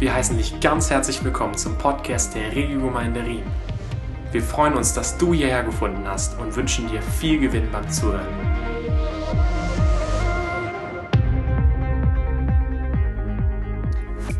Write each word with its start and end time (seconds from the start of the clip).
Wir 0.00 0.14
heißen 0.14 0.38
dich 0.38 0.58
ganz 0.60 0.88
herzlich 0.88 1.22
willkommen 1.22 1.58
zum 1.58 1.76
Podcast 1.76 2.34
der 2.34 2.56
Regiogemeinde 2.56 3.22
Riem. 3.22 3.44
Wir 4.32 4.42
freuen 4.42 4.72
uns, 4.72 4.94
dass 4.94 5.18
du 5.18 5.34
hierher 5.34 5.62
gefunden 5.62 6.08
hast 6.08 6.38
und 6.38 6.56
wünschen 6.56 6.88
dir 6.88 7.02
viel 7.02 7.38
Gewinn 7.38 7.70
beim 7.70 7.86
Zuhören. 7.90 8.26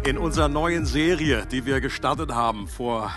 In 0.07 0.17
unserer 0.17 0.49
neuen 0.49 0.86
Serie, 0.86 1.45
die 1.45 1.67
wir 1.67 1.82
gestartet 1.82 2.32
haben 2.32 2.67
vor 2.67 3.13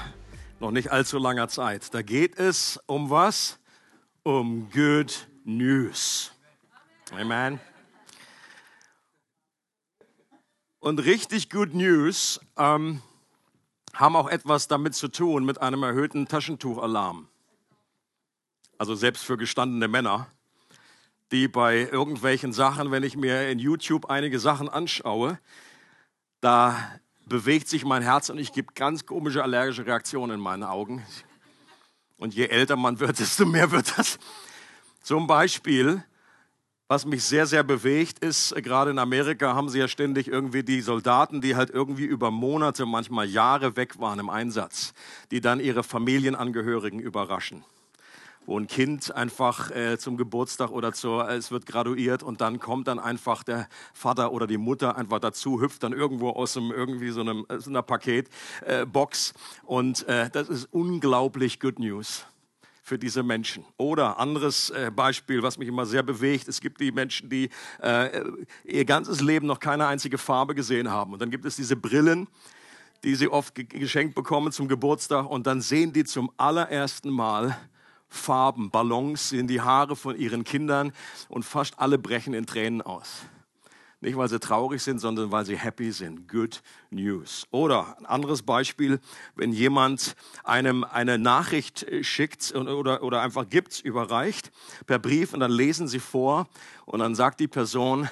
noch 0.60 0.72
nicht 0.72 0.92
allzu 0.92 1.20
langer 1.20 1.48
Zeit, 1.48 1.94
da 1.94 2.02
geht 2.02 2.38
es 2.38 2.78
um 2.88 3.10
was? 3.10 3.58
Um 4.24 4.70
Good 4.70 5.30
News. 5.46 6.34
Amen. 7.18 7.62
Und 10.84 11.00
richtig 11.00 11.50
Good 11.50 11.74
News 11.74 12.42
ähm, 12.58 13.02
haben 13.94 14.18
auch 14.18 14.28
etwas 14.28 14.68
damit 14.68 14.96
zu 14.96 15.08
tun, 15.08 15.46
mit 15.46 15.62
einem 15.62 15.82
erhöhten 15.82 16.28
Taschentuchalarm. 16.28 17.30
Also 18.78 18.94
selbst 18.94 19.24
für 19.24 19.38
gestandene 19.38 19.88
Männer, 19.88 20.28
die 21.32 21.48
bei 21.48 21.88
irgendwelchen 21.90 22.52
Sachen, 22.52 22.92
wenn 22.92 23.04
ich 23.04 23.16
mir 23.16 23.50
in 23.50 23.60
YouTube 23.60 24.10
einige 24.10 24.40
Sachen 24.40 24.68
anschaue, 24.68 25.40
da 26.42 26.78
bewegt 27.28 27.70
sich 27.70 27.86
mein 27.86 28.04
Herz 28.04 28.30
und 28.30 28.38
ich 28.38 28.52
gebe 28.52 28.74
ganz 28.74 29.06
komische 29.06 29.42
allergische 29.42 29.86
Reaktionen 29.86 30.34
in 30.34 30.42
meinen 30.42 30.64
Augen. 30.64 31.02
Und 32.18 32.34
je 32.34 32.48
älter 32.48 32.76
man 32.76 33.00
wird, 33.00 33.20
desto 33.20 33.46
mehr 33.46 33.72
wird 33.72 33.98
das. 33.98 34.20
Zum 35.02 35.28
Beispiel 35.28 36.04
was 36.94 37.08
mich 37.08 37.24
sehr, 37.24 37.48
sehr 37.48 37.64
bewegt, 37.64 38.20
ist, 38.20 38.52
äh, 38.52 38.62
gerade 38.62 38.92
in 38.92 39.00
Amerika 39.00 39.56
haben 39.56 39.68
sie 39.68 39.80
ja 39.80 39.88
ständig 39.88 40.28
irgendwie 40.28 40.62
die 40.62 40.80
Soldaten, 40.80 41.42
die 41.42 41.56
halt 41.56 41.72
irgendwie 41.72 42.06
über 42.06 42.30
Monate, 42.30 42.86
manchmal 42.86 43.28
Jahre 43.28 43.76
weg 43.76 44.00
waren 44.00 44.20
im 44.20 44.30
Einsatz, 44.30 44.94
die 45.32 45.42
dann 45.42 45.60
ihre 45.60 45.82
Familienangehörigen 45.82 47.00
überraschen. 47.00 47.66
Wo 48.46 48.60
ein 48.60 48.68
Kind 48.68 49.12
einfach 49.16 49.72
äh, 49.72 49.98
zum 49.98 50.18
Geburtstag 50.18 50.70
oder 50.70 50.94
zur, 50.94 51.28
äh, 51.28 51.36
es 51.36 51.50
wird 51.50 51.66
graduiert 51.66 52.22
und 52.22 52.42
dann 52.42 52.60
kommt 52.60 52.88
dann 52.88 53.00
einfach 53.00 53.42
der 53.42 53.68
Vater 53.96 54.32
oder 54.32 54.46
die 54.46 54.60
Mutter 54.60 54.96
einfach 54.96 55.18
dazu, 55.18 55.62
hüpft 55.62 55.82
dann 55.82 55.94
irgendwo 55.94 56.30
aus 56.30 56.56
einem, 56.56 56.70
irgendwie 56.70 57.10
so, 57.10 57.22
einem, 57.22 57.48
so 57.58 57.72
einer 57.72 57.82
Paketbox 57.82 59.32
äh, 59.32 59.64
und 59.66 60.08
äh, 60.08 60.30
das 60.30 60.48
ist 60.48 60.66
unglaublich 60.72 61.60
Good 61.60 61.80
News 61.80 62.28
für 62.84 63.00
diese 63.00 63.24
Menschen. 63.24 63.66
Oder 63.78 64.20
anderes 64.20 64.70
äh, 64.70 64.92
Beispiel, 64.94 65.42
was 65.42 65.58
mich 65.58 65.70
immer 65.70 65.86
sehr 65.86 66.04
bewegt, 66.04 66.50
es 66.50 66.60
gibt 66.60 66.82
die 66.82 66.92
Menschen, 66.92 67.30
die 67.30 67.50
äh, 67.82 68.22
ihr 68.66 68.84
ganzes 68.84 69.22
Leben 69.22 69.48
noch 69.48 69.62
keine 69.62 69.88
einzige 69.88 70.18
Farbe 70.18 70.54
gesehen 70.54 70.92
haben. 70.92 71.14
Und 71.14 71.22
dann 71.22 71.32
gibt 71.32 71.46
es 71.46 71.56
diese 71.56 71.78
Brillen, 71.78 72.28
die 73.06 73.16
sie 73.16 73.30
oft 73.30 73.56
geschenkt 73.56 74.16
bekommen 74.16 74.52
zum 74.52 74.68
Geburtstag 74.68 75.30
und 75.30 75.48
dann 75.48 75.62
sehen 75.62 75.94
die 75.94 76.04
zum 76.04 76.30
allerersten 76.36 77.10
Mal 77.10 77.58
Farben, 78.10 78.70
Ballons 78.70 79.32
in 79.32 79.48
die 79.48 79.62
Haare 79.62 79.96
von 79.96 80.18
ihren 80.18 80.44
Kindern 80.44 80.92
und 81.30 81.44
fast 81.44 81.80
alle 81.80 81.98
brechen 81.98 82.34
in 82.34 82.46
Tränen 82.46 82.82
aus. 82.82 83.24
Nicht, 84.04 84.18
weil 84.18 84.28
sie 84.28 84.38
traurig 84.38 84.84
sind, 84.84 85.00
sondern 85.00 85.32
weil 85.32 85.46
sie 85.46 85.56
happy 85.56 85.94
sind. 85.94 86.28
Good 86.28 86.62
News. 86.90 87.48
Oder 87.52 87.98
ein 87.98 88.06
anderes 88.06 88.42
Beispiel, 88.42 89.00
wenn 89.34 89.54
jemand 89.54 90.18
einem 90.44 90.84
eine 90.84 91.18
Nachricht 91.18 91.86
schickt 92.02 92.54
oder, 92.54 93.02
oder 93.02 93.22
einfach 93.22 93.48
gibt, 93.48 93.80
überreicht 93.80 94.52
per 94.88 95.00
Brief 95.00 95.34
und 95.34 95.40
dann 95.40 95.52
lesen 95.52 95.88
sie 95.88 96.02
vor 96.02 96.50
und 96.86 97.00
dann 97.00 97.16
sagt 97.16 97.40
die 97.40 97.48
Person, 97.48 98.10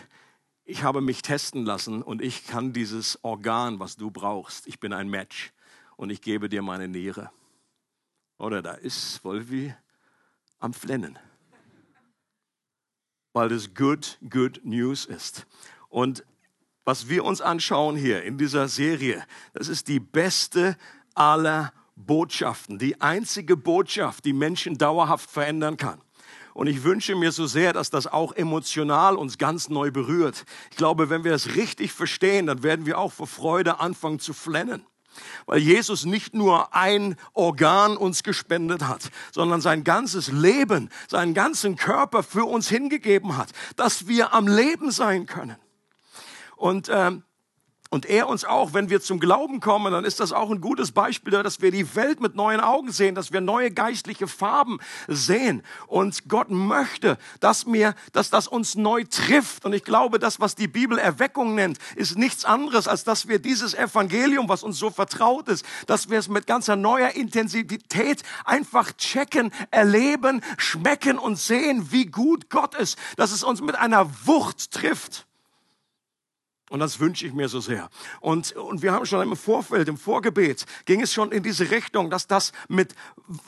ich 0.64 0.83
habe 0.83 1.02
mich 1.02 1.23
testen 1.23 1.66
lassen 1.66 2.02
und 2.02 2.22
ich 2.22 2.48
kann 2.48 2.72
dieses 2.72 3.22
Organ, 3.22 3.81
was 3.81 3.98
du 3.98 4.11
brauchst, 4.11 4.67
ich 4.67 4.80
bin 4.80 4.94
ein 4.94 5.09
Match 5.09 5.52
und 5.98 6.09
ich 6.09 6.22
gebe 6.22 6.48
dir 6.48 6.61
meine 6.61 6.88
Niere. 6.88 7.32
Oder 8.38 8.61
da 8.61 8.76
ist 8.76 9.26
Wolfi 9.26 9.76
am 10.58 10.73
Flennen 10.73 11.20
weil 13.33 13.49
das 13.49 13.73
good, 13.73 14.17
good 14.30 14.60
news 14.64 15.05
ist. 15.05 15.45
Und 15.91 16.23
was 16.85 17.09
wir 17.09 17.23
uns 17.25 17.41
anschauen 17.41 17.95
hier 17.95 18.23
in 18.23 18.37
dieser 18.37 18.67
Serie, 18.67 19.23
das 19.53 19.67
ist 19.67 19.87
die 19.87 19.99
beste 19.99 20.75
aller 21.13 21.73
Botschaften, 21.95 22.79
die 22.79 22.99
einzige 23.02 23.55
Botschaft, 23.55 24.25
die 24.25 24.33
Menschen 24.33 24.77
dauerhaft 24.77 25.29
verändern 25.29 25.77
kann. 25.77 26.02
Und 26.53 26.67
ich 26.67 26.83
wünsche 26.83 27.15
mir 27.15 27.31
so 27.31 27.45
sehr, 27.45 27.73
dass 27.73 27.89
das 27.89 28.07
auch 28.07 28.33
emotional 28.33 29.15
uns 29.15 29.37
ganz 29.37 29.69
neu 29.69 29.91
berührt. 29.91 30.45
Ich 30.71 30.77
glaube, 30.77 31.09
wenn 31.09 31.23
wir 31.23 31.31
das 31.31 31.55
richtig 31.55 31.91
verstehen, 31.91 32.47
dann 32.47 32.63
werden 32.63 32.85
wir 32.85 32.97
auch 32.97 33.11
vor 33.11 33.27
Freude 33.27 33.79
anfangen 33.79 34.19
zu 34.19 34.33
flennen. 34.33 34.85
Weil 35.45 35.59
Jesus 35.59 36.05
nicht 36.05 36.33
nur 36.33 36.73
ein 36.73 37.17
Organ 37.33 37.97
uns 37.97 38.23
gespendet 38.23 38.87
hat, 38.87 39.11
sondern 39.31 39.59
sein 39.59 39.83
ganzes 39.83 40.31
Leben, 40.31 40.89
seinen 41.09 41.33
ganzen 41.33 41.75
Körper 41.75 42.23
für 42.23 42.45
uns 42.45 42.69
hingegeben 42.69 43.37
hat, 43.37 43.49
dass 43.75 44.08
wir 44.08 44.33
am 44.33 44.47
Leben 44.47 44.89
sein 44.91 45.25
können. 45.25 45.58
Und, 46.61 46.89
ähm, 46.94 47.23
und 47.89 48.05
er 48.05 48.30
uns 48.30 48.45
auch, 48.45 48.73
wenn 48.73 48.92
wir 48.92 49.02
zum 49.02 49.20
Glauben 49.20 49.60
kommen, 49.61 49.92
dann 49.92 50.05
ist 50.05 50.20
das 50.20 50.32
auch 50.32 50.52
ein 50.52 50.61
gutes 50.61 50.92
Beispiel, 50.92 51.32
dass 51.42 51.60
wir 51.60 51.72
die 51.72 51.95
Welt 51.95 52.22
mit 52.22 52.36
neuen 52.36 52.61
Augen 52.61 52.92
sehen, 52.92 53.16
dass 53.16 53.33
wir 53.33 53.42
neue 53.42 53.72
geistliche 53.72 54.27
Farben 54.27 54.77
sehen. 55.08 55.64
Und 55.88 56.30
Gott 56.30 56.52
möchte, 56.52 57.17
dass 57.39 57.66
mir, 57.66 57.95
dass 58.14 58.30
das 58.30 58.48
uns 58.48 58.76
neu 58.76 59.04
trifft. 59.05 59.66
Und 59.66 59.73
ich 59.73 59.83
glaube, 59.83 60.20
das, 60.20 60.39
was 60.39 60.54
die 60.54 60.67
Bibel 60.67 61.00
Erweckung 61.00 61.55
nennt, 61.55 61.80
ist 61.95 62.16
nichts 62.16 62.45
anderes, 62.45 62.88
als 62.88 63.04
dass 63.04 63.27
wir 63.27 63.39
dieses 63.39 63.73
Evangelium, 63.73 64.48
was 64.48 64.61
uns 64.61 64.77
so 64.77 64.92
vertraut 64.92 65.50
ist, 65.50 65.66
dass 65.88 66.11
wir 66.11 66.20
es 66.20 66.30
mit 66.30 66.45
ganzer 66.45 66.76
neuer 66.76 67.10
Intensität 67.10 68.21
einfach 68.45 68.92
checken, 68.94 69.52
erleben, 69.71 70.42
schmecken 70.58 71.17
und 71.17 71.39
sehen, 71.39 71.92
wie 71.92 72.05
gut 72.05 72.52
Gott 72.52 72.76
ist, 72.76 73.00
dass 73.17 73.32
es 73.32 73.44
uns 73.44 73.61
mit 73.61 73.76
einer 73.76 74.08
Wucht 74.26 74.70
trifft. 74.70 75.26
Und 76.71 76.80
das 76.80 77.02
wünsche 77.02 77.27
ich 77.27 77.33
mir 77.33 77.49
so 77.49 77.59
sehr. 77.59 77.89
Und, 78.21 78.54
und 78.54 78.82
wir 78.82 78.93
haben 78.93 79.05
schon 79.05 79.21
im 79.21 79.36
Vorfeld, 79.36 79.89
im 79.89 79.98
Vorgebet, 79.98 80.65
ging 80.86 81.02
es 81.02 81.11
schon 81.11 81.33
in 81.33 81.43
diese 81.43 81.70
Richtung, 81.70 82.09
dass 82.09 82.27
das 82.27 82.54
mit, 82.70 82.95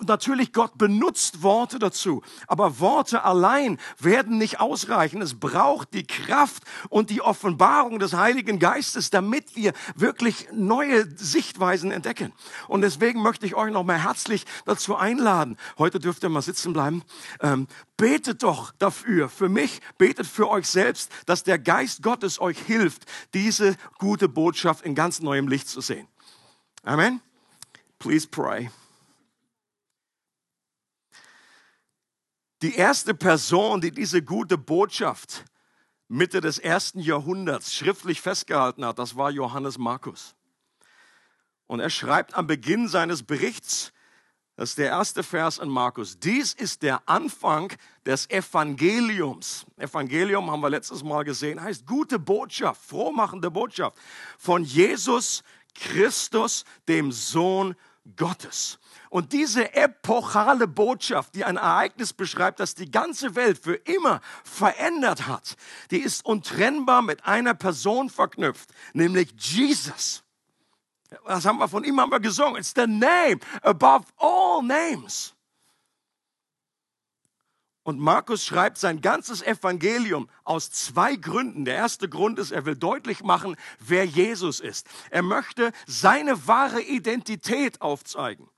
natürlich 0.05 0.51
Gott 0.51 0.77
benutzt 0.77 1.41
Worte 1.41 1.79
dazu, 1.79 2.21
aber 2.47 2.81
Worte 2.81 3.23
allein 3.23 3.79
werden 3.97 4.37
nicht 4.37 4.59
ausreichen. 4.59 5.21
Es 5.21 5.39
braucht 5.39 5.93
die 5.93 6.05
Kraft 6.05 6.63
und 6.89 7.09
die 7.09 7.21
Offenbarung 7.21 7.97
des 7.97 8.13
Heiligen 8.13 8.59
Geistes, 8.59 9.09
damit 9.09 9.55
wir 9.55 9.71
wirklich 9.95 10.49
neue 10.51 11.07
Sichtweisen 11.15 11.91
entdecken. 11.91 12.33
Und 12.67 12.81
deswegen 12.81 13.21
möchte 13.21 13.45
ich 13.45 13.55
euch 13.55 13.71
noch 13.71 13.85
mal 13.85 14.03
herzlich 14.03 14.45
dazu 14.65 14.97
einladen. 14.97 15.55
Heute 15.77 16.01
dürft 16.01 16.23
ihr 16.23 16.29
mal 16.29 16.41
sitzen 16.41 16.73
bleiben. 16.73 17.03
Ähm, 17.39 17.67
betet 17.97 18.43
doch 18.43 18.71
dafür, 18.73 19.29
für 19.29 19.49
mich, 19.49 19.79
betet 19.97 20.27
für 20.27 20.49
euch 20.49 20.67
selbst, 20.67 21.11
dass 21.25 21.43
der 21.43 21.59
Geist 21.59 22.01
Gottes 22.01 22.39
euch 22.39 22.59
hilft, 22.59 23.03
diese 23.33 23.75
gute 23.97 24.27
Botschaft 24.27 24.85
in 24.85 24.95
ganz 24.95 25.19
neuem 25.19 25.47
Licht 25.47 25.67
zu 25.67 25.81
sehen. 25.81 26.07
Amen. 26.83 27.21
Please 27.99 28.27
pray. 28.27 28.69
Die 32.61 32.75
erste 32.75 33.13
Person, 33.13 33.81
die 33.81 33.91
diese 33.91 34.21
gute 34.21 34.57
Botschaft 34.57 35.45
Mitte 36.07 36.41
des 36.41 36.59
ersten 36.59 36.99
Jahrhunderts 36.99 37.73
schriftlich 37.73 38.21
festgehalten 38.21 38.85
hat, 38.85 38.99
das 38.99 39.15
war 39.15 39.31
Johannes 39.31 39.77
Markus. 39.77 40.35
Und 41.67 41.79
er 41.79 41.89
schreibt 41.89 42.35
am 42.35 42.47
Beginn 42.47 42.87
seines 42.87 43.23
Berichts, 43.23 43.93
das 44.55 44.69
ist 44.69 44.77
der 44.77 44.89
erste 44.89 45.23
Vers 45.23 45.57
in 45.57 45.69
Markus. 45.69 46.19
Dies 46.19 46.53
ist 46.53 46.83
der 46.83 47.01
Anfang 47.07 47.73
des 48.05 48.29
Evangeliums. 48.29 49.65
Evangelium 49.77 50.51
haben 50.51 50.61
wir 50.61 50.69
letztes 50.69 51.03
Mal 51.03 51.23
gesehen, 51.23 51.61
heißt 51.61 51.87
gute 51.87 52.19
Botschaft, 52.19 52.81
frohmachende 52.81 53.49
Botschaft 53.49 53.97
von 54.37 54.63
Jesus 54.63 55.43
Christus, 55.73 56.65
dem 56.87 57.11
Sohn 57.11 57.75
Gottes. 58.15 58.79
Und 59.09 59.33
diese 59.33 59.73
epochale 59.73 60.67
Botschaft, 60.67 61.33
die 61.35 61.45
ein 61.45 61.57
Ereignis 61.57 62.13
beschreibt, 62.13 62.59
das 62.59 62.75
die 62.75 62.91
ganze 62.91 63.35
Welt 63.35 63.57
für 63.57 63.75
immer 63.75 64.21
verändert 64.43 65.27
hat, 65.27 65.55
die 65.89 65.99
ist 65.99 66.25
untrennbar 66.25 67.01
mit 67.01 67.25
einer 67.25 67.53
Person 67.55 68.09
verknüpft, 68.09 68.69
nämlich 68.93 69.33
Jesus. 69.37 70.23
Was 71.23 71.45
haben 71.45 71.59
wir 71.59 71.67
von 71.67 71.83
ihm 71.83 71.99
haben 71.99 72.11
wir 72.11 72.19
gesungen? 72.19 72.57
It's 72.57 72.73
the 72.75 72.87
name 72.87 73.39
above 73.61 74.05
all 74.17 74.61
names. 74.63 75.33
Und 77.83 77.99
Markus 77.99 78.45
schreibt 78.45 78.77
sein 78.77 79.01
ganzes 79.01 79.41
Evangelium 79.41 80.29
aus 80.45 80.71
zwei 80.71 81.17
Gründen. 81.17 81.65
Der 81.65 81.75
erste 81.75 82.07
Grund 82.07 82.39
ist, 82.39 82.51
er 82.51 82.65
will 82.65 82.77
deutlich 82.77 83.23
machen, 83.23 83.57
wer 83.79 84.05
Jesus 84.05 84.61
ist. 84.61 84.87
Er 85.09 85.21
möchte 85.21 85.73
seine 85.85 86.47
wahre 86.47 86.81
Identität 86.81 87.81
aufzeigen. 87.81 88.49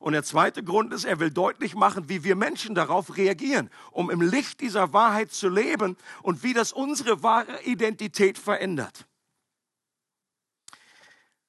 Und 0.00 0.12
der 0.12 0.24
zweite 0.24 0.64
Grund 0.64 0.92
ist, 0.92 1.04
er 1.04 1.20
will 1.20 1.30
deutlich 1.30 1.74
machen, 1.74 2.08
wie 2.08 2.24
wir 2.24 2.36
Menschen 2.36 2.74
darauf 2.74 3.16
reagieren, 3.16 3.70
um 3.92 4.10
im 4.10 4.20
Licht 4.20 4.60
dieser 4.60 4.92
Wahrheit 4.92 5.32
zu 5.32 5.48
leben 5.48 5.96
und 6.22 6.42
wie 6.42 6.52
das 6.52 6.72
unsere 6.72 7.22
wahre 7.22 7.62
Identität 7.62 8.36
verändert. 8.36 9.06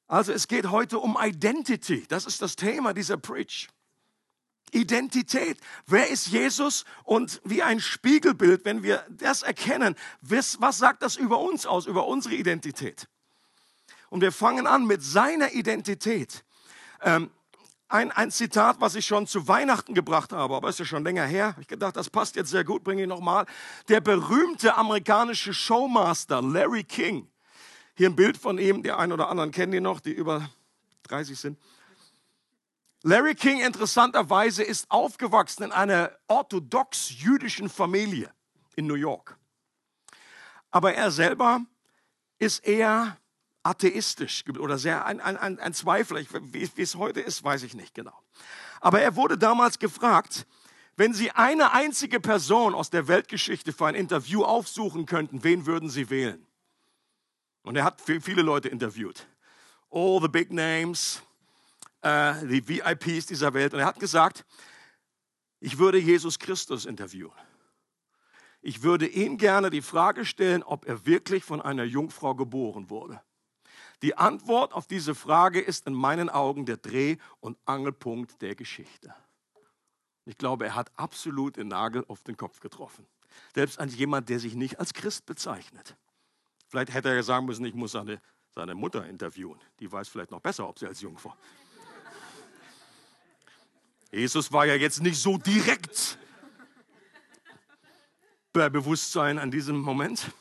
Also 0.08 0.32
es 0.32 0.48
geht 0.48 0.72
heute 0.72 1.00
um 1.00 1.18
Identity. 1.22 2.06
Das 2.08 2.26
ist 2.26 2.42
das 2.42 2.56
Thema 2.56 2.94
dieser 2.94 3.18
Preach. 3.18 3.68
Identität. 4.72 5.58
Wer 5.86 6.10
ist 6.10 6.28
Jesus? 6.28 6.86
Und 7.04 7.42
wie 7.44 7.64
ein 7.64 7.80
Spiegelbild, 7.80 8.66
wenn 8.66 8.84
wir 8.84 9.06
das 9.10 9.42
erkennen, 9.42 9.96
was, 10.22 10.58
sagt 10.78 11.02
das 11.02 11.16
über 11.16 11.40
uns 11.40 11.66
aus, 11.66 11.86
über 11.86 12.08
unsere 12.08 12.36
Identität? 12.36 13.08
Und 14.10 14.22
wir 14.22 14.32
fangen 14.32 14.68
an 14.68 14.86
mit 14.86 15.04
seiner 15.04 15.54
Identität. 15.54 16.44
Ähm, 17.02 17.30
ein, 17.90 18.12
ein 18.12 18.32
Zitat, 18.32 18.82
was 18.82 18.96
ich 18.96 19.06
schon 19.06 19.28
zu 19.28 19.48
Weihnachten 19.48 19.94
gebracht 19.94 20.34
habe, 20.34 20.56
aber 20.56 20.70
ist 20.70 20.80
ja 20.80 20.86
schon 20.86 21.04
länger 21.04 21.26
her. 21.26 21.56
Ich 21.60 21.68
gedacht, 21.68 21.96
das 21.96 22.10
passt 22.10 22.36
jetzt 22.36 22.50
sehr 22.50 22.66
gut, 22.66 22.84
bringe 22.84 23.04
ich 23.04 23.08
nochmal. 23.08 23.46
Der 23.88 24.02
berühmte 24.02 24.76
amerikanische 24.76 25.54
Showmaster 25.54 26.42
Larry 26.42 26.84
King. 26.84 27.30
Hier 27.98 28.10
ein 28.10 28.16
Bild 28.16 28.38
von 28.38 28.60
ihm, 28.60 28.84
die 28.84 28.92
einen 28.92 29.12
oder 29.12 29.28
anderen 29.28 29.50
kennen 29.50 29.74
ihn 29.74 29.82
noch, 29.82 30.00
die 30.00 30.12
über 30.12 30.52
30 31.04 31.40
sind. 31.40 31.60
Larry 33.02 33.34
King 33.34 33.60
interessanterweise 33.62 34.62
ist 34.62 34.92
aufgewachsen 34.92 35.64
in 35.64 35.72
einer 35.72 36.12
orthodox-jüdischen 36.28 37.70
Familie 37.70 38.32
in 38.76 38.86
New 38.86 38.94
York. 38.94 39.36
Aber 40.70 40.94
er 40.94 41.10
selber 41.10 41.62
ist 42.38 42.68
eher 42.68 43.18
atheistisch 43.64 44.44
oder 44.60 44.78
sehr 44.78 45.06
ein, 45.08 45.20
ein, 45.20 45.58
ein 45.60 45.74
Zweifler. 45.74 46.22
Wie, 46.22 46.70
wie 46.76 46.82
es 46.82 46.96
heute 46.96 47.22
ist, 47.22 47.44
weiß 47.44 47.64
ich 47.64 47.74
nicht 47.74 47.96
genau. 47.96 48.14
Aber 48.80 49.02
er 49.02 49.16
wurde 49.16 49.40
damals 49.40 49.80
gefragt, 49.80 50.46
wenn 50.98 51.16
Sie 51.16 51.32
eine 51.32 51.74
einzige 51.74 52.20
Person 52.20 52.76
aus 52.76 52.92
der 52.92 53.08
Weltgeschichte 53.08 53.74
für 53.74 53.88
ein 53.88 53.96
Interview 53.96 54.44
aufsuchen 54.44 55.08
könnten, 55.08 55.44
wen 55.44 55.66
würden 55.66 55.90
Sie 55.90 56.12
wählen? 56.12 56.47
Und 57.68 57.76
er 57.76 57.84
hat 57.84 58.00
viele 58.00 58.44
Leute 58.44 58.70
interviewt. 58.70 59.28
All 59.92 60.22
the 60.22 60.30
big 60.30 60.54
names, 60.54 61.22
uh, 62.02 62.34
die 62.46 62.66
VIPs 62.66 63.26
dieser 63.26 63.54
Welt. 63.54 63.74
Und 63.74 63.82
er 63.82 63.86
hat 63.86 64.00
gesagt, 64.00 64.46
ich 65.60 65.78
würde 65.78 65.98
Jesus 65.98 66.40
Christus 66.40 66.86
interviewen. 66.86 67.34
Ich 68.62 68.84
würde 68.84 69.06
ihm 69.06 69.38
gerne 69.38 69.70
die 69.70 69.82
Frage 69.82 70.24
stellen, 70.24 70.64
ob 70.64 70.86
er 70.86 71.06
wirklich 71.06 71.44
von 71.44 71.62
einer 71.62 71.84
Jungfrau 71.84 72.36
geboren 72.36 72.90
wurde. 72.90 73.22
Die 74.02 74.16
Antwort 74.16 74.72
auf 74.72 74.88
diese 74.88 75.14
Frage 75.14 75.60
ist 75.60 75.88
in 75.88 75.94
meinen 75.94 76.30
Augen 76.30 76.66
der 76.66 76.78
Dreh- 76.78 77.18
und 77.42 77.58
Angelpunkt 77.66 78.42
der 78.42 78.56
Geschichte. 78.56 79.14
Ich 80.24 80.38
glaube, 80.38 80.68
er 80.68 80.76
hat 80.76 80.90
absolut 80.96 81.58
den 81.58 81.68
Nagel 81.68 82.06
auf 82.08 82.24
den 82.24 82.38
Kopf 82.38 82.62
getroffen. 82.62 83.06
Selbst 83.54 83.78
als 83.78 83.94
jemand, 83.98 84.30
der 84.30 84.40
sich 84.40 84.56
nicht 84.56 84.80
als 84.80 84.94
Christ 84.94 85.26
bezeichnet. 85.26 85.98
Vielleicht 86.68 86.94
hätte 86.94 87.10
er 87.10 87.24
sagen 87.24 87.46
müssen, 87.46 87.66
ich 87.66 87.74
muss 87.74 87.94
seine, 87.94 88.22
seine 88.54 88.76
Mutter 88.76 89.06
interviewen. 89.06 89.60
Die 89.80 89.92
weiß 89.92 90.10
vielleicht 90.10 90.32
noch 90.32 90.42
besser, 90.42 90.68
ob 90.68 90.78
sie 90.80 90.88
als 90.88 91.02
Jungfrau. 91.02 91.34
Jesus 94.12 94.52
war 94.52 94.66
ja 94.66 94.76
jetzt 94.76 95.02
nicht 95.02 95.20
so 95.20 95.38
direkt 95.38 96.18
bei 98.54 98.70
Bewusstsein 98.70 99.38
an 99.38 99.52
diesem 99.52 99.80
Moment. 99.80 100.32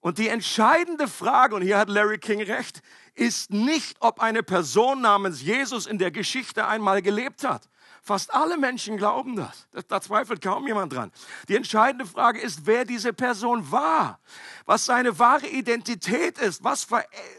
Und 0.00 0.18
die 0.18 0.28
entscheidende 0.28 1.08
Frage, 1.08 1.54
und 1.54 1.62
hier 1.62 1.78
hat 1.78 1.88
Larry 1.88 2.18
King 2.18 2.42
recht, 2.42 2.82
ist 3.14 3.50
nicht, 3.50 3.96
ob 4.00 4.20
eine 4.20 4.42
Person 4.42 5.00
namens 5.00 5.40
Jesus 5.40 5.86
in 5.86 5.98
der 5.98 6.10
Geschichte 6.10 6.66
einmal 6.66 7.00
gelebt 7.00 7.42
hat. 7.42 7.70
Fast 8.06 8.34
alle 8.34 8.58
Menschen 8.58 8.98
glauben 8.98 9.34
das. 9.34 9.66
Da 9.88 9.98
zweifelt 9.98 10.42
kaum 10.42 10.66
jemand 10.66 10.92
dran. 10.92 11.10
Die 11.48 11.56
entscheidende 11.56 12.04
Frage 12.04 12.38
ist, 12.38 12.66
wer 12.66 12.84
diese 12.84 13.14
Person 13.14 13.72
war, 13.72 14.20
was 14.66 14.84
seine 14.84 15.18
wahre 15.18 15.46
Identität 15.46 16.38
ist. 16.38 16.62
Was 16.62 16.86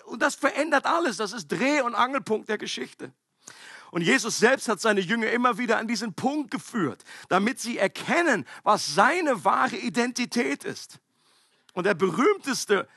und 0.05 0.23
das 0.23 0.33
verändert 0.33 0.87
alles. 0.87 1.17
Das 1.17 1.33
ist 1.33 1.49
Dreh- 1.49 1.81
und 1.81 1.93
Angelpunkt 1.93 2.49
der 2.49 2.57
Geschichte. 2.57 3.13
Und 3.91 4.01
Jesus 4.01 4.39
selbst 4.39 4.67
hat 4.67 4.81
seine 4.81 5.01
Jünger 5.01 5.29
immer 5.29 5.59
wieder 5.59 5.77
an 5.77 5.87
diesen 5.87 6.15
Punkt 6.15 6.49
geführt, 6.49 7.03
damit 7.29 7.59
sie 7.59 7.77
erkennen, 7.77 8.43
was 8.63 8.95
seine 8.95 9.45
wahre 9.45 9.77
Identität 9.77 10.63
ist. 10.63 10.97
Und 11.73 11.85
der 11.85 11.93
berühmteste 11.93 12.87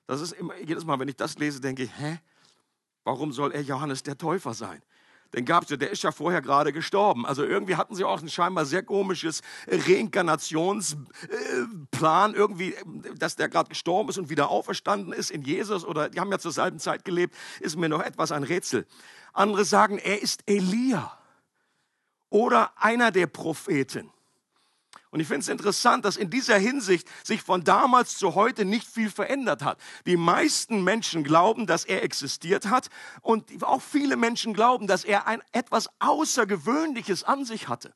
Das 0.07 0.21
ist 0.21 0.33
immer, 0.33 0.57
jedes 0.59 0.85
Mal, 0.85 0.99
wenn 1.01 1.09
ich 1.09 1.17
das 1.17 1.37
lese, 1.39 1.61
denke 1.61 1.83
ich, 1.83 1.99
hä? 1.99 2.21
Warum 3.03 3.33
soll 3.33 3.53
er 3.53 3.63
Johannes 3.63 4.03
der 4.03 4.19
Täufer 4.19 4.55
sein? 4.55 4.83
Den 5.35 5.45
gab 5.45 5.65
es 5.65 5.71
ja, 5.71 5.77
der 5.77 5.91
ist 5.91 6.03
ja 6.03 6.13
vorher 6.13 6.43
gerade 6.43 6.73
gestorben. 6.73 7.25
Also 7.25 7.45
irgendwie 7.45 7.77
hatten 7.77 7.95
sie 7.95 8.03
auch 8.05 8.21
ein 8.21 8.29
scheinbar 8.29 8.67
sehr 8.67 8.83
komisches 8.83 9.43
Reinkarnationsplan, 9.69 12.35
irgendwie, 12.35 12.75
dass 13.17 13.37
der 13.37 13.49
gerade 13.49 13.69
gestorben 13.69 14.09
ist 14.09 14.19
und 14.19 14.29
wieder 14.29 14.51
auferstanden 14.51 15.13
ist 15.13 15.31
in 15.31 15.43
Jesus 15.43 15.85
oder 15.85 16.09
die 16.09 16.19
haben 16.19 16.33
ja 16.33 16.39
zur 16.39 16.53
selben 16.53 16.81
Zeit 16.81 17.05
gelebt, 17.05 17.37
ist 17.61 17.77
mir 17.77 17.89
noch 17.89 18.03
etwas 18.03 18.33
ein 18.33 18.43
Rätsel. 18.43 18.87
Andere 19.33 19.65
sagen, 19.65 19.99
er 19.99 20.21
ist 20.21 20.43
Elia 20.47 21.17
oder 22.29 22.73
einer 22.77 23.13
der 23.13 23.29
Propheten. 23.29 24.11
Und 25.11 25.19
ich 25.19 25.27
finde 25.27 25.41
es 25.41 25.49
interessant, 25.49 26.05
dass 26.05 26.17
in 26.17 26.31
dieser 26.31 26.57
Hinsicht 26.57 27.09
sich 27.25 27.43
von 27.43 27.65
damals 27.65 28.17
zu 28.17 28.37
heute 28.37 28.65
nicht 28.65 28.87
viel 28.87 29.11
verändert 29.11 29.65
hat. 29.65 29.79
Die 30.07 30.17
meisten 30.17 30.85
Menschen 30.85 31.25
glauben, 31.25 31.67
dass 31.67 31.85
er 31.85 32.05
existiert 32.05 32.67
hat 32.67 32.91
und 33.21 33.65
auch 33.65 33.83
viele 33.83 34.17
Menschen 34.17 34.55
glauben, 34.55 34.87
dass 34.87 35.05
er 35.05 35.27
ein 35.27 35.43
etwas 35.51 35.89
Außergewöhnliches 35.99 37.25
an 37.25 37.45
sich 37.45 37.67
hatte. 37.67 37.93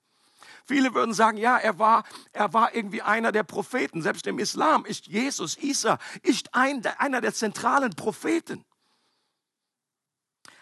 Viele 0.66 0.94
würden 0.94 1.14
sagen, 1.14 1.36
ja, 1.36 1.56
er 1.58 1.78
war, 1.78 2.04
er 2.32 2.52
war 2.52 2.74
irgendwie 2.74 3.02
einer 3.02 3.32
der 3.32 3.44
Propheten. 3.44 4.02
Selbst 4.02 4.26
im 4.26 4.38
Islam 4.38 4.84
ist 4.84 5.06
Jesus, 5.06 5.56
Isa, 5.58 5.98
ist 6.22 6.54
ein, 6.54 6.84
einer 6.98 7.20
der 7.20 7.34
zentralen 7.34 7.94
Propheten. 7.94 8.64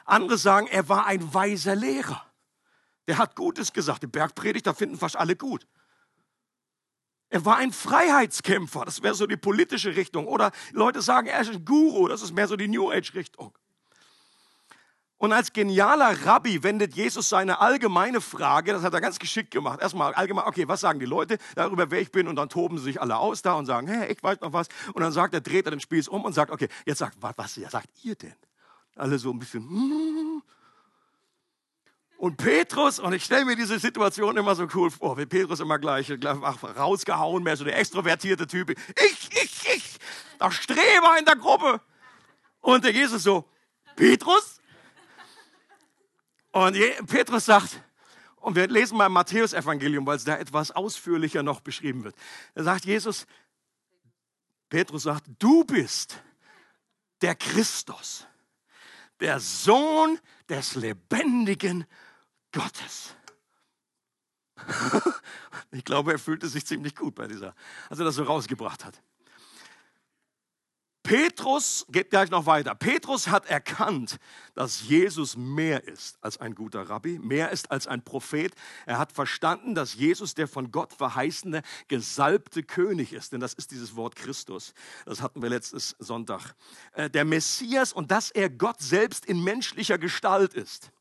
Andere 0.04 0.37
sagen, 0.37 0.66
er 0.66 0.88
war 0.88 1.06
ein 1.06 1.32
weiser 1.32 1.76
Lehrer. 1.76 2.26
Der 3.06 3.18
hat 3.18 3.37
Gutes 3.37 3.73
gesagt. 3.73 4.02
Die 4.02 4.09
Bergpredigt, 4.09 4.66
da 4.66 4.75
finden 4.75 4.99
fast 4.99 5.16
alle 5.16 5.37
gut. 5.37 5.66
Er 7.33 7.47
war 7.47 7.57
ein 7.57 7.73
Freiheitskämpfer, 7.73 8.85
das 8.85 9.03
wäre 9.03 9.15
so 9.15 9.27
die 9.27 9.39
politische 9.39 9.97
Richtung. 9.97 10.27
Oder 10.27 10.53
Leute 10.73 11.01
sagen, 11.01 11.29
er 11.29 11.41
ist 11.41 11.51
ein 11.51 11.65
Guru, 11.65 12.07
das 12.07 12.21
ist 12.21 12.35
mehr 12.35 12.47
so 12.47 12.57
die 12.57 12.69
New 12.69 12.91
Age-Richtung. 12.91 13.55
Und 15.17 15.33
als 15.33 15.55
genialer 15.55 16.27
Rabbi 16.27 16.62
wendet 16.62 16.95
Jesus 16.95 17.31
seine 17.31 17.61
allgemeine 17.61 18.21
Frage, 18.21 18.75
das 18.75 18.83
hat 18.83 18.93
er 18.93 19.01
ganz 19.01 19.19
geschickt 19.19 19.51
gemacht. 19.51 19.81
Erstmal 19.81 20.12
allgemein, 20.12 20.45
okay, 20.45 20.69
was 20.69 20.83
sagen 20.83 20.99
die 20.99 21.07
Leute 21.07 21.39
darüber, 21.55 21.91
wer 21.91 22.03
ich 22.03 22.12
bin? 22.12 22.29
Und 22.29 22.37
dann 22.37 22.51
toben 22.51 22.77
sie 22.77 22.85
sich 22.85 23.01
alle 23.01 23.17
aus 23.17 23.41
da 23.41 23.55
und 23.55 23.65
sagen, 23.65 23.87
hey, 23.87 24.12
ich 24.12 24.23
weiß 24.23 24.43
noch 24.43 24.53
was. 24.53 24.69
Und 24.93 25.01
dann 25.01 25.12
sagt 25.12 25.33
er, 25.33 25.41
dreht 25.41 25.65
er 25.65 25.71
den 25.71 25.81
Spieß 25.81 26.09
um 26.09 26.27
und 26.27 26.35
sagt, 26.35 26.51
okay, 26.51 26.69
jetzt 26.85 26.99
sagt, 26.99 27.17
was, 27.23 27.33
was 27.37 27.55
sagt 27.55 27.89
ihr 28.03 28.15
denn? 28.15 28.35
Alle 28.95 29.19
so 29.19 29.31
ein 29.31 29.39
bisschen, 29.39 29.62
hm, 29.62 30.32
und 32.23 32.37
Petrus, 32.37 33.00
und 33.00 33.14
ich 33.14 33.25
stelle 33.25 33.45
mir 33.45 33.57
diese 33.57 33.81
Situation 33.81 34.37
immer 34.37 34.55
so 34.55 34.69
cool 34.75 34.93
vor, 34.93 35.19
wie 35.19 35.26
Petrus 35.26 35.59
immer 35.59 35.81
gleich 35.81 36.09
rausgehauen, 36.23 37.43
mehr 37.43 37.57
so 37.57 37.64
der 37.64 37.76
extrovertierte 37.76 38.47
Typ. 38.47 38.71
Ich, 38.71 39.29
ich, 39.43 39.67
ich, 39.75 39.99
der 40.38 40.52
Streber 40.52 41.19
in 41.19 41.25
der 41.25 41.35
Gruppe. 41.35 41.81
Und 42.61 42.85
der 42.85 42.93
Jesus 42.93 43.25
so, 43.25 43.50
Petrus? 43.97 44.61
Und 46.52 46.76
Petrus 47.09 47.45
sagt, 47.45 47.83
und 48.37 48.55
wir 48.55 48.69
lesen 48.69 48.99
mal 48.99 49.07
im 49.07 49.14
Matthäus-Evangelium, 49.14 50.07
weil 50.07 50.17
es 50.17 50.23
da 50.23 50.37
etwas 50.37 50.71
ausführlicher 50.71 51.43
noch 51.43 51.61
beschrieben 51.61 52.05
wird. 52.05 52.14
Da 52.55 52.62
sagt 52.62 52.85
Jesus, 52.85 53.26
Petrus 54.69 55.02
sagt, 55.02 55.25
du 55.41 55.64
bist 55.64 56.23
der 57.21 57.35
Christus, 57.35 58.29
der 59.19 59.41
Sohn 59.41 60.21
des 60.49 60.76
lebendigen 60.76 61.85
Gottes. 62.52 63.14
ich 65.71 65.85
glaube, 65.85 66.12
er 66.12 66.18
fühlte 66.18 66.49
sich 66.49 66.64
ziemlich 66.66 66.94
gut 66.94 67.14
bei 67.14 67.26
dieser, 67.26 67.54
als 67.88 67.99
er 67.99 68.04
das 68.04 68.14
so 68.14 68.23
rausgebracht 68.23 68.85
hat. 68.85 69.02
Petrus 71.02 71.85
geht 71.90 72.11
gleich 72.11 72.30
noch 72.30 72.47
weiter. 72.47 72.76
Petrus 72.76 73.26
hat 73.26 73.47
erkannt, 73.47 74.18
dass 74.54 74.82
Jesus 74.88 75.37
mehr 75.37 75.87
ist 75.88 76.16
als 76.23 76.38
ein 76.38 76.54
guter 76.54 76.88
Rabbi, 76.88 77.18
mehr 77.18 77.50
ist 77.50 77.73
als 77.73 77.88
ein 77.88 78.02
Prophet. 78.02 78.54
Er 78.87 78.99
hat 78.99 79.11
verstanden, 79.12 79.75
dass 79.75 79.94
Jesus 79.94 80.35
der 80.35 80.47
von 80.47 80.71
Gott 80.71 80.92
verheißene, 80.92 81.62
gesalbte 81.88 82.62
König 82.62 83.12
ist. 83.12 83.32
Denn 83.32 83.40
das 83.40 83.52
ist 83.52 83.73
dieses 83.73 83.97
Wort 83.97 84.14
Christus. 84.14 84.75
Das 85.04 85.21
hatten 85.21 85.42
wir 85.42 85.49
letztes 85.49 85.97
Sonntag. 85.99 86.54
Äh, 86.92 87.11
der 87.11 87.25
Messias 87.25 87.92
und 87.92 88.12
dass 88.12 88.30
er 88.30 88.49
Gott 88.49 88.80
selbst 88.80 89.26
in 89.26 89.42
menschlicher 89.42 89.99
Gestalt 89.99 90.54
ist. 90.54 90.92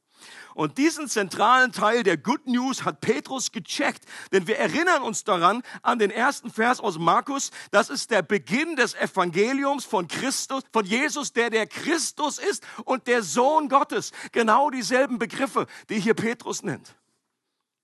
Und 0.54 0.78
diesen 0.78 1.08
zentralen 1.08 1.72
Teil 1.72 2.04
der 2.04 2.18
Good 2.18 2.48
News 2.48 2.84
hat 2.84 3.01
Petrus 3.01 3.51
gecheckt, 3.51 4.06
denn 4.32 4.48
wir 4.48 4.58
erinnern 4.58 5.01
uns 5.01 5.24
daran 5.24 5.63
an 5.82 6.00
den 6.00 6.12
ersten 6.12 6.51
Vers 6.51 6.80
aus 6.80 7.00
Markus. 7.00 7.51
Das 7.72 7.90
ist 7.90 8.12
der 8.12 8.22
Beginn 8.22 8.75
des 8.75 8.94
Evangeliums 8.96 9.86
von 9.86 10.08
Christus, 10.08 10.63
von 10.72 10.86
Jesus, 10.86 11.34
der 11.34 11.50
der 11.50 11.68
Christus 11.68 12.38
ist 12.38 12.63
und 12.86 13.08
der 13.08 13.24
Sohn 13.24 13.70
Gottes. 13.70 14.12
Genau 14.32 14.70
dieselben 14.70 15.20
Begriffe, 15.20 15.68
die 15.90 16.00
hier 16.00 16.13
Petrus 16.13 16.63
nennt. 16.63 16.96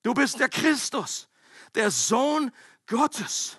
Du 0.03 0.13
bist 0.13 0.39
der 0.39 0.49
Christus, 0.49 1.29
der 1.75 1.91
Sohn 1.91 2.51
Gottes. 2.85 3.57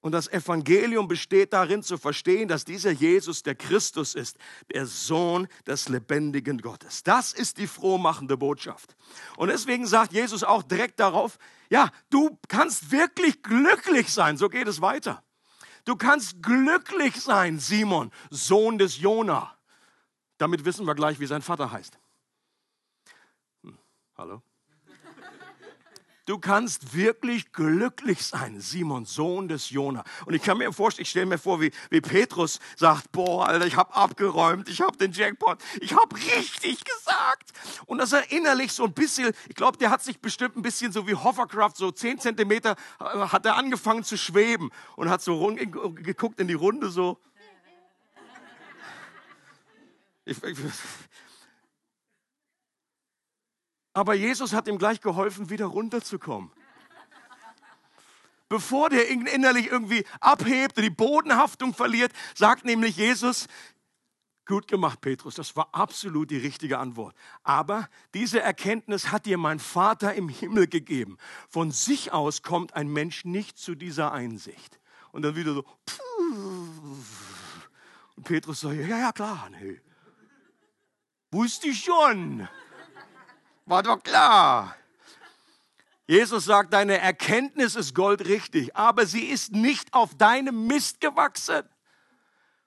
Und 0.00 0.12
das 0.12 0.28
Evangelium 0.28 1.08
besteht 1.08 1.52
darin 1.52 1.82
zu 1.82 1.98
verstehen, 1.98 2.46
dass 2.46 2.64
dieser 2.64 2.92
Jesus 2.92 3.42
der 3.42 3.56
Christus 3.56 4.14
ist, 4.14 4.36
der 4.72 4.86
Sohn 4.86 5.48
des 5.66 5.88
lebendigen 5.88 6.58
Gottes. 6.58 7.02
Das 7.02 7.32
ist 7.32 7.58
die 7.58 7.66
frohmachende 7.66 8.36
Botschaft. 8.36 8.94
Und 9.36 9.48
deswegen 9.48 9.86
sagt 9.86 10.12
Jesus 10.12 10.44
auch 10.44 10.62
direkt 10.62 11.00
darauf, 11.00 11.38
ja, 11.68 11.90
du 12.10 12.38
kannst 12.46 12.92
wirklich 12.92 13.42
glücklich 13.42 14.12
sein. 14.12 14.36
So 14.36 14.48
geht 14.48 14.68
es 14.68 14.80
weiter. 14.80 15.24
Du 15.84 15.96
kannst 15.96 16.42
glücklich 16.42 17.16
sein, 17.20 17.58
Simon, 17.58 18.12
Sohn 18.30 18.78
des 18.78 18.98
Jona. 18.98 19.56
Damit 20.36 20.64
wissen 20.64 20.86
wir 20.86 20.94
gleich, 20.94 21.18
wie 21.18 21.26
sein 21.26 21.42
Vater 21.42 21.72
heißt. 21.72 21.98
Hm, 23.64 23.76
hallo? 24.16 24.42
Du 26.28 26.38
kannst 26.38 26.94
wirklich 26.94 27.52
glücklich 27.52 28.22
sein, 28.22 28.60
Simon, 28.60 29.06
Sohn 29.06 29.48
des 29.48 29.70
Jona. 29.70 30.04
Und 30.26 30.34
ich 30.34 30.42
kann 30.42 30.58
mir 30.58 30.70
vorstellen, 30.74 31.04
ich 31.04 31.08
stelle 31.08 31.24
mir 31.24 31.38
vor, 31.38 31.58
wie, 31.62 31.72
wie 31.88 32.02
Petrus 32.02 32.60
sagt, 32.76 33.10
boah, 33.12 33.48
Alter, 33.48 33.64
ich 33.64 33.76
habe 33.76 33.94
abgeräumt, 33.94 34.68
ich 34.68 34.82
habe 34.82 34.94
den 34.98 35.12
Jackpot, 35.12 35.56
ich 35.80 35.94
habe 35.94 36.14
richtig 36.14 36.84
gesagt. 36.84 37.52
Und 37.86 37.96
das 37.96 38.12
erinnerlich 38.12 38.72
so 38.72 38.84
ein 38.84 38.92
bisschen, 38.92 39.32
ich 39.48 39.54
glaube, 39.54 39.78
der 39.78 39.88
hat 39.88 40.02
sich 40.02 40.20
bestimmt 40.20 40.54
ein 40.58 40.60
bisschen 40.60 40.92
so 40.92 41.06
wie 41.06 41.14
Hovercraft, 41.14 41.76
so 41.76 41.92
zehn 41.92 42.18
Zentimeter 42.18 42.76
äh, 43.00 43.04
hat 43.04 43.46
er 43.46 43.56
angefangen 43.56 44.04
zu 44.04 44.18
schweben 44.18 44.68
und 44.96 45.08
hat 45.08 45.22
so 45.22 45.56
geguckt 45.94 46.40
in 46.40 46.46
die 46.46 46.52
Runde 46.52 46.90
so. 46.90 47.18
Ich, 50.26 50.44
ich, 50.44 50.58
aber 53.98 54.14
Jesus 54.14 54.52
hat 54.52 54.68
ihm 54.68 54.78
gleich 54.78 55.00
geholfen, 55.00 55.50
wieder 55.50 55.66
runterzukommen. 55.66 56.52
Bevor 58.48 58.88
der 58.90 59.08
innerlich 59.08 59.66
irgendwie 59.66 60.04
abhebt 60.20 60.76
und 60.76 60.84
die 60.84 60.90
Bodenhaftung 60.90 61.74
verliert, 61.74 62.12
sagt 62.34 62.64
nämlich 62.64 62.96
Jesus, 62.96 63.48
gut 64.46 64.68
gemacht, 64.68 65.00
Petrus, 65.00 65.34
das 65.34 65.56
war 65.56 65.68
absolut 65.72 66.30
die 66.30 66.38
richtige 66.38 66.78
Antwort. 66.78 67.14
Aber 67.42 67.88
diese 68.14 68.40
Erkenntnis 68.40 69.10
hat 69.10 69.26
dir 69.26 69.36
mein 69.36 69.58
Vater 69.58 70.14
im 70.14 70.28
Himmel 70.28 70.68
gegeben. 70.68 71.18
Von 71.48 71.72
sich 71.72 72.12
aus 72.12 72.42
kommt 72.42 72.74
ein 72.74 72.88
Mensch 72.88 73.24
nicht 73.24 73.58
zu 73.58 73.74
dieser 73.74 74.12
Einsicht. 74.12 74.78
Und 75.10 75.22
dann 75.22 75.34
wieder 75.34 75.54
so, 75.54 75.64
und 78.16 78.24
Petrus 78.24 78.60
sagt, 78.60 78.76
ja, 78.76 78.98
ja, 78.98 79.12
klar, 79.12 79.50
nee. 79.50 79.80
Wusste 81.32 81.68
ich 81.68 81.84
schon. 81.84 82.48
War 83.68 83.82
doch 83.82 84.02
klar. 84.02 84.74
Jesus 86.06 86.46
sagt, 86.46 86.72
deine 86.72 86.96
Erkenntnis 86.98 87.76
ist 87.76 87.94
goldrichtig, 87.94 88.74
aber 88.74 89.04
sie 89.04 89.26
ist 89.26 89.52
nicht 89.52 89.92
auf 89.92 90.16
deinem 90.16 90.66
Mist 90.66 91.02
gewachsen. 91.02 91.68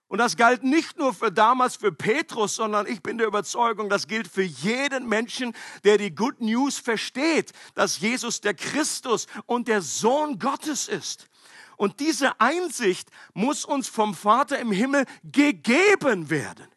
Und 0.08 0.20
das 0.20 0.38
galt 0.38 0.62
nicht 0.62 1.00
nur 1.00 1.16
für 1.16 1.32
damals 1.32 1.76
für 1.76 1.92
Petrus, 1.92 2.56
sondern 2.56 2.86
ich 2.86 3.02
bin 3.02 3.18
der 3.18 3.26
Überzeugung, 3.26 3.90
das 3.90 4.08
gilt 4.08 4.28
für 4.28 4.44
jeden 4.44 5.08
Menschen, 5.08 5.56
der 5.84 5.98
die 5.98 6.14
Good 6.14 6.40
News 6.40 6.78
versteht, 6.78 7.52
dass 7.74 8.00
Jesus 8.00 8.42
der 8.42 8.54
Christus 8.54 9.26
und 9.48 9.68
der 9.68 9.82
Sohn 9.82 10.38
Gottes 10.38 10.88
ist. 10.88 11.30
Und 11.78 12.00
diese 12.00 12.40
Einsicht 12.40 13.10
muss 13.34 13.66
uns 13.66 13.90
vom 13.90 14.14
Vater 14.14 14.60
im 14.60 14.72
Himmel 14.72 15.06
gegeben 15.24 16.30
werden. 16.30 16.68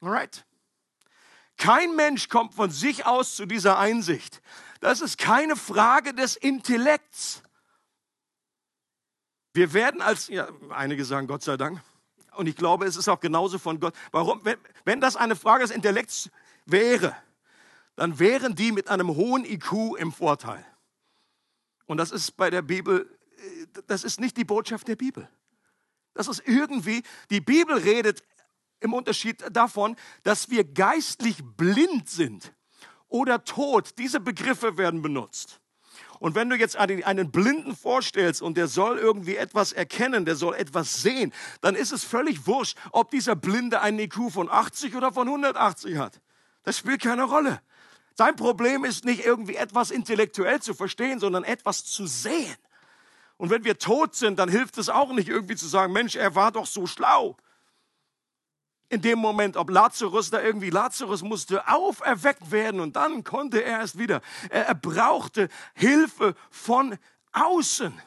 Alright? 0.00 0.44
Kein 1.62 1.94
Mensch 1.94 2.28
kommt 2.28 2.54
von 2.54 2.72
sich 2.72 3.06
aus 3.06 3.36
zu 3.36 3.46
dieser 3.46 3.78
Einsicht. 3.78 4.42
Das 4.80 5.00
ist 5.00 5.16
keine 5.16 5.54
Frage 5.54 6.12
des 6.12 6.34
Intellekts. 6.34 7.40
Wir 9.52 9.72
werden 9.72 10.02
als, 10.02 10.26
ja, 10.26 10.48
einige 10.70 11.04
sagen 11.04 11.28
Gott 11.28 11.44
sei 11.44 11.56
Dank, 11.56 11.80
und 12.34 12.48
ich 12.48 12.56
glaube, 12.56 12.84
es 12.86 12.96
ist 12.96 13.08
auch 13.08 13.20
genauso 13.20 13.60
von 13.60 13.78
Gott. 13.78 13.94
Warum? 14.10 14.44
Wenn, 14.44 14.58
wenn 14.84 15.00
das 15.00 15.14
eine 15.14 15.36
Frage 15.36 15.62
des 15.62 15.70
Intellekts 15.70 16.30
wäre, 16.66 17.14
dann 17.94 18.18
wären 18.18 18.56
die 18.56 18.72
mit 18.72 18.88
einem 18.88 19.14
hohen 19.14 19.44
IQ 19.44 19.96
im 19.98 20.10
Vorteil. 20.10 20.66
Und 21.86 21.98
das 21.98 22.10
ist 22.10 22.36
bei 22.36 22.50
der 22.50 22.62
Bibel, 22.62 23.08
das 23.86 24.02
ist 24.02 24.18
nicht 24.18 24.36
die 24.36 24.44
Botschaft 24.44 24.88
der 24.88 24.96
Bibel. 24.96 25.28
Das 26.14 26.26
ist 26.26 26.42
irgendwie, 26.44 27.04
die 27.30 27.40
Bibel 27.40 27.76
redet 27.76 28.24
im 28.82 28.92
Unterschied 28.94 29.44
davon, 29.50 29.96
dass 30.22 30.50
wir 30.50 30.64
geistlich 30.64 31.36
blind 31.56 32.08
sind 32.08 32.52
oder 33.08 33.44
tot. 33.44 33.98
Diese 33.98 34.20
Begriffe 34.20 34.76
werden 34.78 35.02
benutzt. 35.02 35.60
Und 36.18 36.36
wenn 36.36 36.48
du 36.48 36.56
jetzt 36.56 36.76
einen 36.76 37.32
Blinden 37.32 37.74
vorstellst 37.74 38.42
und 38.42 38.56
der 38.56 38.68
soll 38.68 38.98
irgendwie 38.98 39.36
etwas 39.36 39.72
erkennen, 39.72 40.24
der 40.24 40.36
soll 40.36 40.54
etwas 40.54 41.02
sehen, 41.02 41.32
dann 41.62 41.74
ist 41.74 41.90
es 41.90 42.04
völlig 42.04 42.46
wurscht, 42.46 42.78
ob 42.92 43.10
dieser 43.10 43.34
Blinde 43.34 43.80
einen 43.80 43.98
IQ 43.98 44.30
von 44.30 44.48
80 44.48 44.94
oder 44.94 45.12
von 45.12 45.26
180 45.26 45.96
hat. 45.96 46.20
Das 46.62 46.78
spielt 46.78 47.02
keine 47.02 47.24
Rolle. 47.24 47.60
Sein 48.14 48.36
Problem 48.36 48.84
ist 48.84 49.04
nicht 49.04 49.24
irgendwie 49.24 49.56
etwas 49.56 49.90
intellektuell 49.90 50.62
zu 50.62 50.74
verstehen, 50.74 51.18
sondern 51.18 51.42
etwas 51.42 51.84
zu 51.84 52.06
sehen. 52.06 52.56
Und 53.36 53.50
wenn 53.50 53.64
wir 53.64 53.78
tot 53.78 54.14
sind, 54.14 54.38
dann 54.38 54.48
hilft 54.48 54.78
es 54.78 54.88
auch 54.88 55.12
nicht 55.12 55.28
irgendwie 55.28 55.56
zu 55.56 55.66
sagen, 55.66 55.92
Mensch, 55.92 56.14
er 56.14 56.36
war 56.36 56.52
doch 56.52 56.66
so 56.66 56.86
schlau 56.86 57.36
in 58.92 59.00
dem 59.00 59.18
Moment, 59.18 59.56
ob 59.56 59.70
Lazarus 59.70 60.28
da 60.28 60.42
irgendwie, 60.42 60.68
Lazarus 60.68 61.22
musste 61.22 61.66
auferweckt 61.66 62.50
werden 62.50 62.78
und 62.78 62.94
dann 62.94 63.24
konnte 63.24 63.64
er 63.64 63.80
erst 63.80 63.98
wieder. 63.98 64.20
Er, 64.50 64.66
er 64.66 64.74
brauchte 64.74 65.48
Hilfe 65.72 66.34
von 66.50 66.98
außen. 67.32 67.98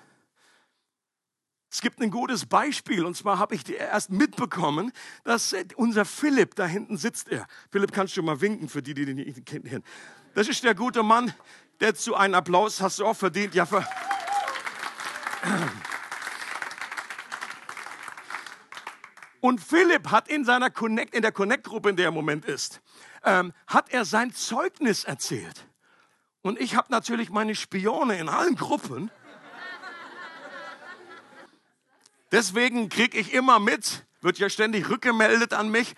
Es 1.72 1.82
gibt 1.82 2.00
ein 2.01 2.12
gutes 2.12 2.46
Beispiel 2.46 3.04
und 3.04 3.18
zwar 3.18 3.39
habe 3.39 3.56
ich 3.56 3.68
erst 3.68 4.12
mitbekommen, 4.12 4.92
dass 5.24 5.56
unser 5.75 6.06
Philipp, 6.06 6.54
da 6.54 6.68
hinten 6.68 6.98
sitzt 6.98 7.30
er. 7.30 7.48
Philipp, 7.72 7.92
kannst 7.92 8.15
du 8.15 8.22
mal 8.22 8.39
winken 8.39 8.70
für 8.70 8.84
die, 8.84 8.94
die 8.94 9.06
den 9.06 9.15
nicht 9.15 9.44
kennen. 9.44 9.84
Das 10.36 10.48
ist 10.48 10.63
der 10.63 10.75
gute 10.75 11.01
Mann, 11.01 11.34
der 11.80 11.96
zu 11.96 12.13
einem 12.13 12.36
Applaus 12.36 12.80
hast 12.80 13.00
du 13.00 13.08
auch 13.08 13.18
verdient. 13.18 13.56
Ja, 13.56 13.65
für 13.65 13.84
Und 19.46 19.62
Philipp 19.62 20.10
hat 20.10 20.28
in 20.28 20.44
seiner 20.44 20.72
Connect, 20.72 21.14
in 21.14 21.22
der 21.22 21.32
Connect-Gruppe, 21.32 21.90
in 21.90 21.96
der 21.96 22.06
er 22.06 22.10
im 22.10 22.16
Moment 22.16 22.46
ist, 22.46 22.82
ähm, 23.24 23.54
hat 23.68 23.92
er 23.94 24.04
sein 24.04 24.34
Zeugnis 24.34 25.04
erzählt. 25.04 25.68
Und 26.42 26.60
ich 26.60 26.75
habe 26.75 26.88
natürlich 26.90 27.30
meine 27.30 27.54
Spione 27.54 28.18
in 28.18 28.28
allen 28.28 28.56
Gruppen. 28.56 29.12
Deswegen 32.32 32.90
kriege 32.90 33.20
ich 33.20 33.34
immer 33.36 33.60
mit, 33.60 34.08
wird 34.22 34.40
ja 34.40 34.50
ständig 34.50 34.90
rückgemeldet 34.90 35.54
an 35.54 35.70
mich, 35.70 35.94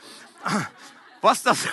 was 1.22 1.42
das, 1.42 1.70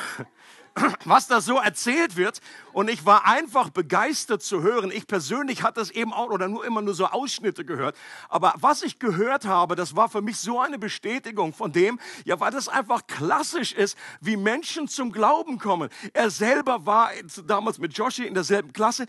was 1.05 1.27
da 1.27 1.41
so 1.41 1.59
erzählt 1.59 2.17
wird. 2.17 2.41
Und 2.73 2.89
ich 2.89 3.07
war 3.07 3.27
einfach 3.27 3.71
begeistert 3.71 4.43
zu 4.43 4.63
hören. 4.63 4.91
Ich 4.91 5.07
persönlich 5.07 5.63
hatte 5.63 5.81
es 5.81 5.91
eben 5.91 6.13
auch 6.13 6.31
oder 6.31 6.49
nur 6.49 6.65
immer 6.65 6.83
nur 6.83 6.95
so 6.95 7.07
Ausschnitte 7.07 7.65
gehört. 7.65 7.97
Aber 8.29 8.55
was 8.57 8.83
ich 8.83 8.99
gehört 8.99 9.45
habe, 9.45 9.77
das 9.77 9.95
war 9.95 10.09
für 10.09 10.23
mich 10.23 10.39
so 10.39 10.61
eine 10.61 10.79
Bestätigung 10.79 11.53
von 11.53 11.73
dem, 11.73 12.01
ja, 12.25 12.41
weil 12.41 12.51
das 12.51 12.69
einfach 12.69 13.07
klassisch 13.07 13.73
ist, 13.73 13.97
wie 14.21 14.37
Menschen 14.37 14.89
zum 14.89 15.13
Glauben 15.13 15.59
kommen. 15.59 15.89
Er 16.13 16.31
selber 16.31 16.85
war 16.87 17.11
damals 17.47 17.79
mit 17.79 17.97
Joshi 17.97 18.27
in 18.27 18.35
derselben 18.35 18.73
Klasse. 18.73 19.07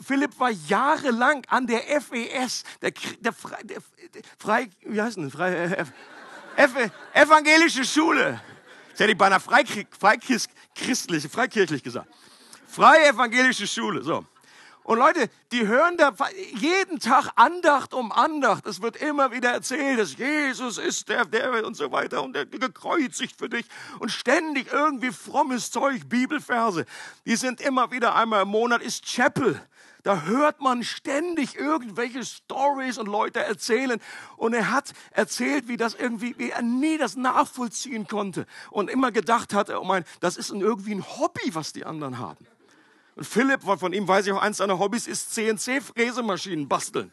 Philipp 0.00 0.38
war 0.38 0.50
jahrelang 0.50 1.44
an 1.48 1.66
der 1.66 1.82
FES, 2.00 2.62
der, 2.80 2.92
der, 3.20 3.32
der, 3.64 3.82
der 4.14 4.22
Frei, 4.38 4.68
wie 4.82 5.02
heißt 5.02 5.16
denn, 5.16 5.30
Frei, 5.30 5.52
äh, 5.52 5.84
F, 6.56 6.74
Evangelische 7.12 7.84
Schule. 7.84 8.40
Das 8.98 9.04
hätte 9.04 9.12
ich 9.12 9.18
bei 9.18 9.26
einer 9.26 9.38
Freikirche, 9.38 9.86
freikirchlich 11.28 11.84
gesagt. 11.84 12.12
Freie 12.66 13.10
evangelische 13.10 13.68
Schule, 13.68 14.02
so. 14.02 14.26
Und 14.82 14.98
Leute, 14.98 15.30
die 15.52 15.68
hören 15.68 15.96
da 15.96 16.12
jeden 16.56 16.98
Tag 16.98 17.30
Andacht 17.36 17.94
um 17.94 18.10
Andacht. 18.10 18.66
Es 18.66 18.82
wird 18.82 18.96
immer 18.96 19.30
wieder 19.30 19.52
erzählt, 19.52 20.00
dass 20.00 20.16
Jesus 20.16 20.78
ist 20.78 21.08
der, 21.08 21.24
der 21.26 21.64
und 21.64 21.76
so 21.76 21.92
weiter 21.92 22.24
und 22.24 22.32
der 22.32 22.46
gekreuzigt 22.46 23.38
für 23.38 23.48
dich. 23.48 23.66
Und 24.00 24.10
ständig 24.10 24.72
irgendwie 24.72 25.12
frommes 25.12 25.70
Zeug, 25.70 26.08
Bibelverse. 26.08 26.84
Die 27.24 27.36
sind 27.36 27.60
immer 27.60 27.92
wieder 27.92 28.16
einmal 28.16 28.42
im 28.42 28.48
Monat 28.48 28.82
ist 28.82 29.04
Chapel. 29.04 29.64
Da 30.08 30.22
hört 30.22 30.62
man 30.62 30.84
ständig 30.84 31.56
irgendwelche 31.56 32.24
Stories 32.24 32.96
und 32.96 33.08
Leute 33.08 33.40
erzählen. 33.40 34.00
Und 34.38 34.54
er 34.54 34.70
hat 34.70 34.94
erzählt, 35.10 35.68
wie 35.68 35.76
das 35.76 35.92
irgendwie, 35.92 36.34
wie 36.38 36.48
er 36.48 36.62
nie 36.62 36.96
das 36.96 37.14
nachvollziehen 37.14 38.06
konnte. 38.06 38.46
Und 38.70 38.88
immer 38.88 39.12
gedacht 39.12 39.52
hat, 39.52 39.68
oh 39.68 39.84
mein, 39.84 40.04
das 40.20 40.38
ist 40.38 40.48
irgendwie 40.48 40.94
ein 40.94 41.04
Hobby, 41.04 41.54
was 41.54 41.74
die 41.74 41.84
anderen 41.84 42.18
haben. 42.18 42.46
Und 43.16 43.26
Philipp, 43.26 43.64
von 43.64 43.92
ihm 43.92 44.08
weiß 44.08 44.26
ich 44.26 44.32
auch, 44.32 44.40
eins 44.40 44.56
seiner 44.56 44.78
Hobbys 44.78 45.06
ist 45.06 45.34
CNC-Fräsemaschinen 45.34 46.68
basteln. 46.68 47.12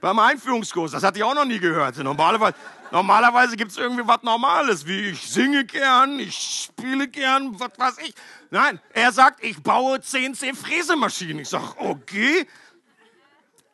Beim 0.00 0.18
Einführungskurs, 0.18 0.92
das 0.92 1.02
hatte 1.02 1.18
ich 1.18 1.24
auch 1.24 1.34
noch 1.34 1.44
nie 1.44 1.58
gehört. 1.58 1.98
Normalerweise, 1.98 2.54
normalerweise 2.90 3.56
gibt 3.56 3.70
es 3.70 3.76
irgendwie 3.76 4.06
was 4.06 4.22
Normales, 4.22 4.86
wie 4.86 5.10
ich 5.10 5.30
singe 5.30 5.64
gern, 5.64 6.18
ich 6.18 6.64
spiele 6.64 7.06
gern, 7.06 7.58
was 7.60 7.70
weiß 7.76 7.98
ich. 8.06 8.14
Nein, 8.50 8.80
er 8.94 9.12
sagt, 9.12 9.44
ich 9.44 9.62
baue 9.62 10.00
CNC-Fräsemaschinen. 10.00 11.40
Ich 11.40 11.50
sage, 11.50 11.74
okay, 11.76 12.46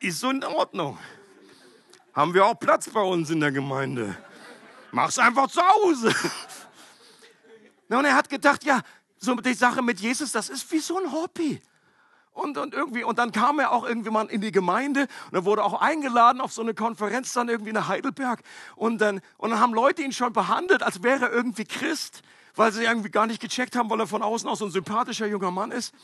ist 0.00 0.18
so 0.18 0.30
in 0.30 0.42
Ordnung. 0.42 0.98
Haben 2.12 2.34
wir 2.34 2.44
auch 2.44 2.58
Platz 2.58 2.88
bei 2.88 3.02
uns 3.02 3.30
in 3.30 3.38
der 3.38 3.52
Gemeinde. 3.52 4.16
Mach's 4.90 5.18
einfach 5.18 5.48
zu 5.48 5.60
Hause. 5.60 6.14
und 7.88 8.04
er 8.04 8.14
hat 8.14 8.28
gedacht, 8.28 8.64
ja, 8.64 8.82
so 9.18 9.34
die 9.36 9.54
Sache 9.54 9.80
mit 9.80 10.00
Jesus, 10.00 10.32
das 10.32 10.48
ist 10.48 10.70
wie 10.72 10.78
so 10.78 10.98
ein 10.98 11.12
Hobby. 11.12 11.62
Und, 12.36 12.58
und 12.58 12.74
irgendwie, 12.74 13.02
und 13.02 13.18
dann 13.18 13.32
kam 13.32 13.58
er 13.60 13.72
auch 13.72 13.88
irgendwie 13.88 14.10
mal 14.10 14.26
in 14.26 14.42
die 14.42 14.52
Gemeinde 14.52 15.08
und 15.30 15.34
er 15.34 15.46
wurde 15.46 15.64
auch 15.64 15.80
eingeladen 15.80 16.42
auf 16.42 16.52
so 16.52 16.60
eine 16.60 16.74
Konferenz 16.74 17.32
dann 17.32 17.48
irgendwie 17.48 17.72
nach 17.72 17.88
Heidelberg. 17.88 18.42
Und 18.74 19.00
dann, 19.00 19.22
und 19.38 19.50
dann 19.50 19.58
haben 19.58 19.72
Leute 19.72 20.02
ihn 20.02 20.12
schon 20.12 20.34
behandelt, 20.34 20.82
als 20.82 21.02
wäre 21.02 21.24
er 21.24 21.32
irgendwie 21.32 21.64
Christ, 21.64 22.22
weil 22.54 22.72
sie 22.72 22.84
irgendwie 22.84 23.08
gar 23.08 23.26
nicht 23.26 23.40
gecheckt 23.40 23.74
haben, 23.74 23.88
weil 23.88 24.00
er 24.00 24.06
von 24.06 24.22
außen 24.22 24.46
auch 24.50 24.56
so 24.56 24.66
ein 24.66 24.70
sympathischer 24.70 25.26
junger 25.26 25.50
Mann 25.50 25.70
ist. 25.70 25.94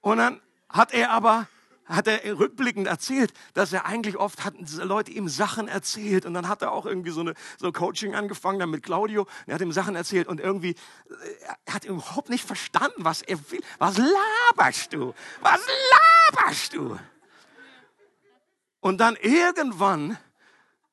Und 0.00 0.18
dann 0.18 0.40
hat 0.68 0.92
er 0.92 1.12
aber 1.12 1.46
hat 1.86 2.08
er 2.08 2.38
rückblickend 2.38 2.86
erzählt, 2.86 3.32
dass 3.54 3.72
er 3.72 3.86
eigentlich 3.86 4.16
oft 4.16 4.44
hatten 4.44 4.66
Leute 4.82 5.12
ihm 5.12 5.28
Sachen 5.28 5.68
erzählt 5.68 6.26
und 6.26 6.34
dann 6.34 6.48
hat 6.48 6.62
er 6.62 6.72
auch 6.72 6.86
irgendwie 6.86 7.10
so 7.10 7.20
eine 7.20 7.34
so 7.58 7.70
Coaching 7.72 8.14
angefangen 8.14 8.58
dann 8.58 8.70
mit 8.70 8.82
Claudio. 8.82 9.26
Er 9.46 9.54
hat 9.54 9.60
ihm 9.62 9.72
Sachen 9.72 9.94
erzählt 9.94 10.26
und 10.26 10.40
irgendwie 10.40 10.70
äh, 10.70 11.54
er 11.64 11.74
hat 11.74 11.84
überhaupt 11.84 12.28
nicht 12.28 12.44
verstanden, 12.44 13.04
was 13.04 13.22
er 13.22 13.38
will. 13.50 13.60
Was 13.78 13.98
laberst 13.98 14.92
du? 14.92 15.14
Was 15.40 15.60
laberst 16.34 16.74
du? 16.74 16.98
Und 18.80 18.98
dann 18.98 19.16
irgendwann 19.16 20.18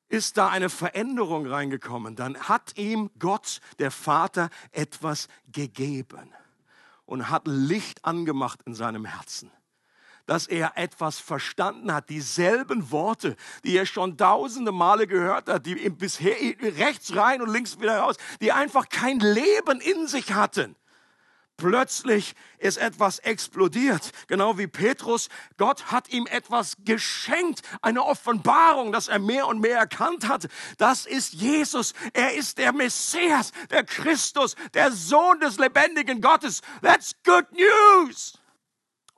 ist 0.10 0.38
da 0.38 0.50
eine 0.50 0.70
Veränderung 0.70 1.48
reingekommen. 1.48 2.16
Dann 2.16 2.38
hat 2.38 2.78
ihm 2.78 3.10
Gott, 3.18 3.62
der 3.80 3.90
Vater, 3.90 4.50
etwas 4.72 5.28
gegeben 5.52 6.32
und 7.06 7.32
hat 7.32 7.48
Licht 7.48 8.06
angemacht 8.06 8.60
in 8.66 8.76
seinem 8.76 9.06
Herzen 9.06 9.52
dass 10.26 10.48
er 10.48 10.74
etwas 10.76 11.20
verstanden 11.20 11.94
hat. 11.94 12.10
Dieselben 12.10 12.92
Worte, 12.92 13.36
die 13.64 13.78
er 13.78 13.86
schon 13.86 14.18
tausende 14.18 14.72
Male 14.72 15.08
gehört 15.08 15.50
hat, 15.50 15.66
die 15.66 15.76
bisher 15.90 16.36
rechts 16.62 17.16
rein 17.16 17.42
und 17.42 17.52
links 17.52 17.80
wieder 17.80 18.00
raus, 18.00 18.16
die 18.42 18.52
einfach 18.52 18.90
kein 18.90 19.20
Leben 19.20 19.82
in 19.82 20.08
sich 20.08 20.34
hatten. 20.34 20.76
Plötzlich 21.58 22.34
ist 22.58 22.78
etwas 22.78 23.20
explodiert, 23.20 24.12
genau 24.28 24.58
wie 24.58 24.66
Petrus. 24.66 25.30
Gott 25.58 25.92
hat 25.92 26.10
ihm 26.10 26.26
etwas 26.26 26.76
geschenkt, 26.80 27.62
eine 27.82 28.04
Offenbarung, 28.04 28.92
dass 28.92 29.08
er 29.08 29.20
mehr 29.20 29.48
und 29.48 29.60
mehr 29.60 29.78
erkannt 29.78 30.28
hat. 30.28 30.48
Das 30.80 31.06
ist 31.06 31.34
Jesus. 31.34 31.94
Er 32.14 32.34
ist 32.34 32.58
der 32.58 32.74
Messias, 32.74 33.52
der 33.70 33.84
Christus, 33.84 34.56
der 34.74 34.92
Sohn 34.92 35.40
des 35.40 35.60
lebendigen 35.60 36.22
Gottes. 36.22 36.62
That's 36.82 37.14
good 37.24 37.46
news. 37.52 38.34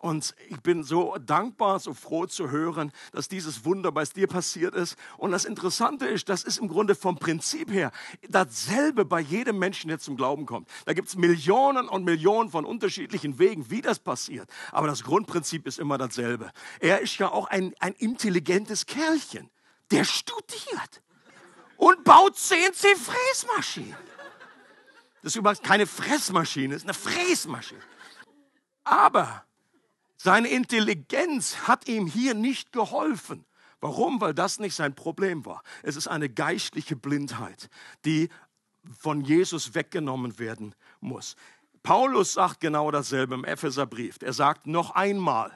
Und 0.06 0.36
ich 0.50 0.62
bin 0.62 0.84
so 0.84 1.18
dankbar, 1.18 1.80
so 1.80 1.96
froh 1.96 2.28
zu 2.28 2.52
hören, 2.52 2.92
dass 3.12 3.28
dieses 3.28 3.66
Wunder 3.66 3.92
bei 3.92 4.04
dir 4.04 4.28
passiert 4.28 4.76
ist. 4.76 4.98
Und 5.18 5.32
das 5.32 5.46
Interessante 5.46 6.06
ist, 6.06 6.30
das 6.30 6.44
ist 6.44 6.60
im 6.60 6.68
Grunde 6.68 6.94
vom 6.94 7.18
Prinzip 7.18 7.72
her 7.72 7.92
dasselbe 8.30 9.04
bei 9.04 9.20
jedem 9.20 9.58
Menschen, 9.58 9.88
der 9.88 9.98
zum 9.98 10.16
Glauben 10.16 10.46
kommt. 10.46 10.70
Da 10.86 10.94
gibt 10.94 11.08
es 11.08 11.16
Millionen 11.16 11.90
und 11.90 12.06
Millionen 12.06 12.52
von 12.52 12.66
unterschiedlichen 12.66 13.40
Wegen, 13.40 13.72
wie 13.72 13.82
das 13.82 13.98
passiert. 13.98 14.48
Aber 14.72 14.86
das 14.86 15.04
Grundprinzip 15.04 15.66
ist 15.66 15.80
immer 15.80 15.98
dasselbe. 15.98 16.52
Er 16.80 17.00
ist 17.02 17.18
ja 17.18 17.32
auch 17.32 17.48
ein, 17.48 17.74
ein 17.80 17.94
intelligentes 17.94 18.86
Kerlchen, 18.86 19.50
der 19.90 20.04
studiert 20.04 21.02
und 21.78 22.04
baut 22.04 22.38
CNC-Fräsmaschinen. 22.38 23.96
Das 25.24 25.32
ist 25.32 25.38
übrigens 25.38 25.64
keine 25.64 25.88
Fressmaschine, 25.88 26.76
das 26.76 26.84
ist 26.84 26.90
eine 26.90 26.94
Fräsmaschine. 26.94 27.82
Aber 28.84 29.45
seine 30.26 30.48
Intelligenz 30.48 31.68
hat 31.68 31.88
ihm 31.88 32.08
hier 32.08 32.34
nicht 32.34 32.72
geholfen. 32.72 33.46
Warum? 33.80 34.20
Weil 34.20 34.34
das 34.34 34.58
nicht 34.58 34.74
sein 34.74 34.96
Problem 34.96 35.46
war. 35.46 35.62
Es 35.84 35.96
ist 35.96 36.08
eine 36.08 36.30
geistliche 36.30 36.96
Blindheit, 36.96 37.70
die 38.06 38.30
von 39.00 39.22
Jesus 39.22 39.76
weggenommen 39.76 40.40
werden 40.40 40.74
muss. 41.00 41.36
Paulus 41.84 42.34
sagt 42.34 42.60
genau 42.60 42.90
dasselbe 42.90 43.36
im 43.36 43.46
Epheserbrief. 43.46 44.18
Er 44.20 44.34
sagt 44.34 44.66
noch 44.66 44.96
einmal, 44.96 45.56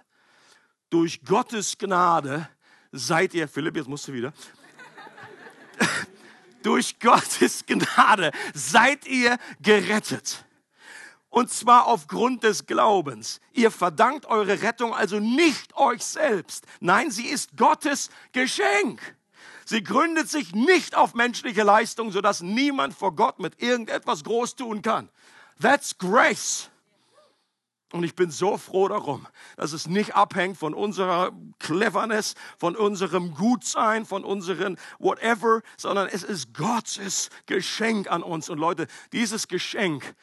durch 0.91 1.23
Gottes 1.23 1.79
Gnade 1.79 2.47
seid 2.91 3.33
ihr, 3.33 3.47
Philipp, 3.47 3.75
jetzt 3.75 3.89
musst 3.89 4.07
du 4.07 4.13
wieder, 4.13 4.33
durch 6.61 6.99
Gottes 6.99 7.65
Gnade 7.65 8.31
seid 8.53 9.07
ihr 9.07 9.39
gerettet 9.61 10.45
und 11.29 11.51
zwar 11.51 11.87
aufgrund 11.87 12.43
des 12.43 12.65
Glaubens. 12.65 13.39
Ihr 13.53 13.71
verdankt 13.71 14.25
eure 14.25 14.61
Rettung 14.61 14.93
also 14.93 15.19
nicht 15.19 15.75
euch 15.75 16.03
selbst. 16.03 16.65
Nein, 16.79 17.11
sie 17.11 17.27
ist 17.27 17.55
Gottes 17.55 18.09
Geschenk. 18.31 19.15
Sie 19.65 19.83
gründet 19.83 20.29
sich 20.29 20.55
nicht 20.55 20.95
auf 20.95 21.13
menschliche 21.13 21.61
Leistung, 21.63 22.11
sodass 22.11 22.41
niemand 22.41 22.95
vor 22.95 23.15
Gott 23.15 23.39
mit 23.39 23.61
irgendetwas 23.61 24.23
groß 24.23 24.55
tun 24.55 24.81
kann. 24.81 25.09
That's 25.61 25.97
grace. 25.97 26.71
Und 27.91 28.03
ich 28.03 28.15
bin 28.15 28.29
so 28.29 28.57
froh 28.57 28.87
darum, 28.87 29.27
dass 29.57 29.73
es 29.73 29.87
nicht 29.87 30.15
abhängt 30.15 30.57
von 30.57 30.75
unserer 30.75 31.31
Cleverness, 31.57 32.35
von 32.57 32.75
unserem 32.75 33.33
Gutsein, 33.33 34.05
von 34.05 34.23
unseren 34.23 34.77
whatever, 34.99 35.61
sondern 35.75 36.07
es 36.07 36.21
ist 36.21 36.53
Gottes 36.53 37.29
Geschenk 37.47 38.11
an 38.11 38.21
uns. 38.21 38.49
Und 38.49 38.59
Leute, 38.59 38.87
dieses 39.11 39.47
Geschenk 39.47 40.15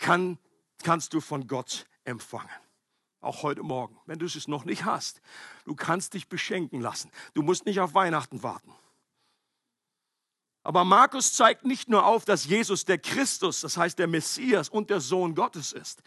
kann, 0.00 0.38
kannst 0.82 1.14
du 1.14 1.20
von 1.20 1.46
Gott 1.46 1.86
empfangen. 2.04 2.50
Auch 3.20 3.42
heute 3.42 3.62
Morgen, 3.62 3.98
wenn 4.06 4.18
du 4.18 4.26
es 4.26 4.48
noch 4.48 4.64
nicht 4.64 4.84
hast. 4.84 5.20
Du 5.66 5.74
kannst 5.74 6.14
dich 6.14 6.28
beschenken 6.28 6.80
lassen. 6.80 7.10
Du 7.34 7.42
musst 7.42 7.66
nicht 7.66 7.78
auf 7.78 7.94
Weihnachten 7.94 8.42
warten. 8.42 8.74
Aber 10.62 10.84
Markus 10.84 11.32
zeigt 11.32 11.64
nicht 11.64 11.88
nur 11.88 12.04
auf, 12.04 12.26
dass 12.26 12.44
Jesus 12.44 12.84
der 12.84 12.98
Christus, 12.98 13.62
das 13.62 13.78
heißt 13.78 13.98
der 13.98 14.06
Messias 14.06 14.68
und 14.68 14.90
der 14.90 15.00
Sohn 15.00 15.34
Gottes 15.34 15.72
ist. 15.72 16.02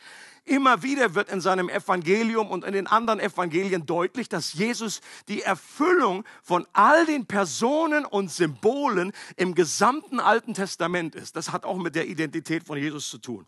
Immer 0.46 0.84
wieder 0.84 1.16
wird 1.16 1.30
in 1.30 1.42
seinem 1.42 1.70
Evangelium 1.70 2.52
und 2.52 2.63
in 2.63 2.74
den 2.74 2.86
anderen 2.86 3.20
Evangelien 3.20 3.88
deutlich, 3.88 4.30
dass 4.30 4.54
Jesus 4.54 5.02
die 5.28 5.42
Erfüllung 5.42 6.24
von 6.44 6.68
all 6.74 7.06
den 7.08 7.26
Personen 7.26 8.06
und 8.06 8.30
Symbolen 8.30 9.12
im 9.38 9.56
gesamten 9.56 10.20
Alten 10.20 10.54
Testament 10.54 11.16
ist. 11.16 11.36
Das 11.36 11.52
hat 11.52 11.66
auch 11.66 11.78
mit 11.78 11.96
der 11.96 12.08
Identität 12.08 12.63
von 12.63 12.78
Jesus 12.78 13.10
zu 13.10 13.18
tun. 13.18 13.48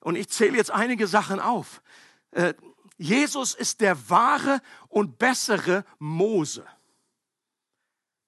Und 0.00 0.16
ich 0.16 0.28
zähle 0.28 0.58
jetzt 0.58 0.70
einige 0.70 1.06
Sachen 1.06 1.40
auf. 1.40 1.80
Äh, 2.32 2.52
Jesus 2.98 3.54
ist 3.54 3.80
der 3.80 4.10
wahre 4.10 4.60
und 4.88 5.18
bessere 5.18 5.84
Mose 5.98 6.66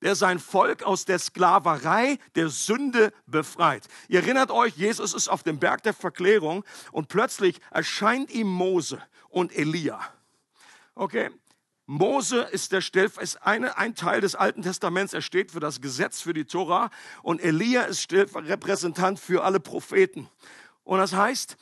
der 0.04 0.14
sein 0.14 0.38
Volk 0.38 0.82
aus 0.82 1.06
der 1.06 1.18
Sklaverei, 1.18 2.18
der 2.34 2.50
Sünde 2.50 3.12
befreit. 3.26 3.88
Ihr 4.06 4.20
erinnert 4.20 4.50
euch, 4.50 4.76
Jesus 4.76 5.14
ist 5.14 5.28
auf 5.28 5.42
dem 5.42 5.58
Berg 5.58 5.82
der 5.82 5.94
Verklärung 5.94 6.62
und 6.92 7.08
plötzlich 7.08 7.58
erscheint 7.70 8.30
ihm 8.30 8.46
Mose 8.46 9.02
und 9.30 9.56
Elia. 9.56 9.98
Okay? 10.94 11.30
Mose 11.86 12.42
ist, 12.42 12.72
der 12.72 12.82
Stellv 12.82 13.16
ist 13.16 13.42
eine, 13.46 13.78
ein 13.78 13.94
Teil 13.94 14.20
des 14.20 14.34
Alten 14.34 14.62
Testaments. 14.62 15.14
Er 15.14 15.22
steht 15.22 15.52
für 15.52 15.60
das 15.60 15.80
Gesetz, 15.80 16.20
für 16.20 16.34
die 16.34 16.44
Tora. 16.44 16.90
Und 17.22 17.42
Elia 17.42 17.82
ist 17.82 18.12
Repräsentant 18.12 19.18
für 19.18 19.42
alle 19.42 19.58
Propheten. 19.58 20.28
Und 20.82 20.98
das 20.98 21.14
heißt, 21.14 21.56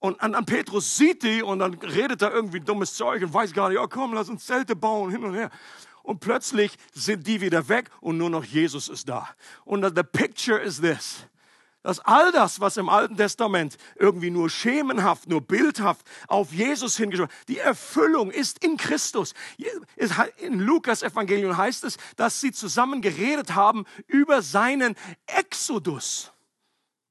und 0.00 0.20
an, 0.20 0.34
an 0.34 0.46
Petrus 0.46 0.96
sieht 0.96 1.22
die 1.22 1.42
und 1.42 1.58
dann 1.58 1.74
redet 1.74 2.22
er 2.22 2.32
irgendwie 2.32 2.60
dummes 2.60 2.94
Zeug 2.94 3.22
und 3.22 3.34
weiß 3.34 3.52
gar 3.52 3.68
nicht, 3.68 3.78
ja 3.78 3.86
komm, 3.86 4.14
lass 4.14 4.28
uns 4.28 4.46
Zelte 4.46 4.74
bauen, 4.74 5.10
hin 5.10 5.22
und 5.22 5.34
her 5.34 5.50
und 6.02 6.20
plötzlich 6.20 6.76
sind 6.92 7.26
die 7.26 7.40
wieder 7.40 7.68
weg 7.68 7.90
und 8.00 8.18
nur 8.18 8.30
noch 8.30 8.44
Jesus 8.44 8.88
ist 8.88 9.08
da. 9.08 9.28
Und 9.64 9.84
the 9.94 10.02
picture 10.02 10.58
is 10.58 10.80
this. 10.80 11.24
dass 11.82 11.98
all 12.00 12.30
das, 12.32 12.60
was 12.60 12.76
im 12.76 12.88
Alten 12.88 13.16
Testament 13.16 13.78
irgendwie 13.96 14.30
nur 14.30 14.50
schemenhaft, 14.50 15.28
nur 15.28 15.40
bildhaft 15.40 16.06
auf 16.28 16.52
Jesus 16.52 16.96
hingeschaut, 16.96 17.30
die 17.48 17.58
Erfüllung 17.58 18.30
ist 18.30 18.62
in 18.62 18.76
Christus. 18.76 19.34
In 20.36 20.60
Lukas 20.60 21.02
Evangelium 21.02 21.56
heißt 21.56 21.84
es, 21.84 21.96
dass 22.16 22.40
sie 22.40 22.52
zusammen 22.52 23.00
geredet 23.00 23.54
haben 23.54 23.86
über 24.06 24.42
seinen 24.42 24.94
Exodus. 25.26 26.32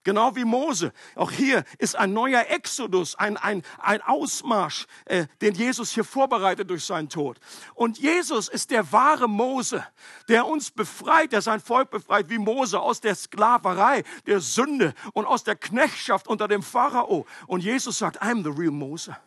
Genau 0.04 0.36
wie 0.36 0.46
Mose. 0.46 0.94
Auch 1.16 1.30
hier 1.30 1.66
ist 1.78 1.98
ein 1.98 2.14
neuer 2.14 2.46
Exodus, 2.48 3.16
ein, 3.16 3.36
ein, 3.36 3.64
ein 3.80 4.02
Ausmarsch, 4.02 4.86
äh, 5.06 5.28
den 5.42 5.56
Jesus 5.56 5.92
hier 5.92 6.06
vorbereitet 6.06 6.70
durch 6.70 6.86
seinen 6.86 7.10
Tod. 7.10 7.38
Und 7.76 8.00
Jesus 8.00 8.48
ist 8.48 8.72
der 8.72 8.92
wahre 8.94 9.28
Mose, 9.28 9.86
der 10.30 10.48
uns 10.48 10.72
befreit, 10.72 11.34
der 11.34 11.42
sein 11.42 11.60
Volk 11.60 11.90
befreit, 11.90 12.30
wie 12.30 12.38
Mose 12.38 12.80
aus 12.80 13.02
der 13.02 13.14
Sklaverei, 13.14 14.04
der 14.26 14.40
Sünde 14.40 14.94
und 15.14 15.26
aus 15.26 15.44
der 15.44 15.58
Knechtschaft 15.58 16.30
unter 16.30 16.48
dem 16.48 16.64
Pharao. 16.64 17.26
Und 17.48 17.62
Jesus 17.62 17.98
sagt, 17.98 18.22
I'm 18.22 18.44
the 18.44 18.58
real 18.58 18.72
Mose. 18.72 19.18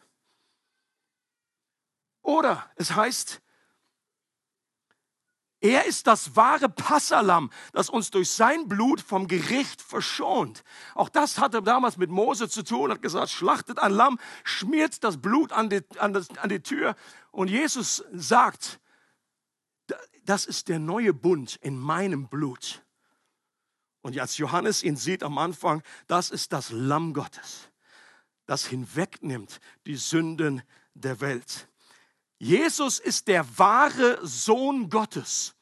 Oder 2.23 2.65
es 2.77 2.95
heißt, 2.95 3.43
er 5.63 5.87
ist 5.87 6.09
das 6.09 6.35
wahre 6.35 6.69
Passalam, 6.69 7.49
das 7.73 7.89
uns 7.89 8.11
durch 8.11 8.31
sein 8.31 8.69
Blut 8.69 9.01
vom 9.01 9.29
Gericht 9.29 9.81
verschont. 9.81 10.65
Auch 10.97 11.09
das 11.09 11.39
hatte 11.39 11.63
damals 11.63 11.97
mit 11.97 12.11
Mose 12.11 12.49
zu 12.49 12.65
tun, 12.65 12.91
hat 12.91 13.01
gesagt, 13.01 13.31
schlachtet 13.31 13.79
ein 13.79 13.93
Lamm, 13.93 14.19
schmiert 14.43 15.05
das 15.05 15.23
Blut 15.23 15.53
an 15.53 15.71
die, 15.71 15.83
an, 15.99 16.13
das, 16.13 16.37
an 16.37 16.49
die 16.49 16.61
Tür. 16.61 16.97
Und 17.31 17.49
Jesus 17.49 18.05
sagt, 18.13 18.81
das 20.25 20.47
ist 20.47 20.69
der 20.69 20.81
neue 20.81 21.15
Bund 21.15 21.57
in 21.63 21.79
meinem 21.79 22.27
Blut. 22.29 22.83
Und 24.01 24.19
als 24.19 24.39
Johannes 24.39 24.83
ihn 24.83 24.97
sieht 24.97 25.23
am 25.23 25.39
Anfang, 25.39 25.85
das 26.09 26.31
ist 26.31 26.53
das 26.53 26.71
Lamm 26.71 27.15
Gottes, 27.15 27.71
das 28.47 28.67
hinwegnimmt 28.67 29.61
die 29.87 29.95
Sünden 29.95 30.63
der 30.95 31.21
Welt. 31.21 31.69
Jesus 32.43 32.99
ist 32.99 33.29
der 33.29 33.47
wahre 33.57 34.19
Sohn 34.27 34.91
Gottes, 34.91 35.55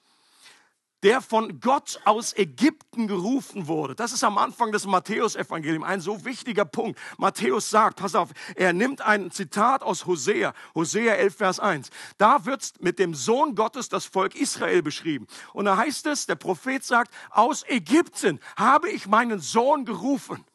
der 1.03 1.21
von 1.21 1.61
Gott 1.61 2.01
aus 2.07 2.35
Ägypten 2.35 3.07
gerufen 3.07 3.69
wurde. 3.69 3.95
Das 3.95 4.15
ist 4.15 4.25
am 4.25 4.39
Anfang 4.39 4.73
des 4.73 4.87
Matthäus-Evangeliums 4.87 5.85
ein 5.85 6.01
so 6.01 6.25
wichtiger 6.25 6.65
Punkt. 6.65 6.99
Matthäus 7.19 7.69
sagt, 7.69 7.99
pass 7.99 8.15
auf, 8.15 8.31
er 8.57 8.73
nimmt 8.73 9.03
ein 9.03 9.31
Zitat 9.31 9.83
aus 9.83 10.07
Hosea, 10.07 10.55
Hosea 10.75 11.17
11, 11.17 11.37
Vers 11.37 11.61
1. 11.61 11.91
Da 12.17 12.47
wird 12.47 12.73
mit 12.81 12.99
dem 12.99 13.13
Sohn 13.13 13.55
Gottes 13.55 13.91
das 13.91 14.07
Volk 14.07 14.35
Israel 14.35 14.81
beschrieben. 14.81 15.27
Und 15.53 15.67
da 15.67 15.77
heißt 15.77 16.07
es, 16.07 16.25
der 16.25 16.37
Prophet 16.37 16.83
sagt, 16.83 17.13
aus 17.29 17.63
Ägypten 17.69 18.41
habe 18.57 18.89
ich 18.89 19.07
meinen 19.07 19.41
Sohn 19.41 19.85
gerufen. 19.85 20.47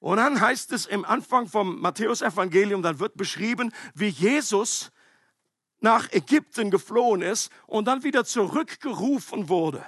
Und 0.00 0.16
dann 0.16 0.40
heißt 0.40 0.72
es 0.72 0.86
im 0.86 1.04
Anfang 1.04 1.46
vom 1.46 1.80
Matthäus-Evangelium, 1.80 2.82
dann 2.82 2.98
wird 2.98 3.16
beschrieben, 3.16 3.72
wie 3.94 4.08
Jesus 4.08 4.90
nach 5.80 6.10
Ägypten 6.12 6.70
geflohen 6.70 7.22
ist 7.22 7.50
und 7.66 7.86
dann 7.86 8.02
wieder 8.02 8.24
zurückgerufen 8.24 9.48
wurde. 9.48 9.84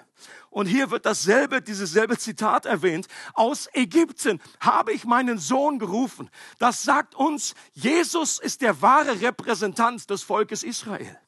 Und 0.50 0.66
hier 0.66 0.90
wird 0.90 1.06
dasselbe, 1.06 1.62
dieses 1.62 1.92
selbe 1.92 2.18
Zitat 2.18 2.66
erwähnt. 2.66 3.08
Aus 3.34 3.68
Ägypten 3.72 4.40
habe 4.60 4.92
ich 4.92 5.04
meinen 5.04 5.38
Sohn 5.38 5.78
gerufen. 5.78 6.30
Das 6.58 6.82
sagt 6.82 7.14
uns, 7.14 7.54
Jesus 7.72 8.38
ist 8.38 8.60
der 8.60 8.80
wahre 8.82 9.20
Repräsentant 9.20 10.08
des 10.10 10.22
Volkes 10.22 10.62
Israel. 10.62 11.18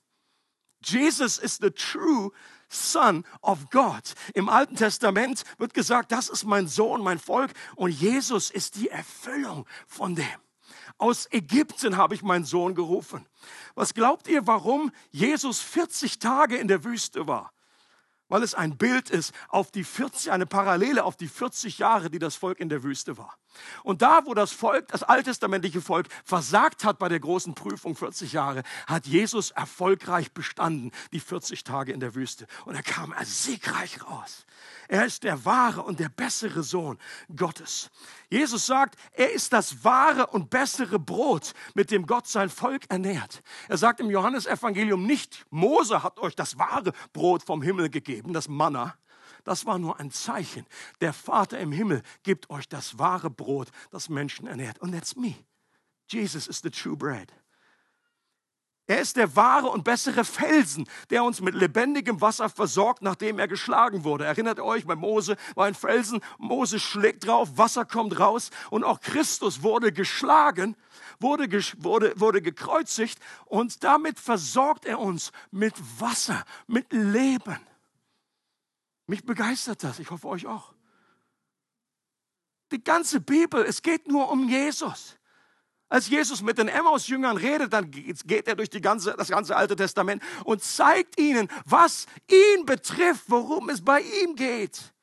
Jesus 0.83 1.38
ist 1.38 1.62
the 1.62 1.70
true 1.70 2.31
Son 2.68 3.24
of 3.42 3.70
God. 3.70 4.03
Im 4.35 4.48
Alten 4.48 4.77
Testament 4.77 5.44
wird 5.59 5.74
gesagt, 5.74 6.12
das 6.12 6.29
ist 6.29 6.44
mein 6.44 6.68
Sohn, 6.68 7.03
mein 7.03 7.18
Volk 7.18 7.53
und 7.77 7.90
Jesus 7.90 8.50
ist 8.50 8.77
die 8.77 8.88
Erfüllung 8.88 9.66
von 9.87 10.14
dem. 10.14 10.27
Aus 10.98 11.27
Ägypten 11.33 11.96
habe 11.96 12.14
ich 12.14 12.22
meinen 12.22 12.44
Sohn 12.44 12.74
gerufen. 12.74 13.27
Was 13.74 13.94
glaubt 13.94 14.29
ihr, 14.29 14.46
warum 14.46 14.92
Jesus 15.11 15.61
40 15.61 16.18
Tage 16.18 16.57
in 16.57 16.68
der 16.68 16.85
Wüste 16.85 17.27
war? 17.27 17.53
Weil 18.28 18.42
es 18.42 18.54
ein 18.54 18.76
Bild 18.76 19.10
ist 19.10 19.32
auf 19.48 19.70
die 19.70 19.84
40, 19.84 20.32
eine 20.32 20.46
Parallele 20.46 21.04
auf 21.04 21.16
die 21.16 21.28
40 21.28 21.78
Jahre, 21.78 22.10
die 22.10 22.18
das 22.18 22.37
Volk 22.37 22.58
in 22.58 22.68
der 22.68 22.82
Wüste 22.82 23.18
war. 23.18 23.37
Und 23.82 24.02
da, 24.02 24.24
wo 24.24 24.34
das 24.34 24.52
Volk, 24.52 24.88
das 24.88 25.02
alttestamentliche 25.02 25.80
Volk, 25.80 26.08
versagt 26.24 26.84
hat 26.84 26.98
bei 26.98 27.08
der 27.08 27.20
großen 27.20 27.54
Prüfung 27.54 27.94
40 27.94 28.32
Jahre, 28.32 28.62
hat 28.87 29.06
Jesus 29.06 29.50
erfolgreich 29.50 30.32
bestanden, 30.32 30.90
die 31.12 31.20
40 31.20 31.64
Tage 31.64 31.92
in 31.92 32.00
der 32.00 32.14
Wüste. 32.14 32.46
Und 32.64 32.74
er 32.74 32.82
kam 32.82 33.14
siegreich 33.22 34.02
raus. 34.04 34.46
Er 34.88 35.05
ist 35.05 35.23
der 35.25 35.44
wahre 35.44 35.83
und 35.83 36.01
der 36.01 36.09
bessere 36.09 36.62
Sohn 36.62 36.99
Gottes. 37.35 37.90
Jesus 38.31 38.66
sagt, 38.66 38.97
er 39.12 39.33
ist 39.33 39.53
das 39.53 39.85
wahre 39.85 40.29
und 40.29 40.51
bessere 40.51 40.99
Brot, 40.99 41.55
mit 41.75 41.90
dem 41.90 42.07
Gott 42.07 42.27
sein 42.27 42.51
Volk 42.51 42.85
ernährt. 42.88 43.42
Er 43.68 43.77
sagt 43.77 44.01
im 44.01 44.11
Johannesevangelium 44.11 45.05
nicht, 45.07 45.47
Mose 45.51 46.03
hat 46.03 46.18
euch 46.18 46.35
das 46.35 46.59
wahre 46.59 46.92
Brot 47.12 47.42
vom 47.42 47.62
Himmel 47.62 47.90
gegeben, 47.90 48.33
das 48.33 48.49
Manna, 48.49 48.97
das 49.44 49.66
war 49.66 49.79
nur 49.79 50.01
ein 50.01 50.11
Zeichen. 50.11 50.66
Der 51.01 51.12
Vater 51.12 51.59
im 51.59 51.70
Himmel 51.70 52.03
gibt 52.23 52.51
euch 52.51 52.68
das 52.68 52.99
wahre 52.99 53.31
Brot, 53.31 53.68
das 53.90 54.09
Menschen 54.09 54.47
ernährt. 54.47 54.81
Und 54.81 54.92
that's 54.92 55.16
me. 55.16 55.35
Jesus 56.09 56.49
is 56.49 56.61
the 56.61 56.70
true 56.70 56.97
bread. 56.97 57.33
Er 58.87 59.01
ist 59.01 59.16
der 59.16 59.35
wahre 59.35 59.68
und 59.70 59.83
bessere 59.83 60.25
Felsen, 60.25 60.87
der 61.09 61.25
uns 61.25 61.40
mit 61.40 61.55
lebendigem 61.55 62.20
Wasser 62.20 62.51
versorgt, 62.51 63.01
nachdem 63.01 63.38
er 63.38 63.49
geschlagen 63.49 64.05
wurde. 64.05 64.27
Erinnert 64.27 64.61
euch, 64.61 64.87
bei 64.87 64.94
Mose 64.94 65.37
war 65.55 65.66
ein 65.66 65.75
Felsen, 65.75 66.20
Mose 66.37 66.79
schlägt 66.79 67.27
drauf, 67.27 67.57
Wasser 67.57 67.87
kommt 67.87 68.18
raus 68.18 68.51
und 68.68 68.85
auch 68.85 69.01
Christus 69.01 69.62
wurde 69.62 69.90
geschlagen, 69.90 70.77
wurde, 71.18 71.49
wurde, 71.79 72.12
wurde 72.20 72.42
gekreuzigt 72.42 73.18
und 73.47 73.85
damit 73.85 74.20
versorgt 74.20 74.85
er 74.85 75.01
uns 75.01 75.33
mit 75.51 75.75
Wasser, 75.99 76.44
mit 76.66 76.92
Leben. 76.92 77.59
Mich 79.07 79.25
begeistert 79.25 79.83
das. 79.83 79.99
Ich 79.99 80.11
hoffe 80.11 80.29
euch 80.29 80.47
auch. 80.47 80.75
Die 82.70 82.83
ganze 82.83 83.20
Bibel, 83.20 83.64
es 83.64 83.81
geht 83.81 84.09
nur 84.09 84.31
um 84.31 84.49
Jesus. 84.49 85.16
Als 85.88 86.09
Jesus 86.09 86.42
mit 86.42 86.59
den 86.59 86.68
Emmaus-Jüngern 86.68 87.37
redet, 87.37 87.73
dann 87.73 87.90
geht 87.90 88.49
er 88.49 88.57
durch 88.57 88.70
ganze, 88.83 89.14
das 89.16 89.29
ganze 89.29 89.55
Alte 89.55 89.77
Testament 89.77 90.23
und 90.44 90.62
zeigt 90.62 91.20
ihnen, 91.20 91.49
was 91.66 92.07
ihn 92.29 92.64
betrifft, 92.64 93.25
worum 93.29 93.68
es 93.68 93.85
bei 93.85 94.01
ihm 94.01 94.35
geht. 94.35 94.94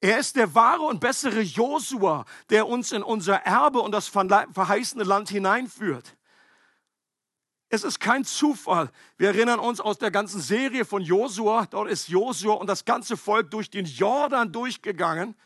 Er 0.00 0.18
ist 0.18 0.36
der 0.36 0.54
wahre 0.54 0.82
und 0.82 1.00
bessere 1.00 1.40
Josua, 1.40 2.24
der 2.48 2.66
uns 2.66 2.92
in 2.92 3.02
unser 3.02 3.36
Erbe 3.36 3.80
und 3.80 3.92
das 3.92 4.08
verheißene 4.08 5.04
Land 5.04 5.28
hineinführt. 5.28 6.16
Es 7.68 7.84
ist 7.84 8.00
kein 8.00 8.24
Zufall. 8.24 8.90
Wir 9.16 9.28
erinnern 9.28 9.60
uns 9.60 9.80
aus 9.80 9.98
der 9.98 10.10
ganzen 10.10 10.40
Serie 10.40 10.84
von 10.84 11.02
Josua. 11.02 11.66
Dort 11.66 11.88
ist 11.88 12.08
Josua 12.08 12.54
und 12.54 12.66
das 12.66 12.84
ganze 12.84 13.16
Volk 13.16 13.50
durch 13.50 13.70
den 13.70 13.84
Jordan 13.84 14.50
durchgegangen, 14.50 15.36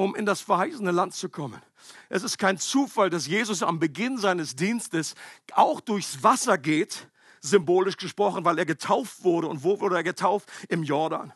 um 0.00 0.14
in 0.14 0.24
das 0.24 0.40
verheißene 0.40 0.92
Land 0.92 1.14
zu 1.14 1.28
kommen. 1.28 1.60
Es 2.08 2.22
ist 2.22 2.38
kein 2.38 2.56
Zufall, 2.56 3.10
dass 3.10 3.26
Jesus 3.26 3.62
am 3.62 3.78
Beginn 3.78 4.16
seines 4.16 4.56
Dienstes 4.56 5.14
auch 5.52 5.82
durchs 5.82 6.22
Wasser 6.22 6.56
geht, 6.56 7.06
symbolisch 7.42 7.98
gesprochen, 7.98 8.44
weil 8.46 8.58
er 8.58 8.64
getauft 8.64 9.24
wurde. 9.24 9.48
Und 9.48 9.62
wo 9.62 9.78
wurde 9.78 9.96
er 9.96 10.02
getauft? 10.02 10.48
Im 10.70 10.84
Jordan. 10.84 11.34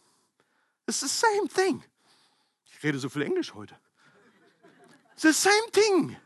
It's 0.86 1.00
the 1.00 1.08
same 1.08 1.46
thing. 1.48 1.84
Ich 2.70 2.82
rede 2.82 2.98
so 2.98 3.10
viel 3.10 3.22
Englisch 3.22 3.52
heute. 3.52 3.74
It's 5.12 5.22
the 5.22 5.32
same 5.32 5.70
thing. 5.70 6.16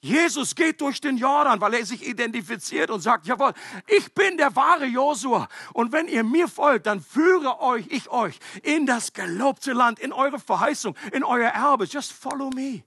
Jesus 0.00 0.54
geht 0.54 0.80
durch 0.80 1.00
den 1.00 1.16
Jordan, 1.16 1.60
weil 1.60 1.74
er 1.74 1.84
sich 1.84 2.06
identifiziert 2.06 2.90
und 2.90 3.00
sagt, 3.00 3.26
jawohl, 3.26 3.52
ich 3.88 4.14
bin 4.14 4.36
der 4.36 4.54
wahre 4.54 4.86
Josua. 4.86 5.48
Und 5.72 5.90
wenn 5.90 6.06
ihr 6.06 6.22
mir 6.22 6.46
folgt, 6.46 6.86
dann 6.86 7.00
führe 7.00 7.60
euch, 7.60 7.86
ich 7.88 8.08
euch 8.08 8.38
in 8.62 8.86
das 8.86 9.12
gelobte 9.12 9.72
Land, 9.72 9.98
in 9.98 10.12
eure 10.12 10.38
Verheißung, 10.38 10.96
in 11.12 11.24
euer 11.24 11.48
Erbe. 11.48 11.84
Just 11.84 12.12
follow 12.12 12.50
me. 12.50 12.84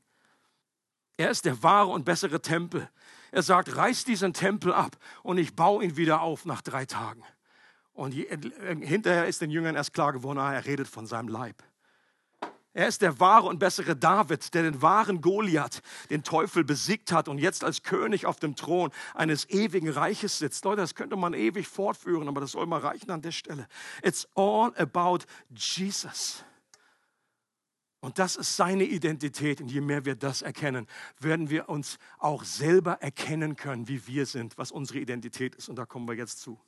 Er 1.18 1.32
ist 1.32 1.44
der 1.44 1.62
wahre 1.62 1.90
und 1.90 2.06
bessere 2.06 2.42
Tempel. 2.42 2.90
Er 3.32 3.44
sagt, 3.44 3.76
reiß 3.76 4.06
diesen 4.06 4.34
Tempel 4.34 4.74
ab 4.74 4.96
und 5.22 5.38
ich 5.38 5.56
baue 5.56 5.84
ihn 5.84 5.98
wieder 5.98 6.22
auf 6.22 6.46
nach 6.46 6.62
drei 6.62 6.86
Tagen. 6.86 7.24
Und 7.94 8.14
hinterher 8.14 9.28
ist 9.28 9.42
den 9.42 9.52
Jüngern 9.52 9.76
erst 9.76 9.94
klar 9.94 10.14
geworden, 10.14 10.40
ah, 10.40 10.54
er 10.54 10.66
redet 10.66 10.88
von 10.88 11.06
seinem 11.06 11.28
Leib. 11.28 11.62
Er 12.74 12.88
ist 12.88 13.02
der 13.02 13.20
wahre 13.20 13.48
und 13.48 13.60
bessere 13.60 13.98
David, 13.98 14.54
der 14.54 14.64
den 14.64 14.82
wahren 14.82 15.20
Goliath, 15.20 15.82
den 16.10 16.24
Teufel 16.24 16.64
besiegt 16.64 17.12
hat 17.12 17.28
und 17.28 17.38
jetzt 17.38 17.66
als 17.66 17.84
König 17.84 18.26
auf 18.26 18.40
dem 18.40 18.56
Thron 18.56 18.92
eines 19.14 19.50
ewigen 19.50 19.90
Reiches 19.90 20.40
sitzt. 20.40 20.64
Leute, 20.64 20.82
das 20.82 20.96
könnte 20.96 21.18
man 21.18 21.34
ewig 21.34 21.68
fortführen, 21.68 22.30
aber 22.30 22.40
das 22.40 22.52
soll 22.52 22.66
mal 22.68 22.80
reichen 22.80 23.12
an 23.12 23.22
der 23.22 23.32
Stelle. 23.32 23.68
It's 24.04 24.26
all 24.36 24.74
about 24.78 25.26
Jesus. 25.54 26.46
Und 28.00 28.18
das 28.18 28.36
ist 28.36 28.56
seine 28.56 28.86
Identität. 28.86 29.62
Und 29.62 29.70
je 29.70 29.82
mehr 29.82 30.06
wir 30.06 30.16
das 30.16 30.42
erkennen, 30.42 30.88
werden 31.20 31.50
wir 31.50 31.70
uns 31.70 32.00
auch 32.18 32.44
selber 32.44 32.94
erkennen 33.02 33.56
können, 33.56 33.88
wie 33.88 34.08
wir 34.08 34.26
sind, 34.26 34.58
was 34.58 34.72
unsere 34.72 35.00
Identität 35.00 35.56
ist. 35.56 35.70
Und 35.70 35.76
da 35.76 35.86
kommen 35.86 36.08
wir 36.08 36.16
jetzt 36.16 36.40
zu. 36.40 36.60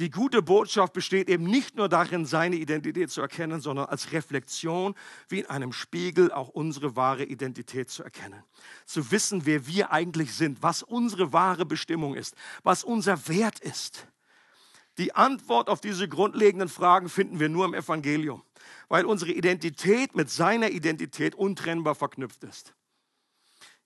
Die 0.00 0.10
gute 0.10 0.42
Botschaft 0.42 0.92
besteht 0.92 1.28
eben 1.28 1.44
nicht 1.44 1.76
nur 1.76 1.88
darin, 1.88 2.26
seine 2.26 2.56
Identität 2.56 3.10
zu 3.10 3.20
erkennen, 3.20 3.60
sondern 3.60 3.86
als 3.86 4.10
Reflexion, 4.10 4.96
wie 5.28 5.40
in 5.40 5.46
einem 5.46 5.72
Spiegel, 5.72 6.32
auch 6.32 6.48
unsere 6.48 6.96
wahre 6.96 7.24
Identität 7.24 7.90
zu 7.90 8.02
erkennen. 8.02 8.42
Zu 8.86 9.12
wissen, 9.12 9.46
wer 9.46 9.68
wir 9.68 9.92
eigentlich 9.92 10.34
sind, 10.34 10.62
was 10.62 10.82
unsere 10.82 11.32
wahre 11.32 11.64
Bestimmung 11.64 12.16
ist, 12.16 12.34
was 12.64 12.82
unser 12.82 13.28
Wert 13.28 13.60
ist. 13.60 14.08
Die 14.98 15.14
Antwort 15.14 15.68
auf 15.68 15.80
diese 15.80 16.08
grundlegenden 16.08 16.68
Fragen 16.68 17.08
finden 17.08 17.38
wir 17.38 17.48
nur 17.48 17.64
im 17.64 17.74
Evangelium, 17.74 18.42
weil 18.88 19.04
unsere 19.04 19.30
Identität 19.30 20.16
mit 20.16 20.28
seiner 20.28 20.70
Identität 20.70 21.36
untrennbar 21.36 21.94
verknüpft 21.94 22.42
ist. 22.42 22.74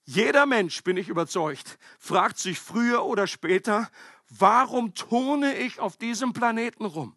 Jeder 0.05 0.47
Mensch, 0.47 0.83
bin 0.83 0.97
ich 0.97 1.07
überzeugt, 1.07 1.77
fragt 1.99 2.39
sich 2.39 2.59
früher 2.59 3.05
oder 3.05 3.27
später, 3.27 3.91
warum 4.29 4.93
turne 4.93 5.57
ich 5.57 5.79
auf 5.79 5.97
diesem 5.97 6.33
Planeten 6.33 6.85
rum? 6.85 7.15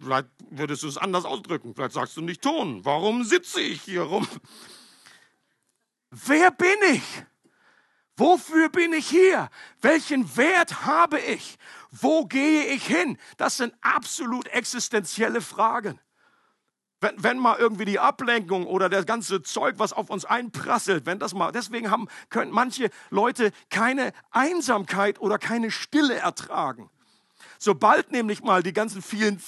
Vielleicht 0.00 0.28
würdest 0.50 0.82
du 0.82 0.88
es 0.88 0.96
anders 0.96 1.24
ausdrücken. 1.24 1.74
Vielleicht 1.74 1.92
sagst 1.92 2.16
du 2.16 2.22
nicht 2.22 2.42
turnen. 2.42 2.84
Warum 2.84 3.24
sitze 3.24 3.60
ich 3.60 3.82
hier 3.82 4.02
rum? 4.02 4.26
Wer 6.10 6.50
bin 6.50 6.76
ich? 6.94 7.02
Wofür 8.16 8.68
bin 8.68 8.92
ich 8.92 9.08
hier? 9.08 9.48
Welchen 9.80 10.36
Wert 10.36 10.84
habe 10.84 11.18
ich? 11.18 11.58
Wo 11.90 12.26
gehe 12.26 12.64
ich 12.66 12.86
hin? 12.86 13.18
Das 13.36 13.56
sind 13.56 13.74
absolut 13.80 14.46
existenzielle 14.48 15.40
Fragen. 15.40 16.00
Wenn, 17.00 17.22
wenn 17.22 17.38
mal 17.38 17.58
irgendwie 17.58 17.86
die 17.86 17.98
Ablenkung 17.98 18.66
oder 18.66 18.88
das 18.90 19.06
ganze 19.06 19.42
Zeug, 19.42 19.76
was 19.78 19.92
auf 19.92 20.10
uns 20.10 20.26
einprasselt, 20.26 21.06
wenn 21.06 21.18
das 21.18 21.32
mal, 21.32 21.50
deswegen 21.50 21.90
haben, 21.90 22.08
können 22.28 22.52
manche 22.52 22.90
Leute 23.08 23.52
keine 23.70 24.12
Einsamkeit 24.30 25.20
oder 25.20 25.38
keine 25.38 25.70
Stille 25.70 26.14
ertragen. 26.14 26.90
Sobald 27.58 28.12
nämlich 28.12 28.42
mal 28.42 28.62
die 28.62 28.74
ganzen 28.74 29.00
vielen 29.00 29.40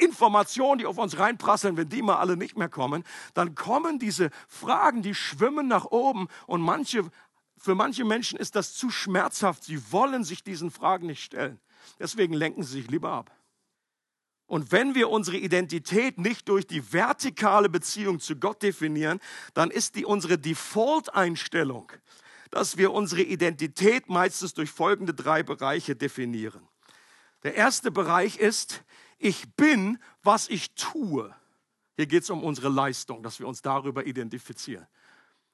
Informationen, 0.00 0.78
die 0.78 0.86
auf 0.86 0.98
uns 0.98 1.18
reinprasseln, 1.18 1.76
wenn 1.76 1.88
die 1.88 2.02
mal 2.02 2.16
alle 2.16 2.36
nicht 2.36 2.56
mehr 2.56 2.68
kommen, 2.68 3.04
dann 3.34 3.54
kommen 3.54 3.98
diese 3.98 4.30
Fragen, 4.48 5.02
die 5.02 5.14
schwimmen 5.14 5.68
nach 5.68 5.86
oben 5.86 6.28
und 6.46 6.60
manche, 6.60 7.08
für 7.56 7.74
manche 7.74 8.04
Menschen 8.04 8.38
ist 8.38 8.56
das 8.56 8.74
zu 8.74 8.90
schmerzhaft. 8.90 9.64
Sie 9.64 9.92
wollen 9.92 10.24
sich 10.24 10.42
diesen 10.42 10.70
Fragen 10.70 11.06
nicht 11.06 11.22
stellen. 11.22 11.60
Deswegen 11.98 12.34
lenken 12.34 12.62
sie 12.62 12.80
sich 12.80 12.90
lieber 12.90 13.10
ab. 13.10 13.35
Und 14.46 14.70
wenn 14.70 14.94
wir 14.94 15.10
unsere 15.10 15.36
Identität 15.36 16.18
nicht 16.18 16.48
durch 16.48 16.66
die 16.66 16.92
vertikale 16.92 17.68
Beziehung 17.68 18.20
zu 18.20 18.36
Gott 18.36 18.62
definieren, 18.62 19.20
dann 19.54 19.70
ist 19.70 19.96
die 19.96 20.04
unsere 20.04 20.38
Default-Einstellung, 20.38 21.90
dass 22.50 22.76
wir 22.76 22.92
unsere 22.92 23.22
Identität 23.22 24.08
meistens 24.08 24.54
durch 24.54 24.70
folgende 24.70 25.14
drei 25.14 25.42
Bereiche 25.42 25.96
definieren. 25.96 26.68
Der 27.42 27.54
erste 27.54 27.90
Bereich 27.90 28.38
ist, 28.38 28.84
ich 29.18 29.54
bin, 29.56 29.98
was 30.22 30.48
ich 30.48 30.74
tue. 30.74 31.34
Hier 31.96 32.06
geht 32.06 32.22
es 32.22 32.30
um 32.30 32.44
unsere 32.44 32.68
Leistung, 32.68 33.22
dass 33.22 33.40
wir 33.40 33.48
uns 33.48 33.62
darüber 33.62 34.06
identifizieren. 34.06 34.86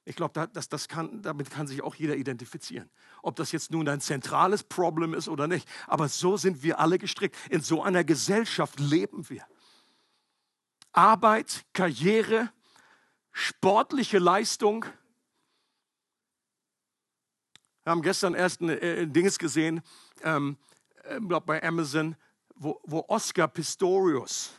Ich 0.05 0.15
glaube, 0.17 0.49
das, 0.51 0.67
das 0.67 0.87
kann, 0.87 1.21
damit 1.21 1.49
kann 1.49 1.65
sich 1.67 1.81
auch 1.81 1.95
jeder 1.95 2.15
identifizieren. 2.17 2.89
Ob 3.21 3.37
das 3.37 3.51
jetzt 3.53 3.71
nun 3.71 3.87
ein 3.87 4.01
zentrales 4.01 4.63
Problem 4.63 5.13
ist 5.13 5.29
oder 5.29 5.47
nicht. 5.47 5.67
Aber 5.87 6.09
so 6.09 6.35
sind 6.35 6.61
wir 6.61 6.79
alle 6.79 6.99
gestrickt. 6.99 7.37
In 7.49 7.61
so 7.61 7.81
einer 7.81 8.03
Gesellschaft 8.03 8.79
leben 8.79 9.29
wir. 9.29 9.45
Arbeit, 10.91 11.65
Karriere, 11.73 12.51
sportliche 13.31 14.19
Leistung. 14.19 14.85
Wir 17.83 17.91
haben 17.91 18.01
gestern 18.01 18.33
erst 18.33 18.61
ein, 18.61 18.69
äh, 18.69 19.01
ein 19.01 19.13
Dinges 19.13 19.39
gesehen, 19.39 19.81
ähm, 20.21 20.57
äh, 21.03 21.19
bei 21.19 21.63
Amazon, 21.63 22.15
wo, 22.55 22.79
wo 22.83 23.05
Oscar 23.07 23.47
Pistorius, 23.47 24.51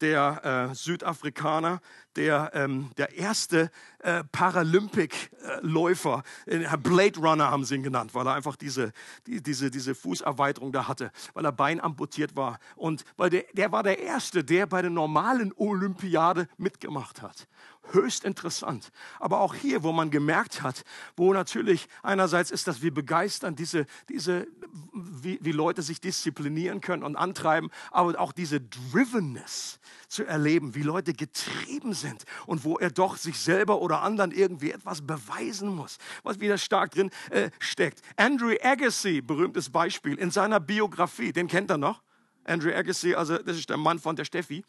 der 0.00 0.68
äh, 0.70 0.74
Südafrikaner, 0.74 1.80
der, 2.16 2.50
ähm, 2.54 2.90
der 2.96 3.14
erste 3.14 3.70
äh, 4.06 4.24
Paralympic-Läufer, 4.24 6.22
äh, 6.46 6.76
Blade 6.78 7.20
Runner 7.20 7.50
haben 7.50 7.64
sie 7.64 7.74
ihn 7.74 7.82
genannt, 7.82 8.14
weil 8.14 8.26
er 8.26 8.34
einfach 8.34 8.56
diese, 8.56 8.92
die, 9.26 9.42
diese, 9.42 9.70
diese 9.70 9.94
Fußerweiterung 9.94 10.72
da 10.72 10.88
hatte, 10.88 11.12
weil 11.34 11.44
er 11.44 11.52
Bein 11.52 11.80
amputiert 11.80 12.34
war. 12.36 12.58
Und 12.74 13.04
weil 13.16 13.30
der, 13.30 13.44
der 13.52 13.70
war 13.72 13.82
der 13.82 13.98
Erste, 13.98 14.42
der 14.44 14.66
bei 14.66 14.80
der 14.80 14.90
normalen 14.90 15.52
Olympiade 15.56 16.48
mitgemacht 16.56 17.22
hat. 17.22 17.46
Höchst 17.92 18.24
interessant. 18.24 18.90
Aber 19.20 19.40
auch 19.40 19.54
hier, 19.54 19.84
wo 19.84 19.92
man 19.92 20.10
gemerkt 20.10 20.62
hat, 20.62 20.82
wo 21.16 21.32
natürlich 21.32 21.86
einerseits 22.02 22.50
ist, 22.50 22.66
dass 22.66 22.82
wir 22.82 22.92
begeistern, 22.92 23.54
diese, 23.54 23.86
diese, 24.08 24.48
wie, 24.92 25.38
wie 25.40 25.52
Leute 25.52 25.82
sich 25.82 26.00
disziplinieren 26.00 26.80
können 26.80 27.04
und 27.04 27.14
antreiben, 27.14 27.70
aber 27.92 28.18
auch 28.18 28.32
diese 28.32 28.60
Drivenness 28.60 29.78
zu 30.08 30.24
erleben, 30.24 30.74
wie 30.74 30.82
Leute 30.82 31.12
getrieben 31.12 31.92
sind 31.92 32.06
sind 32.06 32.24
und 32.46 32.64
wo 32.64 32.76
er 32.78 32.90
doch 32.90 33.16
sich 33.16 33.38
selber 33.38 33.80
oder 33.80 33.95
anderen 34.02 34.32
irgendwie 34.32 34.72
etwas 34.72 35.06
beweisen 35.06 35.68
muss, 35.68 35.98
was 36.22 36.40
wieder 36.40 36.58
stark 36.58 36.92
drin 36.92 37.10
äh, 37.30 37.50
steckt. 37.58 38.02
Andrew 38.16 38.54
Agassi, 38.62 39.20
berühmtes 39.20 39.70
Beispiel, 39.70 40.18
in 40.18 40.30
seiner 40.30 40.60
Biografie, 40.60 41.32
den 41.32 41.48
kennt 41.48 41.70
er 41.70 41.78
noch? 41.78 42.02
Andrew 42.44 42.72
Agassi, 42.74 43.14
also 43.14 43.38
das 43.38 43.56
ist 43.56 43.68
der 43.68 43.76
Mann 43.76 43.98
von 43.98 44.16
der 44.16 44.24
Steffi. 44.24 44.64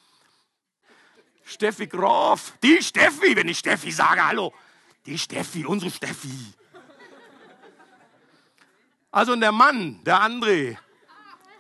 Steffi 1.46 1.88
Graf, 1.88 2.54
die 2.62 2.82
Steffi, 2.82 3.36
wenn 3.36 3.48
ich 3.48 3.60
Steffi 3.60 3.92
sage, 3.92 4.26
hallo, 4.26 4.54
die 5.06 5.18
Steffi, 5.18 5.66
unsere 5.66 5.92
Steffi. 5.92 6.54
Also 9.12 9.36
der 9.36 9.54
Mann, 9.54 10.04
der 10.04 10.22
André, 10.22 10.78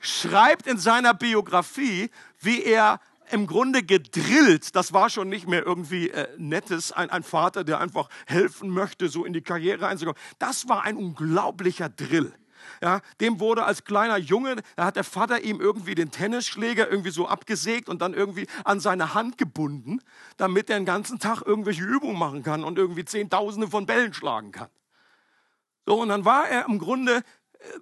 schreibt 0.01 0.67
in 0.67 0.77
seiner 0.77 1.13
Biografie, 1.13 2.09
wie 2.39 2.63
er 2.63 2.99
im 3.31 3.47
Grunde 3.47 3.83
gedrillt. 3.83 4.75
Das 4.75 4.93
war 4.93 5.09
schon 5.09 5.29
nicht 5.29 5.47
mehr 5.47 5.65
irgendwie 5.65 6.09
äh, 6.09 6.27
nettes, 6.37 6.91
ein, 6.91 7.09
ein 7.09 7.23
Vater, 7.23 7.63
der 7.63 7.79
einfach 7.79 8.09
helfen 8.25 8.69
möchte, 8.69 9.09
so 9.09 9.25
in 9.25 9.33
die 9.33 9.41
Karriere 9.41 9.87
einzukommen. 9.87 10.19
Das 10.39 10.69
war 10.69 10.83
ein 10.83 10.97
unglaublicher 10.97 11.89
Drill. 11.89 12.33
Ja, 12.81 13.01
dem 13.21 13.39
wurde 13.39 13.63
als 13.63 13.83
kleiner 13.85 14.17
Junge, 14.17 14.57
da 14.75 14.85
hat 14.85 14.95
der 14.95 15.03
Vater 15.03 15.41
ihm 15.41 15.61
irgendwie 15.61 15.95
den 15.95 16.11
Tennisschläger 16.11 16.89
irgendwie 16.89 17.11
so 17.11 17.27
abgesägt 17.27 17.89
und 17.89 18.01
dann 18.01 18.13
irgendwie 18.13 18.47
an 18.65 18.79
seine 18.79 19.13
Hand 19.13 19.37
gebunden, 19.37 19.99
damit 20.37 20.69
er 20.69 20.77
den 20.77 20.85
ganzen 20.85 21.19
Tag 21.19 21.41
irgendwelche 21.43 21.83
Übungen 21.83 22.17
machen 22.17 22.43
kann 22.43 22.63
und 22.63 22.77
irgendwie 22.77 23.05
Zehntausende 23.05 23.67
von 23.67 23.85
Bällen 23.85 24.13
schlagen 24.13 24.51
kann. 24.51 24.69
So, 25.85 26.01
und 26.01 26.09
dann 26.09 26.25
war 26.25 26.49
er 26.49 26.65
im 26.65 26.79
Grunde 26.79 27.23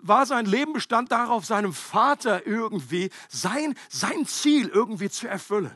war 0.01 0.25
sein 0.25 0.45
Leben 0.45 0.73
bestand 0.73 1.11
darauf, 1.11 1.45
seinem 1.45 1.73
Vater 1.73 2.45
irgendwie 2.45 3.09
sein, 3.29 3.75
sein 3.89 4.25
Ziel 4.25 4.67
irgendwie 4.69 5.09
zu 5.09 5.27
erfüllen. 5.27 5.75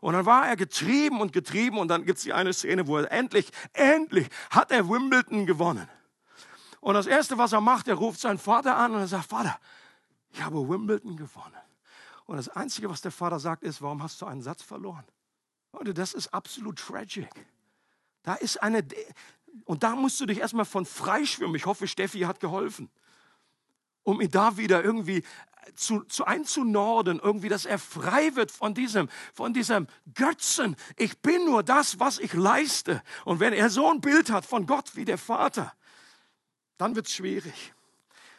Und 0.00 0.14
dann 0.14 0.24
war 0.24 0.46
er 0.46 0.56
getrieben 0.56 1.20
und 1.20 1.32
getrieben 1.32 1.78
und 1.78 1.88
dann 1.88 2.06
gibt 2.06 2.18
es 2.18 2.24
die 2.24 2.32
eine 2.32 2.52
Szene, 2.52 2.86
wo 2.86 2.96
er 2.96 3.10
endlich, 3.12 3.50
endlich 3.74 4.28
hat 4.50 4.70
er 4.70 4.88
Wimbledon 4.88 5.46
gewonnen. 5.46 5.88
Und 6.80 6.94
das 6.94 7.06
Erste, 7.06 7.36
was 7.36 7.52
er 7.52 7.60
macht, 7.60 7.88
er 7.88 7.96
ruft 7.96 8.20
seinen 8.20 8.38
Vater 8.38 8.76
an 8.76 8.94
und 8.94 9.00
er 9.00 9.08
sagt, 9.08 9.26
Vater, 9.26 9.58
ich 10.32 10.42
habe 10.42 10.66
Wimbledon 10.66 11.16
gewonnen. 11.16 11.56
Und 12.24 12.36
das 12.36 12.48
Einzige, 12.48 12.88
was 12.88 13.02
der 13.02 13.10
Vater 13.10 13.38
sagt, 13.38 13.62
ist, 13.62 13.82
warum 13.82 14.02
hast 14.02 14.22
du 14.22 14.26
einen 14.26 14.40
Satz 14.40 14.62
verloren? 14.62 15.04
Leute, 15.72 15.92
das 15.92 16.14
ist 16.14 16.32
absolut 16.32 16.78
tragic. 16.78 17.28
Da 18.22 18.34
ist 18.34 18.62
eine, 18.62 18.86
und 19.64 19.82
da 19.82 19.94
musst 19.94 20.20
du 20.20 20.26
dich 20.26 20.38
erstmal 20.38 20.64
von 20.64 20.86
freischwimmen. 20.86 21.56
Ich 21.56 21.66
hoffe, 21.66 21.86
Steffi 21.86 22.20
hat 22.20 22.40
geholfen 22.40 22.90
um 24.10 24.20
ihn 24.20 24.30
da 24.30 24.56
wieder 24.56 24.84
irgendwie 24.84 25.18
äh, 25.18 25.22
zu, 25.74 26.00
zu 26.02 26.24
einzunorden, 26.24 27.20
irgendwie, 27.22 27.48
dass 27.48 27.64
er 27.64 27.78
frei 27.78 28.34
wird 28.34 28.50
von 28.50 28.74
diesem, 28.74 29.08
von 29.32 29.54
diesem 29.54 29.86
Götzen. 30.14 30.76
Ich 30.96 31.18
bin 31.18 31.44
nur 31.44 31.62
das, 31.62 32.00
was 32.00 32.18
ich 32.18 32.34
leiste. 32.34 33.02
Und 33.24 33.40
wenn 33.40 33.52
er 33.52 33.70
so 33.70 33.88
ein 33.90 34.00
Bild 34.00 34.30
hat 34.30 34.44
von 34.44 34.66
Gott 34.66 34.96
wie 34.96 35.04
der 35.04 35.18
Vater, 35.18 35.72
dann 36.76 36.96
wird 36.96 37.06
es 37.06 37.14
schwierig. 37.14 37.72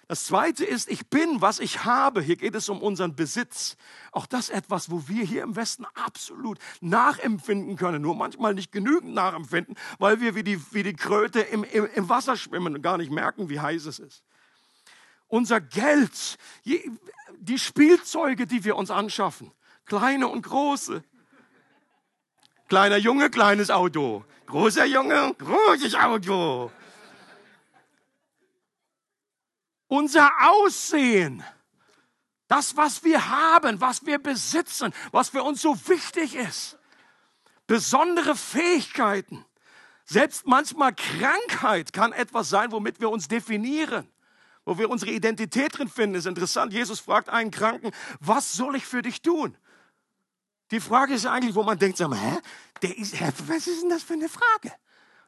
Das 0.07 0.25
zweite 0.25 0.65
ist, 0.65 0.91
ich 0.91 1.07
bin, 1.07 1.39
was 1.39 1.59
ich 1.59 1.85
habe. 1.85 2.21
Hier 2.21 2.35
geht 2.35 2.53
es 2.53 2.67
um 2.67 2.81
unseren 2.81 3.15
Besitz. 3.15 3.77
Auch 4.11 4.25
das 4.25 4.49
etwas, 4.49 4.91
wo 4.91 5.07
wir 5.07 5.23
hier 5.23 5.41
im 5.41 5.55
Westen 5.55 5.85
absolut 5.93 6.59
nachempfinden 6.81 7.77
können. 7.77 8.01
Nur 8.01 8.15
manchmal 8.15 8.53
nicht 8.53 8.73
genügend 8.73 9.13
nachempfinden, 9.13 9.77
weil 9.99 10.19
wir 10.19 10.35
wie 10.35 10.43
die, 10.43 10.59
wie 10.73 10.83
die 10.83 10.95
Kröte 10.95 11.39
im, 11.39 11.63
im, 11.63 11.85
im 11.85 12.09
Wasser 12.09 12.35
schwimmen 12.35 12.75
und 12.75 12.81
gar 12.81 12.97
nicht 12.97 13.09
merken, 13.09 13.49
wie 13.49 13.61
heiß 13.61 13.85
es 13.85 13.99
ist 13.99 14.21
unser 15.31 15.61
Geld, 15.61 16.37
die 16.63 17.57
Spielzeuge, 17.57 18.45
die 18.45 18.63
wir 18.63 18.75
uns 18.75 18.91
anschaffen, 18.91 19.51
kleine 19.85 20.27
und 20.27 20.43
große. 20.43 21.03
Kleiner 22.67 22.97
Junge, 22.97 23.29
kleines 23.29 23.69
Auto. 23.69 24.23
Großer 24.45 24.85
Junge, 24.85 25.33
großes 25.37 25.95
Auto. 25.95 26.71
Unser 29.87 30.31
Aussehen, 30.41 31.43
das, 32.47 32.75
was 32.77 33.03
wir 33.03 33.29
haben, 33.29 33.79
was 33.81 34.05
wir 34.05 34.19
besitzen, 34.19 34.93
was 35.11 35.29
für 35.29 35.43
uns 35.43 35.61
so 35.61 35.75
wichtig 35.87 36.35
ist. 36.35 36.77
Besondere 37.67 38.35
Fähigkeiten. 38.35 39.45
Selbst 40.03 40.45
manchmal 40.45 40.93
Krankheit 40.93 41.93
kann 41.93 42.11
etwas 42.11 42.49
sein, 42.49 42.71
womit 42.73 42.99
wir 42.99 43.09
uns 43.09 43.29
definieren 43.29 44.09
wo 44.65 44.77
wir 44.77 44.89
unsere 44.89 45.11
Identität 45.11 45.77
drin 45.77 45.87
finden. 45.87 46.15
ist 46.15 46.27
interessant. 46.27 46.73
Jesus 46.73 46.99
fragt 46.99 47.29
einen 47.29 47.51
Kranken, 47.51 47.91
was 48.19 48.53
soll 48.53 48.75
ich 48.75 48.85
für 48.85 49.01
dich 49.01 49.21
tun? 49.21 49.57
Die 50.71 50.79
Frage 50.79 51.13
ist 51.13 51.25
eigentlich, 51.25 51.55
wo 51.55 51.63
man 51.63 51.77
denkt, 51.77 51.97
sag 51.97 52.09
mal, 52.09 52.19
hä? 52.19 52.37
Der 52.81 52.97
ist, 52.97 53.19
hä? 53.19 53.31
Was 53.47 53.67
ist 53.67 53.81
denn 53.81 53.89
das 53.89 54.03
für 54.03 54.13
eine 54.13 54.29
Frage? 54.29 54.73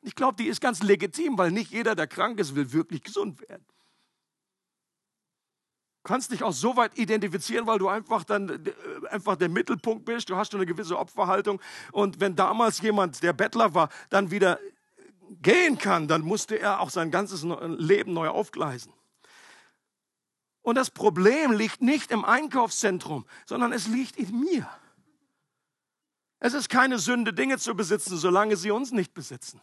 Ich 0.01 0.15
glaube, 0.15 0.35
die 0.35 0.47
ist 0.47 0.61
ganz 0.61 0.81
legitim, 0.81 1.37
weil 1.37 1.51
nicht 1.51 1.71
jeder, 1.71 1.95
der 1.95 2.07
krank 2.07 2.39
ist, 2.39 2.55
will 2.55 2.71
wirklich 2.71 3.03
gesund 3.03 3.41
werden. 3.41 3.65
Du 6.03 6.09
kannst 6.09 6.31
dich 6.31 6.43
auch 6.43 6.51
so 6.51 6.75
weit 6.75 6.97
identifizieren, 6.97 7.65
weil 7.65 7.79
du 7.79 7.87
einfach 7.87 8.25
dann 8.25 8.49
äh, 8.49 9.07
einfach 9.09 9.37
der 9.37 9.47
Mittelpunkt 9.47 10.03
bist. 10.03 10.29
Du 10.29 10.35
hast 10.35 10.53
eine 10.53 10.65
gewisse 10.65 10.99
Opferhaltung. 10.99 11.61
Und 11.93 12.19
wenn 12.19 12.35
damals 12.35 12.81
jemand, 12.81 13.23
der 13.23 13.31
Bettler 13.31 13.73
war, 13.73 13.89
dann 14.09 14.29
wieder 14.29 14.59
gehen 15.41 15.77
kann, 15.77 16.07
dann 16.07 16.21
musste 16.21 16.59
er 16.59 16.81
auch 16.81 16.89
sein 16.89 17.09
ganzes 17.09 17.43
Leben 17.43 18.13
neu 18.13 18.27
aufgleisen. 18.27 18.93
Und 20.63 20.76
das 20.76 20.89
Problem 20.89 21.52
liegt 21.52 21.82
nicht 21.82 22.10
im 22.10 22.26
Einkaufszentrum, 22.26 23.26
sondern 23.45 23.73
es 23.73 23.88
liegt 23.88 24.15
in 24.15 24.39
mir. 24.39 24.67
Es 26.39 26.54
ist 26.54 26.69
keine 26.69 26.99
Sünde, 26.99 27.34
Dinge 27.34 27.58
zu 27.58 27.76
besitzen, 27.76 28.17
solange 28.17 28.58
sie 28.58 28.71
uns 28.71 28.91
nicht 28.91 29.13
besitzen. 29.13 29.62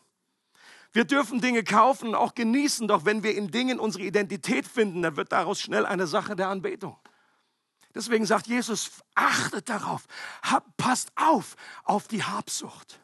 Wir 0.93 1.05
dürfen 1.05 1.41
Dinge 1.41 1.65
kaufen 1.65 2.09
und 2.09 2.15
auch 2.15 2.35
genießen, 2.35 2.87
doch 2.87 3.05
wenn 3.05 3.23
wir 3.23 3.35
in 3.35 3.51
Dingen 3.51 3.79
unsere 3.79 4.05
Identität 4.05 4.67
finden, 4.67 5.03
dann 5.03 5.17
wird 5.17 5.33
daraus 5.33 5.61
schnell 5.61 5.87
eine 5.87 6.07
Sache 6.07 6.37
der 6.37 6.49
Anbetung. 6.49 6.97
Deswegen 7.95 8.27
sagt 8.27 8.47
Jesus, 8.47 8.91
achtet 9.15 9.69
darauf, 9.69 10.07
passt 10.77 11.13
auf 11.17 11.57
auf 11.85 12.09
die 12.09 12.23
Habsucht. 12.23 13.00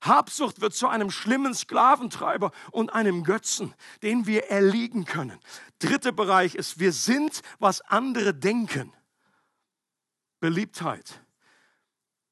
Habsucht 0.00 0.60
wird 0.60 0.74
zu 0.74 0.88
einem 0.88 1.10
schlimmen 1.10 1.54
Sklaventreiber 1.54 2.52
und 2.70 2.92
einem 2.92 3.24
Götzen, 3.24 3.74
den 4.02 4.26
wir 4.26 4.50
erliegen 4.50 5.04
können. 5.04 5.38
Dritter 5.78 6.12
Bereich 6.12 6.54
ist, 6.54 6.78
wir 6.78 6.92
sind, 6.92 7.42
was 7.58 7.80
andere 7.82 8.34
denken. 8.34 8.92
Beliebtheit. 10.40 11.20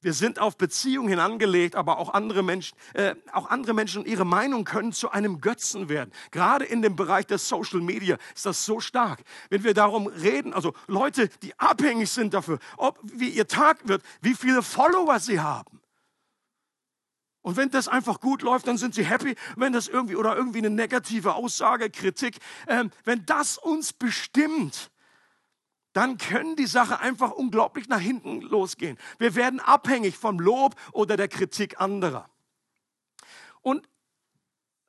Wir 0.01 0.13
sind 0.13 0.39
auf 0.39 0.57
Beziehungen 0.57 1.19
angelegt, 1.19 1.75
aber 1.75 1.99
auch 1.99 2.13
andere 2.13 2.41
Menschen, 2.41 2.77
äh, 2.93 3.15
auch 3.33 3.49
andere 3.49 3.73
Menschen 3.73 4.03
und 4.03 4.07
ihre 4.07 4.25
Meinung 4.25 4.63
können 4.63 4.93
zu 4.93 5.11
einem 5.11 5.41
Götzen 5.41 5.89
werden. 5.89 6.11
Gerade 6.31 6.63
in 6.63 6.81
dem 6.81 6.95
Bereich 6.95 7.27
der 7.27 7.37
Social 7.37 7.81
Media 7.81 8.17
ist 8.33 8.45
das 8.45 8.65
so 8.65 8.79
stark. 8.79 9.21
Wenn 9.49 9.65
wir 9.65 9.73
darum 9.73 10.07
reden, 10.07 10.53
also 10.53 10.73
Leute, 10.87 11.27
die 11.41 11.57
abhängig 11.59 12.09
sind 12.09 12.33
dafür, 12.33 12.59
ob 12.77 12.97
wie 13.03 13.29
ihr 13.29 13.47
Tag 13.47 13.89
wird, 13.89 14.01
wie 14.21 14.35
viele 14.35 14.63
Follower 14.63 15.19
sie 15.19 15.41
haben. 15.41 15.78
Und 17.49 17.57
wenn 17.57 17.71
das 17.71 17.87
einfach 17.87 18.19
gut 18.19 18.43
läuft, 18.43 18.67
dann 18.67 18.77
sind 18.77 18.93
sie 18.93 19.03
happy. 19.03 19.35
Wenn 19.55 19.73
das 19.73 19.87
irgendwie 19.87 20.15
oder 20.15 20.35
irgendwie 20.35 20.59
eine 20.59 20.69
negative 20.69 21.33
Aussage, 21.33 21.89
Kritik, 21.89 22.37
äh, 22.67 22.83
wenn 23.05 23.25
das 23.25 23.57
uns 23.57 23.91
bestimmt, 23.91 24.91
dann 25.93 26.19
können 26.19 26.55
die 26.55 26.67
Sache 26.67 26.99
einfach 26.99 27.31
unglaublich 27.31 27.87
nach 27.87 27.99
hinten 27.99 28.41
losgehen. 28.41 28.99
Wir 29.17 29.33
werden 29.33 29.59
abhängig 29.59 30.15
vom 30.15 30.39
Lob 30.39 30.75
oder 30.91 31.17
der 31.17 31.27
Kritik 31.27 31.81
anderer. 31.81 32.29
Und 33.63 33.89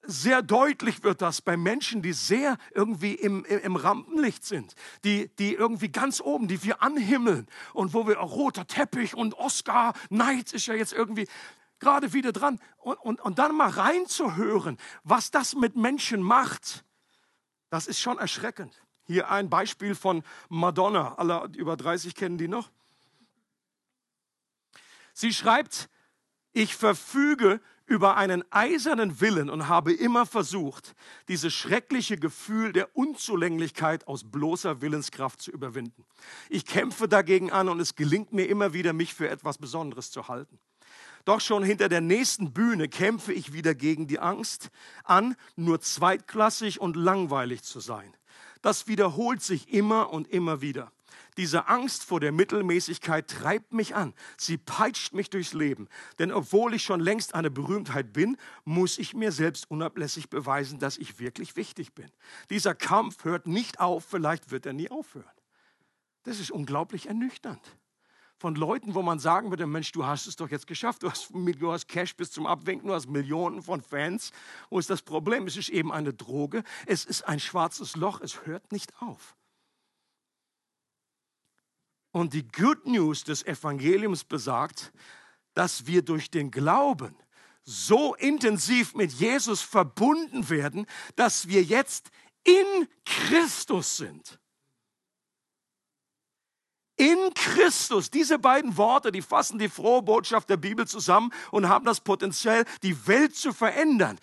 sehr 0.03 0.43
deutlich 0.43 1.03
wird 1.03 1.23
das 1.23 1.41
bei 1.41 1.57
Menschen, 1.57 2.03
die 2.03 2.13
sehr 2.13 2.59
irgendwie 2.75 3.15
im, 3.15 3.47
im 3.47 3.77
Rampenlicht 3.77 4.45
sind, 4.45 4.75
die, 5.05 5.35
die 5.39 5.55
irgendwie 5.55 5.89
ganz 5.89 6.21
oben, 6.21 6.47
die 6.47 6.63
wir 6.63 6.83
anhimmeln 6.83 7.47
und 7.73 7.95
wo 7.95 8.07
wir 8.07 8.21
auch 8.21 8.33
roter 8.33 8.67
Teppich 8.67 9.15
und 9.15 9.33
Oscar, 9.39 9.95
Neid 10.11 10.53
ist 10.53 10.67
ja 10.67 10.75
jetzt 10.75 10.93
irgendwie 10.93 11.27
gerade 11.81 12.13
wieder 12.13 12.33
dran. 12.33 12.61
Und, 12.77 12.97
und, 12.99 13.21
und 13.21 13.39
dann 13.39 13.57
mal 13.57 13.71
reinzuhören, 13.71 14.79
was 15.03 15.31
das 15.31 15.55
mit 15.55 15.77
Menschen 15.77 16.23
macht, 16.23 16.85
das 17.71 17.87
ist 17.87 18.01
schon 18.01 18.19
erschreckend. 18.19 18.75
Hier 19.05 19.31
ein 19.31 19.51
Beispiel 19.51 19.95
von 19.95 20.23
Madonna. 20.49 21.15
Alle 21.15 21.51
über 21.57 21.77
30 21.77 22.15
kennen 22.15 22.39
die 22.39 22.49
noch. 22.49 22.71
Sie 25.15 25.33
schreibt, 25.33 25.89
ich 26.53 26.77
verfüge 26.77 27.61
über 27.87 28.17
einen 28.17 28.45
eisernen 28.53 29.21
Willen 29.21 29.51
und 29.51 29.67
habe 29.67 29.93
immer 29.93 30.25
versucht, 30.25 30.95
dieses 31.27 31.53
schreckliche 31.53 32.17
Gefühl 32.17 32.73
der 32.73 32.97
Unzulänglichkeit 32.97 34.07
aus 34.07 34.31
bloßer 34.31 34.81
Willenskraft 34.81 35.43
zu 35.43 35.51
überwinden. 35.51 36.07
Ich 36.49 36.65
kämpfe 36.67 37.09
dagegen 37.09 37.51
an 37.51 37.69
und 37.69 37.81
es 37.81 37.97
gelingt 37.97 38.33
mir 38.33 38.47
immer 38.47 38.73
wieder, 38.73 38.93
mich 38.93 39.13
für 39.13 39.29
etwas 39.29 39.59
Besonderes 39.59 40.13
zu 40.13 40.29
halten. 40.29 40.61
Doch 41.31 41.41
schon 41.41 41.63
hinter 41.63 41.89
der 41.89 42.01
nächsten 42.01 42.53
Bühne 42.53 42.89
kämpfe 42.89 43.33
ich 43.33 43.53
wieder 43.53 43.77
gegen 43.77 44.09
die 44.09 44.19
Angst 44.19 44.71
an, 45.05 45.37
nur 45.55 45.81
zweitklassig 45.81 46.81
und 46.81 46.97
langweilig 46.97 47.63
zu 47.63 47.79
sein 47.79 48.17
das 48.63 48.89
wiederholt 48.89 49.43
sich 49.43 49.73
immer 49.73 50.13
und 50.13 50.29
immer 50.29 50.61
wieder. 50.61 50.93
Diese 51.37 51.69
Angst 51.69 52.05
vor 52.05 52.21
der 52.21 52.33
Mittelmäßigkeit 52.33 53.29
treibt 53.29 53.73
mich 53.73 53.95
an. 53.95 54.15
Sie 54.37 54.59
peitscht 54.59 55.15
mich 55.15 55.31
durchs 55.31 55.55
Leben. 55.55 55.89
Denn 56.19 56.33
obwohl 56.33 56.75
ich 56.75 56.83
schon 56.83 57.01
längst 57.01 57.35
eine 57.35 57.51
Berühmtheit 57.51 58.13
bin, 58.13 58.37
muss 58.65 58.99
ich 58.99 59.15
mir 59.15 59.33
selbst 59.33 59.71
unablässig 59.71 60.29
beweisen, 60.29 60.79
dass 60.79 60.99
ich 60.99 61.19
wirklich 61.19 61.57
wichtig 61.57 61.95
bin. 61.95 62.11
Dieser 62.51 62.75
Kampf 62.75 63.25
hört 63.25 63.47
nicht 63.47 63.81
auf, 63.81 64.05
vielleicht 64.05 64.51
wird 64.51 64.67
er 64.67 64.73
nie 64.73 64.91
aufhören. 64.91 65.25
Das 66.25 66.39
ist 66.39 66.51
unglaublich 66.51 67.07
ernüchternd 67.07 67.77
von 68.41 68.55
Leuten, 68.55 68.95
wo 68.95 69.03
man 69.03 69.19
sagen 69.19 69.51
würde, 69.51 69.67
Mensch, 69.67 69.93
du 69.93 70.07
hast 70.07 70.27
es 70.27 70.35
doch 70.35 70.49
jetzt 70.49 70.67
geschafft, 70.67 71.03
du 71.03 71.11
hast, 71.11 71.29
du 71.31 71.73
hast 71.73 71.89
Cash 71.89 72.17
bis 72.17 72.31
zum 72.31 72.47
Abwinken, 72.47 72.89
du 72.89 72.95
hast 72.95 73.07
Millionen 73.07 73.61
von 73.61 73.83
Fans. 73.83 74.33
Wo 74.71 74.79
ist 74.79 74.89
das 74.89 75.03
Problem? 75.03 75.47
Es 75.47 75.59
ist 75.59 75.69
eben 75.69 75.93
eine 75.93 76.15
Droge, 76.15 76.65
es 76.87 77.05
ist 77.05 77.29
ein 77.29 77.39
schwarzes 77.39 77.97
Loch, 77.97 78.23
es 78.23 78.47
hört 78.47 78.73
nicht 78.73 78.95
auf. 79.03 79.37
Und 82.13 82.33
die 82.33 82.49
Good 82.49 82.87
News 82.87 83.25
des 83.25 83.45
Evangeliums 83.45 84.25
besagt, 84.25 84.91
dass 85.53 85.87
wir 85.87 86.01
durch 86.03 86.31
den 86.31 86.51
Glauben 86.51 87.15
so 87.63 88.15
intensiv 88.15 88.95
mit 88.95 89.13
Jesus 89.13 89.61
verbunden 89.61 90.49
werden, 90.49 90.87
dass 91.15 91.47
wir 91.47 91.63
jetzt 91.63 92.11
in 92.45 92.89
Christus 93.05 93.99
sind 93.99 94.41
in 97.01 97.33
Christus. 97.35 98.11
Diese 98.11 98.39
beiden 98.39 98.77
Worte, 98.77 99.11
die 99.11 99.23
fassen 99.23 99.59
die 99.59 99.71
frohe 99.71 100.03
Botschaft 100.03 100.51
der 100.51 100.59
Bibel 100.59 100.87
zusammen 100.87 101.33
und 101.51 101.67
haben 101.67 101.87
das 101.87 102.01
Potenzial, 102.01 102.65
die 102.83 103.07
Welt 103.07 103.35
zu 103.35 103.55
verändern. 103.55 104.19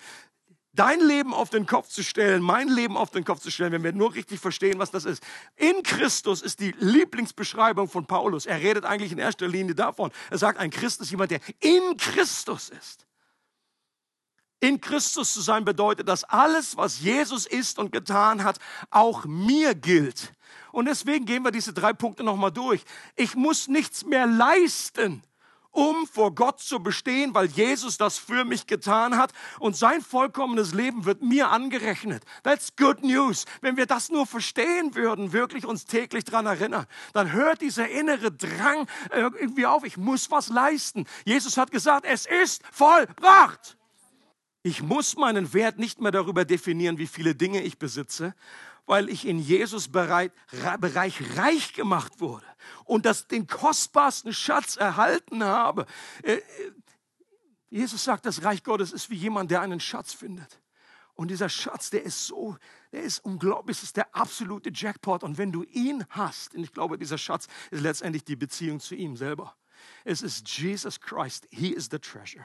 Dein 0.74 1.00
Leben 1.00 1.34
auf 1.34 1.50
den 1.50 1.66
Kopf 1.66 1.88
zu 1.88 2.04
stellen, 2.04 2.40
mein 2.40 2.68
Leben 2.68 2.96
auf 2.96 3.10
den 3.10 3.24
Kopf 3.24 3.40
zu 3.40 3.50
stellen, 3.50 3.72
wenn 3.72 3.82
wir 3.82 3.92
nur 3.92 4.14
richtig 4.14 4.38
verstehen, 4.38 4.78
was 4.78 4.92
das 4.92 5.06
ist. 5.06 5.24
In 5.56 5.82
Christus 5.82 6.40
ist 6.40 6.60
die 6.60 6.72
Lieblingsbeschreibung 6.78 7.88
von 7.88 8.06
Paulus. 8.06 8.46
Er 8.46 8.60
redet 8.60 8.84
eigentlich 8.84 9.10
in 9.10 9.18
erster 9.18 9.48
Linie 9.48 9.74
davon. 9.74 10.12
Er 10.30 10.38
sagt, 10.38 10.60
ein 10.60 10.70
Christ 10.70 11.00
ist 11.00 11.10
jemand, 11.10 11.32
der 11.32 11.40
in 11.58 11.96
Christus 11.96 12.68
ist. 12.68 13.07
In 14.60 14.80
Christus 14.80 15.34
zu 15.34 15.40
sein 15.40 15.64
bedeutet, 15.64 16.08
dass 16.08 16.24
alles, 16.24 16.76
was 16.76 17.00
Jesus 17.00 17.46
ist 17.46 17.78
und 17.78 17.92
getan 17.92 18.42
hat, 18.42 18.58
auch 18.90 19.24
mir 19.24 19.74
gilt. 19.74 20.34
Und 20.72 20.86
deswegen 20.86 21.26
gehen 21.26 21.44
wir 21.44 21.52
diese 21.52 21.72
drei 21.72 21.92
Punkte 21.92 22.24
nochmal 22.24 22.50
durch. 22.52 22.84
Ich 23.14 23.36
muss 23.36 23.68
nichts 23.68 24.04
mehr 24.04 24.26
leisten, 24.26 25.22
um 25.70 26.08
vor 26.08 26.34
Gott 26.34 26.60
zu 26.60 26.80
bestehen, 26.82 27.34
weil 27.34 27.46
Jesus 27.46 27.98
das 27.98 28.18
für 28.18 28.44
mich 28.44 28.66
getan 28.66 29.16
hat 29.16 29.32
und 29.60 29.76
sein 29.76 30.00
vollkommenes 30.00 30.74
Leben 30.74 31.04
wird 31.04 31.22
mir 31.22 31.50
angerechnet. 31.50 32.24
That's 32.42 32.74
good 32.74 33.04
news. 33.04 33.44
Wenn 33.60 33.76
wir 33.76 33.86
das 33.86 34.10
nur 34.10 34.26
verstehen 34.26 34.96
würden, 34.96 35.32
wirklich 35.32 35.66
uns 35.66 35.84
täglich 35.84 36.24
dran 36.24 36.46
erinnern, 36.46 36.86
dann 37.12 37.30
hört 37.32 37.60
dieser 37.60 37.88
innere 37.88 38.32
Drang 38.32 38.88
äh, 39.10 39.20
irgendwie 39.20 39.66
auf. 39.66 39.84
Ich 39.84 39.96
muss 39.96 40.32
was 40.32 40.48
leisten. 40.48 41.06
Jesus 41.24 41.56
hat 41.56 41.70
gesagt, 41.70 42.04
es 42.04 42.26
ist 42.26 42.62
vollbracht. 42.72 43.77
Ich 44.68 44.82
muss 44.82 45.16
meinen 45.16 45.54
Wert 45.54 45.78
nicht 45.78 45.98
mehr 45.98 46.10
darüber 46.12 46.44
definieren, 46.44 46.98
wie 46.98 47.06
viele 47.06 47.34
Dinge 47.34 47.62
ich 47.62 47.78
besitze, 47.78 48.34
weil 48.84 49.08
ich 49.08 49.26
in 49.26 49.38
Jesus 49.38 49.88
Bereich 49.88 50.30
reich 51.38 51.72
gemacht 51.72 52.20
wurde 52.20 52.44
und 52.84 53.06
das, 53.06 53.28
den 53.28 53.46
kostbarsten 53.46 54.34
Schatz 54.34 54.76
erhalten 54.76 55.42
habe. 55.42 55.86
Äh, 56.22 56.34
äh, 56.34 56.42
Jesus 57.70 58.04
sagt, 58.04 58.26
das 58.26 58.44
Reich 58.44 58.62
Gottes 58.62 58.92
ist 58.92 59.08
wie 59.08 59.14
jemand, 59.14 59.50
der 59.50 59.62
einen 59.62 59.80
Schatz 59.80 60.12
findet. 60.12 60.60
Und 61.14 61.28
dieser 61.28 61.48
Schatz, 61.48 61.88
der 61.88 62.02
ist 62.02 62.26
so, 62.26 62.58
der 62.92 63.04
ist 63.04 63.24
unglaublich, 63.24 63.78
das 63.78 63.84
ist 63.84 63.96
der 63.96 64.14
absolute 64.14 64.70
Jackpot. 64.70 65.22
Und 65.22 65.38
wenn 65.38 65.50
du 65.50 65.62
ihn 65.62 66.04
hast, 66.10 66.54
und 66.54 66.62
ich 66.62 66.72
glaube, 66.74 66.98
dieser 66.98 67.16
Schatz 67.16 67.48
ist 67.70 67.80
letztendlich 67.80 68.22
die 68.22 68.36
Beziehung 68.36 68.80
zu 68.80 68.94
ihm 68.94 69.16
selber. 69.16 69.56
Es 70.04 70.20
ist 70.20 70.46
Jesus 70.46 71.00
Christ. 71.00 71.48
He 71.50 71.70
is 71.70 71.88
the 71.90 71.98
treasure. 71.98 72.44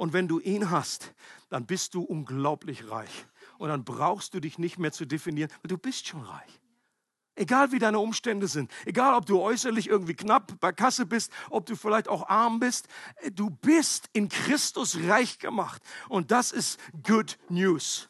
Und 0.00 0.14
wenn 0.14 0.28
du 0.28 0.40
ihn 0.40 0.70
hast, 0.70 1.12
dann 1.50 1.66
bist 1.66 1.92
du 1.92 2.00
unglaublich 2.00 2.90
reich. 2.90 3.26
Und 3.58 3.68
dann 3.68 3.84
brauchst 3.84 4.32
du 4.32 4.40
dich 4.40 4.58
nicht 4.58 4.78
mehr 4.78 4.92
zu 4.92 5.04
definieren, 5.04 5.50
weil 5.60 5.68
du 5.68 5.76
bist 5.76 6.06
schon 6.06 6.22
reich. 6.22 6.58
Egal 7.34 7.70
wie 7.70 7.78
deine 7.78 7.98
Umstände 7.98 8.48
sind, 8.48 8.72
egal 8.86 9.14
ob 9.14 9.26
du 9.26 9.42
äußerlich 9.42 9.88
irgendwie 9.88 10.14
knapp 10.14 10.58
bei 10.58 10.72
Kasse 10.72 11.04
bist, 11.04 11.30
ob 11.50 11.66
du 11.66 11.76
vielleicht 11.76 12.08
auch 12.08 12.30
arm 12.30 12.60
bist, 12.60 12.88
du 13.34 13.50
bist 13.50 14.08
in 14.14 14.30
Christus 14.30 14.96
reich 15.06 15.38
gemacht. 15.38 15.82
Und 16.08 16.30
das 16.30 16.50
ist 16.50 16.80
Good 17.06 17.36
News. 17.50 18.08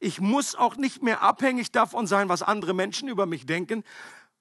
Ich 0.00 0.20
muss 0.20 0.54
auch 0.54 0.76
nicht 0.76 1.02
mehr 1.02 1.22
abhängig 1.22 1.72
davon 1.72 2.06
sein, 2.06 2.28
was 2.28 2.42
andere 2.42 2.74
Menschen 2.74 3.08
über 3.08 3.24
mich 3.24 3.46
denken, 3.46 3.84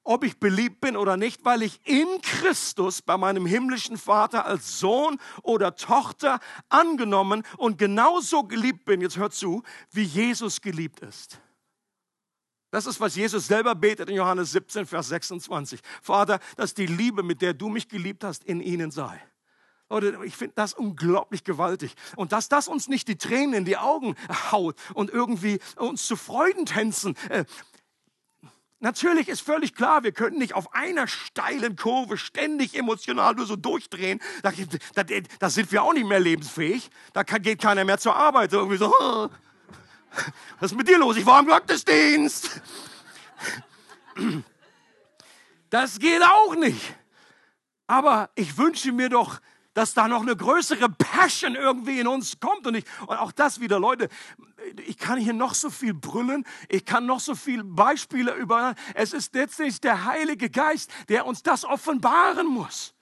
ob 0.04 0.24
ich 0.24 0.40
beliebt 0.40 0.82
bin 0.82 0.98
oder 0.98 1.18
nicht, 1.18 1.46
weil 1.46 1.62
ich 1.62 1.80
in 1.86 2.08
Christus 2.22 3.02
bei 3.02 3.18
meinem 3.18 3.46
himmlischen 3.46 3.98
Vater 3.98 4.46
als 4.46 4.80
Sohn 4.80 5.20
oder 5.42 5.76
Tochter 5.76 6.40
angenommen 6.70 7.44
und 7.58 7.78
genauso 7.78 8.44
geliebt 8.44 8.86
bin, 8.86 9.02
jetzt 9.02 9.18
hört 9.18 9.34
zu, 9.34 9.64
wie 9.92 10.04
Jesus 10.04 10.62
geliebt 10.62 11.00
ist. 11.02 11.40
Das 12.72 12.88
ist, 12.88 13.00
was 13.00 13.16
Jesus 13.16 13.46
selber 13.46 13.76
betet 13.76 14.10
in 14.10 14.16
Johannes 14.16 14.52
17, 14.52 14.88
Vers 14.88 15.10
26. 15.10 15.80
Vater, 16.02 16.40
dass 16.58 16.74
die 16.74 16.88
Liebe, 16.88 17.22
mit 17.22 17.42
der 17.44 17.54
du 17.54 17.70
mich 17.70 17.88
geliebt 17.88 18.24
hast, 18.24 18.44
in 18.44 18.62
ihnen 18.62 18.90
sei. 18.90 19.22
Oder 19.90 20.24
ich 20.24 20.36
finde 20.36 20.56
das 20.56 20.74
unglaublich 20.74 21.44
gewaltig. 21.44 21.94
Und 22.16 22.32
dass 22.32 22.50
das 22.50 22.68
uns 22.68 22.88
nicht 22.88 23.08
die 23.08 23.18
Tränen 23.18 23.54
in 23.54 23.66
die 23.66 23.78
Augen 23.78 24.16
haut 24.52 24.76
und 24.96 25.12
irgendwie 25.12 25.60
uns 25.76 26.08
zu 26.08 26.16
Freudentänzen. 26.16 27.16
Äh, 27.30 27.46
natürlich 28.84 29.30
ist 29.30 29.42
völlig 29.42 29.74
klar, 29.74 30.04
wir 30.04 30.12
können 30.12 30.38
nicht 30.38 30.54
auf 30.54 30.76
einer 30.76 31.08
steilen 31.08 31.76
Kurve 31.76 32.18
ständig 32.18 32.78
emotional 32.78 33.34
nur 33.34 33.48
so 33.48 33.56
durchdrehen. 33.56 34.22
Da, 34.44 34.52
da, 34.94 35.04
da 35.40 35.50
sind 35.50 35.72
wir 35.72 35.82
auch 35.84 35.94
nicht 35.94 36.06
mehr 36.06 36.20
lebensfähig. 36.20 36.90
Da 37.14 37.24
kann, 37.24 37.42
geht 37.42 37.62
keiner 37.62 37.86
mehr 37.86 37.98
zur 37.98 38.16
Arbeit. 38.16 38.54
Irgendwie 38.54 38.78
so, 38.78 38.94
was 40.60 40.72
ist 40.72 40.78
mit 40.78 40.88
dir 40.88 41.00
los? 41.00 41.18
Ich 41.18 41.26
war 41.26 41.40
im 41.40 41.48
Gottesdienst. 41.48 42.62
Das 45.70 45.98
geht 45.98 46.22
auch 46.22 46.56
nicht. 46.56 46.96
Aber 47.88 48.30
ich 48.36 48.58
wünsche 48.58 48.92
mir 48.92 49.10
doch, 49.10 49.40
dass 49.74 49.94
da 49.94 50.08
noch 50.08 50.22
eine 50.22 50.36
größere 50.36 50.90
Passion 50.90 51.56
irgendwie 51.56 52.00
in 52.00 52.08
uns 52.08 52.40
kommt. 52.40 52.68
Und, 52.68 52.76
ich, 52.76 52.86
und 53.08 53.18
auch 53.18 53.32
das 53.32 53.60
wieder, 53.60 53.80
Leute, 53.80 54.10
ich 54.86 54.98
kann 54.98 55.18
hier 55.18 55.34
noch 55.34 55.54
so 55.54 55.70
viel 55.70 55.94
brüllen, 55.94 56.46
ich 56.70 56.86
kann 56.86 57.06
noch 57.06 57.20
so 57.20 57.36
viele 57.36 57.64
Beispiele 57.64 58.34
über. 58.36 58.76
Es 58.94 59.14
ist 59.14 59.34
letztlich 59.36 59.82
der 59.82 60.06
Heilige 60.06 60.50
Geist, 60.50 60.92
der 61.10 61.26
uns 61.26 61.44
das 61.44 61.66
offenbaren 61.66 62.48
muss. 62.48 62.94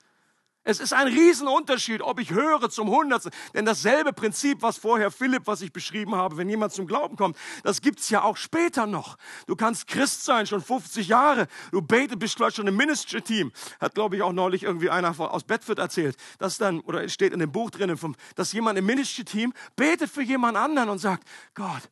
Es 0.64 0.80
ist 0.80 0.93
ein 0.93 1.07
Riesenunterschied, 1.07 2.03
ob 2.03 2.20
ich 2.20 2.30
höre 2.30 2.70
zum 2.70 2.89
Hundertsten. 2.89 3.34
Denn 3.55 3.66
dasselbe 3.66 4.14
Prinzip, 4.14 4.62
was 4.62 4.78
vorher 4.78 5.09
Philipp, 5.09 5.47
was 5.47 5.62
ich 5.62 5.74
beschrieben 5.74 6.14
habe, 6.14 6.38
wenn 6.38 6.49
jemand 6.49 6.72
zum 6.72 6.86
Glauben 6.86 7.16
kommt, 7.16 7.36
das 7.64 7.82
gibt's 7.82 8.12
ja 8.12 8.22
auch 8.22 8.38
später 8.38 8.86
noch. 8.86 9.18
Du 9.47 9.55
kannst 9.55 9.88
Christ 9.88 10.24
sein, 10.24 10.45
schon 10.45 10.62
50 10.62 11.07
Jahre. 11.07 11.47
Du 11.72 11.82
betest, 11.82 12.20
bist 12.20 12.36
vielleicht 12.36 12.57
schon 12.57 12.68
im 12.68 12.78
Ministry-Team. 12.78 13.51
Hat, 13.80 13.95
glaube 13.95 14.16
ich, 14.16 14.22
auch 14.22 14.34
neulich 14.34 14.62
irgendwie 14.62 14.91
einer 14.91 15.20
aus 15.20 15.43
Bedford 15.43 15.80
erzählt. 15.80 16.16
Das 16.38 16.59
dann, 16.59 16.82
oder 16.82 17.03
es 17.03 17.14
steht 17.14 17.34
in 17.34 17.39
dem 17.39 17.51
Buch 17.51 17.72
drinnen, 17.72 17.97
dass 18.36 18.53
jemand 18.53 18.78
im 18.78 18.86
Ministry-Team 18.86 19.53
betet 19.76 20.12
für 20.12 20.22
jemand 20.22 20.57
anderen 20.57 20.89
und 20.89 20.99
sagt, 20.99 21.28
Gott, 21.55 21.89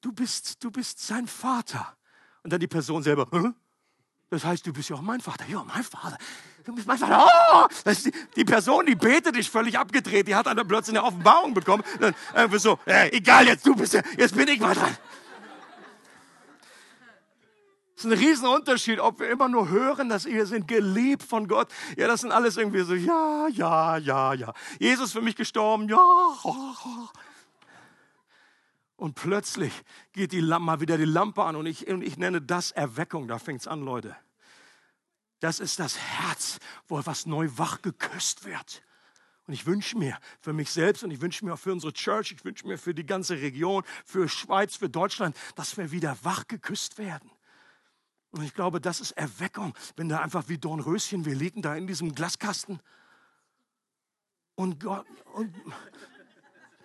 du 0.00 0.12
bist, 0.12 0.62
du 0.64 0.72
bist 0.72 1.06
sein 1.06 1.28
Vater. 1.28 1.96
Und 2.42 2.52
dann 2.52 2.58
die 2.58 2.66
Person 2.66 3.04
selber, 3.04 3.28
Hä? 3.30 3.50
das 4.30 4.44
heißt, 4.44 4.66
du 4.66 4.72
bist 4.72 4.88
ja 4.90 4.96
auch 4.96 5.02
mein 5.02 5.20
Vater. 5.20 5.46
Ja, 5.46 5.62
mein 5.62 5.84
Vater 5.84 6.18
Vater. 6.64 7.26
Oh! 7.26 7.66
Die, 8.36 8.44
Person, 8.44 8.86
die 8.86 8.94
betet, 8.94 9.36
ist 9.36 9.48
völlig 9.48 9.78
abgedreht. 9.78 10.28
Die 10.28 10.34
hat 10.34 10.46
dann 10.46 10.56
plötzlich 10.66 10.96
eine 10.96 11.06
Offenbarung 11.06 11.54
bekommen. 11.54 11.82
Dann 12.00 12.14
irgendwie 12.34 12.58
so, 12.58 12.78
äh, 12.86 13.10
egal, 13.16 13.46
jetzt 13.46 13.66
du 13.66 13.74
bist 13.74 13.94
jetzt 13.94 14.36
bin 14.36 14.48
ich 14.48 14.60
mal 14.60 14.74
dran. 14.74 14.96
Das 17.96 18.04
ist 18.04 18.10
ein 18.10 18.18
Riesenunterschied, 18.18 18.98
ob 18.98 19.20
wir 19.20 19.30
immer 19.30 19.48
nur 19.48 19.68
hören, 19.68 20.08
dass 20.08 20.24
wir 20.24 20.46
sind 20.46 20.66
geliebt 20.66 21.22
von 21.22 21.46
Gott. 21.46 21.68
Ja, 21.96 22.08
das 22.08 22.22
sind 22.22 22.32
alles 22.32 22.56
irgendwie 22.56 22.82
so, 22.82 22.94
ja, 22.94 23.46
ja, 23.48 23.98
ja, 23.98 24.34
ja. 24.34 24.52
Jesus 24.78 25.12
für 25.12 25.22
mich 25.22 25.36
gestorben, 25.36 25.88
ja. 25.88 26.00
Und 28.96 29.14
plötzlich 29.14 29.72
geht 30.12 30.32
die 30.32 30.40
Lampe, 30.40 30.64
mal 30.64 30.80
wieder 30.80 30.98
die 30.98 31.04
Lampe 31.04 31.44
an 31.44 31.56
und 31.56 31.66
ich, 31.66 31.86
und 31.88 32.02
ich 32.02 32.16
nenne 32.16 32.40
das 32.40 32.72
Erweckung. 32.72 33.28
Da 33.28 33.38
fängt 33.38 33.60
es 33.60 33.68
an, 33.68 33.82
Leute. 33.84 34.16
Das 35.44 35.60
ist 35.60 35.78
das 35.78 35.98
Herz, 35.98 36.58
wo 36.88 36.98
etwas 36.98 37.26
neu 37.26 37.50
wach 37.56 37.82
geküsst 37.82 38.46
wird. 38.46 38.82
Und 39.46 39.52
ich 39.52 39.66
wünsche 39.66 39.98
mir 39.98 40.18
für 40.40 40.54
mich 40.54 40.70
selbst 40.70 41.04
und 41.04 41.10
ich 41.10 41.20
wünsche 41.20 41.44
mir 41.44 41.52
auch 41.52 41.58
für 41.58 41.70
unsere 41.70 41.92
Church, 41.92 42.32
ich 42.32 42.42
wünsche 42.46 42.66
mir 42.66 42.78
für 42.78 42.94
die 42.94 43.04
ganze 43.04 43.34
Region, 43.34 43.82
für 44.06 44.26
Schweiz, 44.26 44.76
für 44.76 44.88
Deutschland, 44.88 45.36
dass 45.54 45.76
wir 45.76 45.90
wieder 45.90 46.16
wach 46.22 46.48
geküsst 46.48 46.96
werden. 46.96 47.30
Und 48.30 48.42
ich 48.42 48.54
glaube, 48.54 48.80
das 48.80 49.02
ist 49.02 49.10
Erweckung, 49.10 49.74
wenn 49.96 50.08
da 50.08 50.20
einfach 50.20 50.48
wie 50.48 50.56
Dornröschen, 50.56 51.26
wir 51.26 51.34
liegen 51.34 51.60
da 51.60 51.76
in 51.76 51.86
diesem 51.86 52.14
Glaskasten. 52.14 52.80
Und 54.54 54.80
Gott, 54.80 55.04
und, 55.34 55.54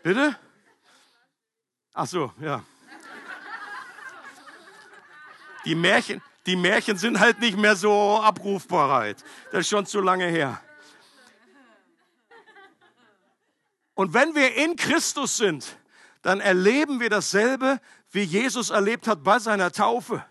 bitte? 0.04 0.38
Ach 1.94 2.08
so, 2.08 2.34
ja. 2.42 2.66
Die 5.64 5.76
Märchen, 5.76 6.22
die 6.50 6.56
Märchen 6.56 6.98
sind 6.98 7.20
halt 7.20 7.40
nicht 7.40 7.60
mehr 7.60 7.76
so 7.76 8.20
abrufbereit. 8.24 9.24
Das 9.52 9.60
ist 9.62 9.70
schon 9.70 9.86
zu 9.86 10.02
lange 10.02 10.26
her. 10.26 10.60
Und 13.94 14.16
wenn 14.16 14.34
wir 14.34 14.56
in 14.56 14.76
Christus 14.76 15.38
sind, 15.38 15.78
dann 16.24 16.40
erleben 16.40 17.00
wir 17.00 17.12
dasselbe, 17.12 17.80
wie 18.10 18.24
Jesus 18.24 18.72
erlebt 18.72 19.08
hat 19.08 19.24
bei 19.24 19.38
seiner 19.38 19.72
Taufe. 19.72 20.26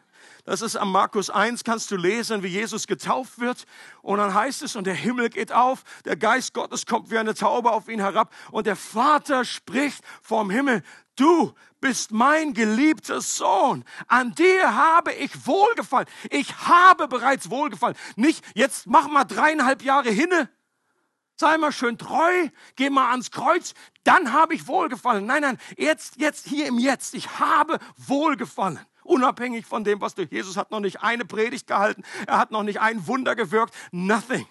Das 0.44 0.60
ist 0.60 0.74
am 0.74 0.90
Markus 0.90 1.30
1, 1.30 1.62
kannst 1.62 1.88
du 1.92 1.96
lesen, 1.96 2.42
wie 2.42 2.48
Jesus 2.48 2.88
getauft 2.88 3.38
wird. 3.38 3.64
Und 4.02 4.18
dann 4.18 4.34
heißt 4.34 4.62
es, 4.62 4.74
und 4.74 4.88
der 4.88 4.94
Himmel 4.94 5.28
geht 5.28 5.52
auf, 5.52 5.84
der 6.04 6.16
Geist 6.16 6.52
Gottes 6.52 6.84
kommt 6.84 7.12
wie 7.12 7.18
eine 7.18 7.34
Taube 7.34 7.70
auf 7.70 7.88
ihn 7.88 8.00
herab 8.00 8.34
und 8.50 8.66
der 8.66 8.74
Vater 8.74 9.44
spricht 9.44 10.02
vom 10.20 10.50
Himmel, 10.50 10.82
du 11.14 11.54
bist 11.80 12.12
mein 12.12 12.54
geliebter 12.54 13.20
Sohn. 13.20 13.84
An 14.06 14.34
dir 14.34 14.74
habe 14.74 15.12
ich 15.12 15.46
wohlgefallen. 15.46 16.08
Ich 16.30 16.54
habe 16.58 17.08
bereits 17.08 17.50
wohlgefallen. 17.50 17.96
Nicht, 18.16 18.44
jetzt 18.54 18.86
mach 18.86 19.08
mal 19.08 19.24
dreieinhalb 19.24 19.82
Jahre 19.82 20.10
hinne. 20.10 20.48
Sei 21.36 21.56
mal 21.56 21.70
schön 21.70 21.98
treu, 21.98 22.48
geh 22.74 22.90
mal 22.90 23.10
ans 23.10 23.30
Kreuz, 23.30 23.74
dann 24.02 24.32
habe 24.32 24.54
ich 24.54 24.66
wohlgefallen. 24.66 25.24
Nein, 25.24 25.42
nein, 25.42 25.58
jetzt, 25.76 26.16
jetzt, 26.16 26.48
hier 26.48 26.66
im 26.66 26.80
Jetzt. 26.80 27.14
Ich 27.14 27.38
habe 27.38 27.78
wohlgefallen 27.96 28.80
unabhängig 29.08 29.66
von 29.66 29.84
dem, 29.84 30.00
was 30.00 30.14
du, 30.14 30.22
Jesus 30.22 30.56
hat 30.56 30.70
noch 30.70 30.80
nicht 30.80 31.02
eine 31.02 31.24
Predigt 31.24 31.66
gehalten, 31.66 32.02
er 32.26 32.38
hat 32.38 32.50
noch 32.50 32.62
nicht 32.62 32.80
ein 32.80 33.06
Wunder 33.06 33.34
gewirkt, 33.34 33.74
nothing. 33.90 34.46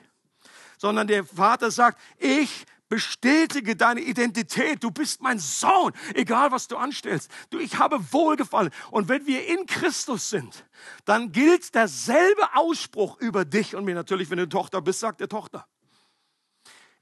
Sondern 0.78 1.08
der 1.08 1.24
Vater 1.26 1.72
sagt, 1.72 2.00
ich 2.18 2.66
bestätige 2.90 3.76
deine 3.76 4.02
Identität. 4.02 4.84
Du 4.84 4.92
bist 4.92 5.22
mein 5.22 5.40
Sohn, 5.40 5.94
egal 6.14 6.52
was 6.52 6.68
du 6.68 6.78
anstellst. 6.78 7.32
Du, 7.50 7.60
ich 7.60 7.78
habe 7.80 8.00
Wohlgefallen. 8.12 8.72
Und 8.92 9.10
wenn 9.10 9.26
wir 9.26 9.48
in 9.48 9.66
Christus 9.66 10.30
sind, 10.30 10.66
dann 11.06 11.32
gilt 11.32 11.74
derselbe 11.76 12.56
Ausspruch 12.56 13.20
über 13.20 13.46
dich 13.46 13.76
und 13.76 13.86
mir. 13.86 13.96
Natürlich, 13.96 14.30
wenn 14.30 14.38
du 14.38 14.50
Tochter 14.50 14.82
bist, 14.82 15.00
sagt 15.00 15.20
der 15.20 15.30
Tochter. 15.30 15.68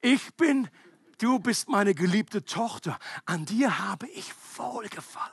Ich 0.01 0.35
bin, 0.35 0.69
du 1.17 1.39
bist 1.39 1.69
meine 1.69 1.95
geliebte 1.95 2.45
Tochter. 2.45 2.99
An 3.25 3.45
dir 3.45 3.79
habe 3.79 4.07
ich 4.07 4.31
Wohlgefallen. 4.55 5.31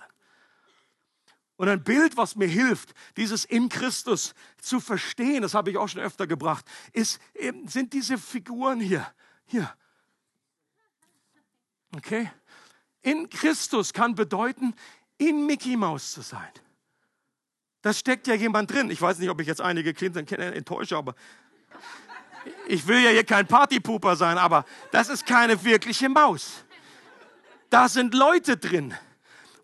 Und 1.57 1.69
ein 1.69 1.85
Bild, 1.85 2.17
was 2.17 2.35
mir 2.35 2.49
hilft, 2.49 2.93
dieses 3.17 3.45
in 3.45 3.69
Christus 3.69 4.35
zu 4.59 4.81
verstehen, 4.81 5.43
das 5.43 5.55
habe 5.55 5.71
ich 5.71 5.77
auch 5.77 5.89
schon 5.89 6.01
öfter 6.01 6.27
gebracht, 6.27 6.65
ist, 6.93 7.21
sind 7.67 7.93
diese 7.93 8.19
Figuren 8.19 8.81
hier. 8.81 9.07
Hier. 9.45 9.73
Okay? 11.97 12.31
In 13.03 13.29
Christus 13.29 13.93
kann 13.93 14.15
bedeuten, 14.15 14.75
in 15.19 15.47
Mickey 15.47 15.77
Mouse 15.77 16.13
zu 16.13 16.23
sein. 16.23 16.51
Da 17.83 17.93
steckt 17.93 18.27
ja 18.29 18.35
jemand 18.35 18.71
drin. 18.71 18.91
Ich 18.91 19.03
weiß 19.03 19.19
nicht, 19.19 19.29
ob 19.29 19.41
ich 19.41 19.47
jetzt 19.47 19.61
einige 19.61 19.93
Kinder 19.93 20.21
enttäusche, 20.55 20.97
aber 20.97 21.15
ich 22.69 22.87
will 22.87 23.03
ja 23.03 23.11
hier 23.11 23.25
kein 23.25 23.47
Partypooper 23.47 24.17
sein, 24.17 24.39
aber 24.39 24.65
das 24.91 25.09
ist 25.09 25.27
keine 25.27 25.63
wirkliche 25.65 26.09
Maus. 26.09 26.65
Da 27.71 27.89
sind 27.89 28.15
Leute 28.15 28.57
drin. 28.57 28.95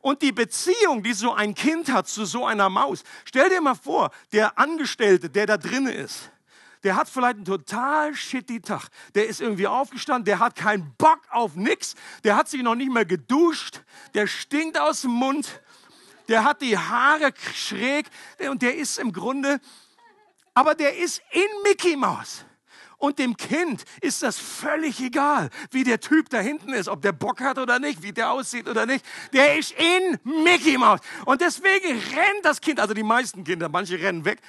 Und 0.00 0.22
die 0.22 0.32
Beziehung, 0.32 1.02
die 1.02 1.12
so 1.12 1.32
ein 1.32 1.54
Kind 1.54 1.92
hat 1.92 2.08
zu 2.08 2.24
so 2.24 2.46
einer 2.46 2.68
Maus, 2.68 3.02
stell 3.24 3.48
dir 3.50 3.60
mal 3.60 3.74
vor, 3.74 4.10
der 4.32 4.58
Angestellte, 4.58 5.28
der 5.28 5.46
da 5.46 5.56
drin 5.56 5.86
ist, 5.86 6.30
der 6.84 6.96
hat 6.96 7.08
vielleicht 7.08 7.36
einen 7.36 7.44
total 7.44 8.14
shitty 8.14 8.60
Tag. 8.60 8.88
Der 9.14 9.26
ist 9.26 9.40
irgendwie 9.40 9.66
aufgestanden, 9.66 10.24
der 10.24 10.38
hat 10.38 10.56
keinen 10.56 10.94
Bock 10.96 11.20
auf 11.30 11.56
nix, 11.56 11.94
der 12.24 12.36
hat 12.36 12.48
sich 12.48 12.62
noch 12.62 12.74
nicht 12.74 12.92
mehr 12.92 13.04
geduscht, 13.04 13.82
der 14.14 14.26
stinkt 14.26 14.78
aus 14.78 15.02
dem 15.02 15.12
Mund, 15.12 15.60
der 16.28 16.44
hat 16.44 16.60
die 16.60 16.76
Haare 16.76 17.32
schräg 17.54 18.06
und 18.50 18.62
der 18.62 18.76
ist 18.76 18.98
im 18.98 19.12
Grunde, 19.12 19.60
aber 20.54 20.74
der 20.74 20.96
ist 20.98 21.22
in 21.32 21.62
Mickey 21.64 21.96
Mouse. 21.96 22.44
Und 22.98 23.20
dem 23.20 23.36
Kind 23.36 23.84
ist 24.00 24.24
das 24.24 24.38
völlig 24.38 25.00
egal, 25.00 25.50
wie 25.70 25.84
der 25.84 26.00
Typ 26.00 26.28
da 26.30 26.40
hinten 26.40 26.72
ist, 26.72 26.88
ob 26.88 27.00
der 27.00 27.12
Bock 27.12 27.40
hat 27.40 27.56
oder 27.58 27.78
nicht, 27.78 28.02
wie 28.02 28.12
der 28.12 28.32
aussieht 28.32 28.68
oder 28.68 28.86
nicht. 28.86 29.04
Der 29.32 29.56
ist 29.56 29.72
in 29.72 30.18
Mickey 30.42 30.76
Mouse. 30.76 31.00
Und 31.24 31.40
deswegen 31.40 31.96
rennt 31.96 32.44
das 32.44 32.60
Kind, 32.60 32.80
also 32.80 32.94
die 32.94 33.04
meisten 33.04 33.44
Kinder, 33.44 33.68
manche 33.68 34.00
rennen 34.00 34.24
weg. 34.24 34.40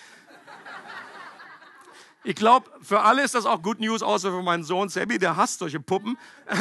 Ich 2.24 2.36
glaube, 2.36 2.70
für 2.82 3.02
alle 3.02 3.24
ist 3.24 3.36
das 3.36 3.46
auch 3.46 3.62
Good 3.62 3.80
News, 3.80 4.02
außer 4.02 4.32
für 4.32 4.44
meinen 4.44 4.64
Sohn 4.64 4.90
Sammy, 4.90 5.18
der 5.18 5.38
hasst 5.38 5.60
solche 5.60 5.80
Puppen. 5.80 6.18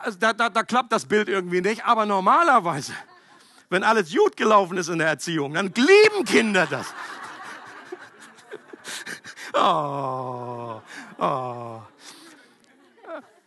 Also 0.00 0.16
da, 0.16 0.32
da, 0.32 0.48
da 0.48 0.62
klappt 0.62 0.92
das 0.92 1.06
Bild 1.06 1.28
irgendwie 1.28 1.60
nicht. 1.60 1.84
Aber 1.84 2.06
normalerweise 2.06 2.92
wenn 3.70 3.84
alles 3.84 4.12
gut 4.12 4.36
gelaufen 4.36 4.76
ist 4.78 4.88
in 4.88 4.98
der 4.98 5.08
Erziehung, 5.08 5.54
dann 5.54 5.72
lieben 5.74 6.24
Kinder 6.24 6.66
das. 6.66 6.86
Oh, 9.54 10.82
oh. 11.18 11.80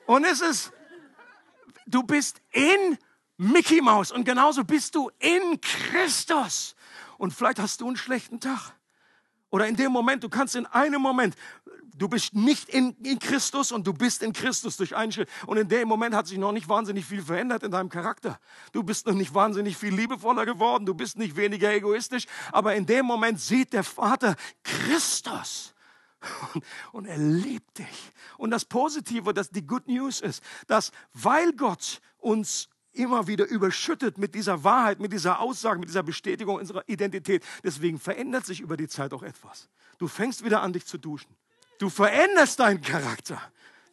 Und 0.07 0.23
es 0.25 0.41
ist, 0.41 0.73
du 1.85 2.01
bist 2.01 2.41
in 2.51 2.97
Mickey 3.37 3.81
Mouse 3.81 4.11
und 4.11 4.23
genauso 4.23 4.63
bist 4.63 4.95
du 4.95 5.11
in 5.19 5.61
Christus. 5.61 6.75
Und 7.19 7.35
vielleicht 7.35 7.59
hast 7.59 7.81
du 7.81 7.87
einen 7.87 7.97
schlechten 7.97 8.39
Tag. 8.39 8.73
Oder 9.51 9.67
in 9.67 9.75
dem 9.75 9.91
Moment, 9.91 10.23
du 10.23 10.29
kannst 10.29 10.55
in 10.55 10.65
einem 10.65 11.01
Moment, 11.01 11.35
du 12.01 12.07
bist 12.07 12.33
nicht 12.33 12.69
in, 12.69 12.95
in 13.03 13.19
Christus 13.19 13.71
und 13.71 13.85
du 13.85 13.93
bist 13.93 14.23
in 14.23 14.33
Christus 14.33 14.77
durch 14.77 14.95
einen 14.95 15.11
Schritt. 15.11 15.29
Und 15.45 15.57
in 15.57 15.67
dem 15.67 15.87
Moment 15.87 16.15
hat 16.15 16.27
sich 16.27 16.37
noch 16.37 16.51
nicht 16.51 16.67
wahnsinnig 16.67 17.05
viel 17.05 17.21
verändert 17.21 17.63
in 17.63 17.71
deinem 17.71 17.89
Charakter. 17.89 18.39
Du 18.71 18.81
bist 18.81 19.05
noch 19.05 19.13
nicht 19.13 19.33
wahnsinnig 19.33 19.77
viel 19.77 19.93
liebevoller 19.93 20.45
geworden, 20.45 20.85
du 20.85 20.93
bist 20.93 21.17
nicht 21.17 21.35
weniger 21.35 21.71
egoistisch, 21.71 22.25
aber 22.51 22.75
in 22.75 22.85
dem 22.85 23.05
Moment 23.05 23.39
sieht 23.39 23.73
der 23.73 23.83
Vater 23.83 24.35
Christus. 24.63 25.73
Und, 26.53 26.63
und 26.91 27.05
er 27.05 27.17
liebt 27.17 27.79
dich. 27.79 28.13
Und 28.37 28.51
das 28.51 28.65
Positive, 28.65 29.33
das 29.33 29.49
die 29.49 29.65
Good 29.65 29.87
News 29.87 30.21
ist, 30.21 30.43
dass 30.67 30.91
weil 31.13 31.51
Gott 31.53 31.99
uns 32.19 32.69
immer 32.93 33.27
wieder 33.27 33.45
überschüttet 33.45 34.17
mit 34.17 34.35
dieser 34.35 34.63
Wahrheit, 34.63 34.99
mit 34.99 35.13
dieser 35.13 35.39
Aussage, 35.39 35.79
mit 35.79 35.89
dieser 35.89 36.03
Bestätigung 36.03 36.55
unserer 36.55 36.87
Identität. 36.87 37.43
Deswegen 37.63 37.99
verändert 37.99 38.45
sich 38.45 38.59
über 38.59 38.77
die 38.77 38.87
Zeit 38.87 39.13
auch 39.13 39.23
etwas. 39.23 39.69
Du 39.97 40.07
fängst 40.07 40.43
wieder 40.43 40.61
an, 40.61 40.73
dich 40.73 40.85
zu 40.85 40.97
duschen. 40.97 41.35
Du 41.79 41.89
veränderst 41.89 42.59
deinen 42.59 42.81
Charakter. 42.81 43.41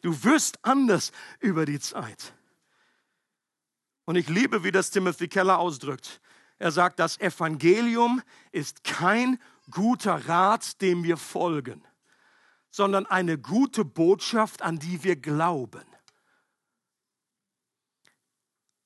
Du 0.01 0.23
wirst 0.23 0.59
anders 0.63 1.11
über 1.39 1.65
die 1.65 1.79
Zeit. 1.79 2.33
Und 4.05 4.15
ich 4.15 4.27
liebe, 4.27 4.63
wie 4.63 4.71
das 4.71 4.91
Timothy 4.91 5.27
Keller 5.27 5.59
ausdrückt. 5.59 6.21
Er 6.57 6.71
sagt, 6.71 6.99
das 6.99 7.19
Evangelium 7.19 8.21
ist 8.51 8.83
kein 8.83 9.39
guter 9.71 10.27
Rat, 10.27 10.81
dem 10.81 11.03
wir 11.03 11.15
folgen, 11.15 11.83
sondern 12.69 13.05
eine 13.05 13.37
gute 13.37 13.85
Botschaft, 13.85 14.61
an 14.61 14.79
die 14.79 15.03
wir 15.03 15.15
glauben 15.15 15.83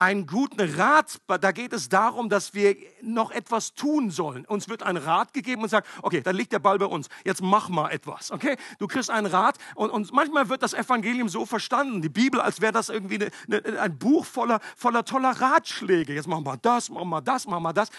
einen 0.04 0.28
guten 0.28 0.60
Rat, 0.60 1.22
da 1.28 1.54
geht 1.54 1.72
es 1.72 1.88
darum, 1.88 2.28
dass 2.28 2.54
wir 2.54 2.76
noch 3.02 3.32
etwas 3.32 3.74
tun 3.74 4.12
sollen. 4.12 4.44
Uns 4.46 4.68
wird 4.68 4.84
ein 4.84 4.98
Rat 4.98 5.34
gegeben 5.34 5.64
und 5.64 5.70
sagt, 5.70 5.88
okay, 6.02 6.20
dann 6.20 6.36
liegt 6.36 6.52
der 6.52 6.60
Ball 6.60 6.78
bei 6.78 6.88
uns, 6.88 7.08
jetzt 7.24 7.42
mach 7.42 7.70
mal 7.70 7.90
etwas, 7.90 8.30
okay? 8.30 8.58
Du 8.80 8.88
kriegst 8.88 9.10
einen 9.10 9.28
Rat 9.28 9.58
und, 9.76 9.92
und 9.92 10.12
manchmal 10.12 10.50
wird 10.50 10.62
das 10.62 10.74
Evangelium 10.74 11.30
so 11.30 11.46
verstanden, 11.46 12.02
die 12.02 12.10
Bibel, 12.10 12.42
als 12.42 12.60
wäre 12.60 12.74
das 12.74 12.90
irgendwie 12.90 13.16
eine, 13.16 13.32
eine, 13.66 13.80
ein 13.80 13.98
Buch 13.98 14.26
voller, 14.26 14.60
voller 14.76 15.06
toller 15.06 15.30
Ratschläge. 15.30 16.14
Jetzt 16.14 16.28
machen 16.28 16.46
wir 16.46 16.58
das, 16.58 16.90
machen 16.90 17.08
wir 17.08 17.22
das, 17.22 17.48
machen 17.48 17.64
wir 17.64 17.74
das. 17.74 17.90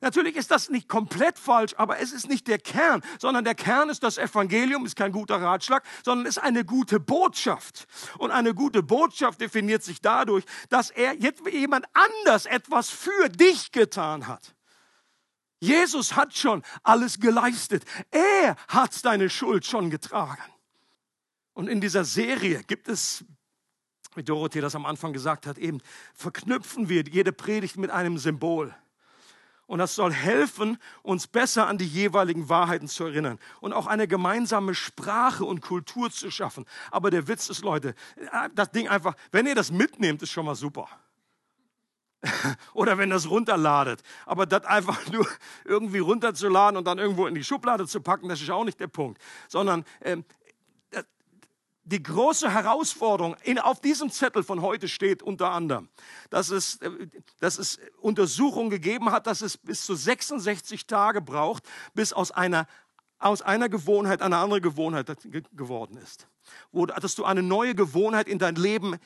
Natürlich 0.00 0.36
ist 0.36 0.52
das 0.52 0.70
nicht 0.70 0.88
komplett 0.88 1.40
falsch, 1.40 1.74
aber 1.76 1.98
es 1.98 2.12
ist 2.12 2.28
nicht 2.28 2.46
der 2.46 2.58
Kern, 2.58 3.02
sondern 3.18 3.42
der 3.42 3.56
Kern 3.56 3.88
ist 3.88 4.04
das 4.04 4.16
Evangelium, 4.16 4.86
ist 4.86 4.94
kein 4.94 5.10
guter 5.10 5.42
Ratschlag, 5.42 5.82
sondern 6.04 6.24
ist 6.26 6.38
eine 6.38 6.64
gute 6.64 7.00
Botschaft. 7.00 7.88
Und 8.18 8.30
eine 8.30 8.54
gute 8.54 8.84
Botschaft 8.84 9.40
definiert 9.40 9.82
sich 9.82 10.00
dadurch, 10.00 10.44
dass 10.68 10.90
er 10.90 11.15
jemand 11.50 11.86
anders 11.92 12.46
etwas 12.46 12.90
für 12.90 13.28
dich 13.28 13.72
getan 13.72 14.26
hat. 14.26 14.54
Jesus 15.58 16.16
hat 16.16 16.36
schon 16.36 16.62
alles 16.82 17.18
geleistet. 17.18 17.84
Er 18.10 18.56
hat 18.68 19.04
deine 19.04 19.30
Schuld 19.30 19.64
schon 19.64 19.90
getragen. 19.90 20.42
Und 21.54 21.68
in 21.68 21.80
dieser 21.80 22.04
Serie 22.04 22.62
gibt 22.64 22.88
es, 22.88 23.24
wie 24.14 24.22
Dorothee 24.22 24.60
das 24.60 24.74
am 24.74 24.84
Anfang 24.84 25.12
gesagt 25.12 25.46
hat, 25.46 25.56
eben 25.58 25.80
verknüpfen 26.14 26.88
wir 26.88 27.04
jede 27.04 27.32
Predigt 27.32 27.78
mit 27.78 27.90
einem 27.90 28.18
Symbol. 28.18 28.74
Und 29.66 29.80
das 29.80 29.96
soll 29.96 30.12
helfen, 30.12 30.78
uns 31.02 31.26
besser 31.26 31.66
an 31.66 31.78
die 31.78 31.86
jeweiligen 31.86 32.48
Wahrheiten 32.48 32.86
zu 32.86 33.04
erinnern 33.04 33.38
und 33.60 33.72
auch 33.72 33.86
eine 33.86 34.06
gemeinsame 34.06 34.74
Sprache 34.74 35.44
und 35.44 35.60
Kultur 35.60 36.10
zu 36.10 36.30
schaffen. 36.30 36.66
Aber 36.90 37.10
der 37.10 37.26
Witz 37.26 37.48
ist, 37.48 37.62
Leute, 37.62 37.94
das 38.54 38.70
Ding 38.70 38.88
einfach, 38.88 39.16
wenn 39.32 39.46
ihr 39.46 39.56
das 39.56 39.72
mitnehmt, 39.72 40.22
ist 40.22 40.30
schon 40.30 40.46
mal 40.46 40.54
super. 40.54 40.88
Oder 42.74 42.98
wenn 42.98 43.10
das 43.10 43.28
runterladet. 43.28 44.02
Aber 44.24 44.46
das 44.46 44.64
einfach 44.64 45.06
nur 45.12 45.26
irgendwie 45.64 45.98
runterzuladen 45.98 46.76
und 46.76 46.86
dann 46.86 46.98
irgendwo 46.98 47.26
in 47.26 47.34
die 47.34 47.44
Schublade 47.44 47.86
zu 47.86 48.00
packen, 48.00 48.28
das 48.28 48.40
ist 48.40 48.50
auch 48.50 48.64
nicht 48.64 48.80
der 48.80 48.88
Punkt. 48.88 49.20
Sondern 49.48 49.84
ähm, 50.02 50.24
äh, 50.90 51.02
die 51.84 52.02
große 52.02 52.50
Herausforderung 52.50 53.36
in, 53.42 53.58
auf 53.58 53.80
diesem 53.80 54.10
Zettel 54.10 54.42
von 54.42 54.62
heute 54.62 54.88
steht 54.88 55.22
unter 55.22 55.50
anderem, 55.50 55.88
dass 56.30 56.50
es, 56.50 56.76
äh, 56.76 56.90
dass 57.40 57.58
es 57.58 57.78
Untersuchungen 58.00 58.70
gegeben 58.70 59.10
hat, 59.10 59.26
dass 59.26 59.42
es 59.42 59.56
bis 59.56 59.84
zu 59.84 59.94
66 59.94 60.86
Tage 60.86 61.20
braucht, 61.20 61.64
bis 61.94 62.12
aus 62.12 62.30
einer, 62.30 62.66
aus 63.18 63.42
einer 63.42 63.68
Gewohnheit 63.68 64.22
eine 64.22 64.38
andere 64.38 64.60
Gewohnheit 64.60 65.06
geworden 65.52 65.96
ist. 65.98 66.28
Wo, 66.70 66.86
dass 66.86 67.14
du 67.14 67.24
eine 67.24 67.42
neue 67.42 67.74
Gewohnheit 67.74 68.28
in 68.28 68.38
dein 68.38 68.54
Leben 68.54 68.98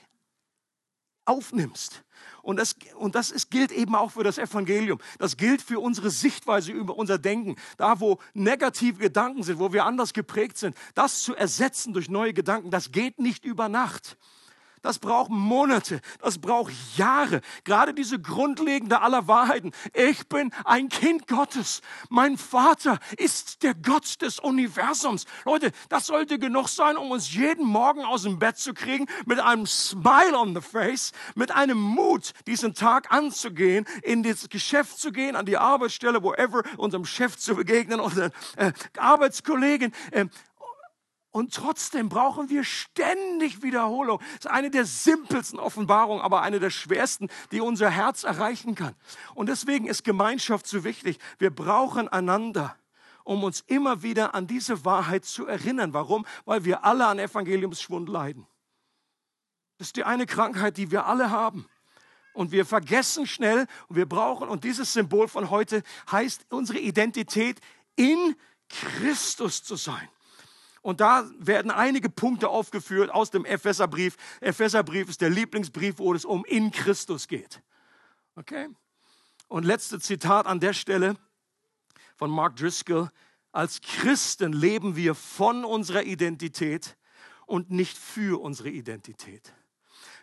aufnimmst. 1.25 2.03
Und 2.43 2.59
das, 2.59 2.75
und 2.97 3.15
das 3.15 3.31
ist, 3.31 3.51
gilt 3.51 3.73
eben 3.73 3.95
auch 3.95 4.13
für 4.13 4.25
das 4.25 4.39
Evangelium. 4.39 4.99
Das 5.19 5.37
gilt 5.37 5.63
für 5.63 5.81
unsere 5.81 6.11
Sichtweise 6.11 6.73
über 6.73 6.97
unser 6.97 7.19
Denken. 7.19 7.57
Da, 7.77 8.01
wo 8.01 8.19
negative 8.35 8.99
Gedanken 8.99 9.43
sind, 9.43 9.59
wo 9.59 9.73
wir 9.73 9.85
anders 9.85 10.13
geprägt 10.13 10.59
sind, 10.59 10.77
das 10.95 11.23
zu 11.23 11.35
ersetzen 11.35 11.93
durch 11.93 12.09
neue 12.09 12.33
Gedanken, 12.33 12.71
das 12.71 12.93
geht 12.93 13.19
nicht 13.19 13.45
über 13.45 13.69
Nacht. 13.69 14.17
Das 14.83 14.99
braucht 14.99 15.31
Monate, 15.31 16.01
das 16.21 16.39
braucht 16.39 16.73
Jahre. 16.97 17.43
Gerade 17.65 17.93
diese 17.93 18.19
grundlegende 18.19 19.03
aller 19.03 19.29
Wahrheiten. 19.29 19.73
Ich 19.93 20.27
bin 20.27 20.53
ein 20.65 20.89
Kind 20.89 21.29
Gottes. 21.29 21.83
Mein 22.09 22.39
Vater 22.39 22.99
ist 23.19 23.63
der 23.63 23.75
Gott 23.75 24.23
des 24.23 24.39
Universums. 24.39 25.27
Leute, 25.45 25.73
das 25.91 26.07
sollte 26.07 26.39
genug 26.39 26.69
sein, 26.69 26.97
um 26.97 27.11
uns 27.11 27.35
jeden 27.35 27.67
Morgen 27.67 28.05
aus 28.07 28.23
dem 28.23 28.39
Bett 28.39 28.57
zu 28.57 28.73
kriegen, 28.73 29.07
mit 29.27 29.39
einem 29.39 29.67
Smile 29.67 30.39
on 30.39 30.55
the 30.55 30.63
face, 30.63 31.13
mit 31.35 31.51
einem 31.51 31.79
Mut, 31.79 32.33
diesen 32.47 32.73
Tag 32.73 33.13
anzugehen, 33.13 33.85
in 34.03 34.23
das 34.23 34.49
Geschäft 34.49 34.99
zu 34.99 35.13
gehen, 35.13 35.37
an 35.37 35.45
die 35.45 35.59
Arbeitsstelle, 35.59 36.23
wherever, 36.23 36.63
unserem 36.79 37.05
Chef 37.05 37.37
zu 37.37 37.55
begegnen, 37.55 38.01
unseren 38.01 38.33
äh, 38.57 38.73
Arbeitskollegen. 38.97 39.93
Äh, 40.11 40.27
und 41.33 41.55
trotzdem 41.55 42.09
brauchen 42.09 42.51
wir 42.51 42.65
ständig 42.65 43.63
Wiederholung. 43.63 44.19
Das 44.19 44.47
ist 44.47 44.51
eine 44.51 44.71
der 44.71 44.85
simpelsten 44.85 45.61
Offenbarungen, 45.61 46.23
aber 46.23 46.43
eine 46.43 46.59
der 46.59 46.71
schwersten, 46.71 47.29
die 47.53 47.61
unser 47.61 47.89
Herz 47.89 48.25
erreichen 48.25 48.75
kann. 48.75 48.97
Und 49.35 49.49
deswegen 49.49 49.87
ist 49.87 50.03
Gemeinschaft 50.03 50.67
so 50.67 50.83
wichtig. 50.83 51.19
Wir 51.39 51.51
brauchen 51.51 52.09
einander, 52.09 52.77
um 53.23 53.45
uns 53.45 53.61
immer 53.69 54.03
wieder 54.03 54.35
an 54.35 54.49
diese 54.49 54.85
Wahrheit 54.85 55.25
zu 55.25 55.47
erinnern. 55.47 55.93
Warum? 55.93 56.27
Weil 56.47 56.65
wir 56.65 56.85
alle 56.85 57.07
an 57.07 57.21
Evangeliumsschwund 57.21 58.09
leiden. 58.09 58.47
Das 59.79 59.89
ist 59.89 59.97
die 59.97 60.05
eine 60.05 60.27
Krankheit, 60.27 60.77
die 60.77 60.91
wir 60.91 61.07
alle 61.07 61.31
haben. 61.31 61.67
Und 62.33 62.51
wir 62.51 62.67
vergessen 62.67 63.27
schnell 63.27 63.67
und 63.89 63.97
wir 63.97 64.07
brauchen, 64.07 64.49
und 64.49 64.65
dieses 64.65 64.93
Symbol 64.93 65.29
von 65.29 65.51
heute 65.51 65.83
heißt, 66.11 66.47
unsere 66.51 66.79
Identität 66.79 67.61
in 67.97 68.37
Christus 68.69 69.63
zu 69.63 69.77
sein. 69.77 70.09
Und 70.83 71.01
da 71.01 71.31
werden 71.39 71.71
einige 71.71 72.09
Punkte 72.09 72.49
aufgeführt 72.49 73.11
aus 73.11 73.31
dem 73.31 73.45
Epheserbrief. 73.45 74.17
Epheserbrief 74.41 75.09
ist 75.09 75.21
der 75.21 75.31
Lieblingsbrief, 75.31 75.99
wo 75.99 76.15
es 76.15 76.25
um 76.25 76.45
in 76.47 76.71
Christus 76.71 77.29
geht. 77.29 77.63
Okay? 78.37 78.69
Und 79.49 79.65
letzte 79.65 80.01
Zitat 80.01 80.47
an 80.47 80.61
der 80.61 80.73
Stelle 80.73 81.17
von 82.17 82.31
Mark 82.31 82.57
Driscoll. 82.57 83.11
Als 83.53 83.81
Christen 83.81 84.53
leben 84.53 84.97
wir 84.97 85.15
von 85.15 85.65
unserer 85.65 86.05
Identität 86.05 86.97
und 87.47 87.71
nicht 87.71 87.99
für 87.99 88.41
unsere 88.41 88.71
Identität. 88.71 89.53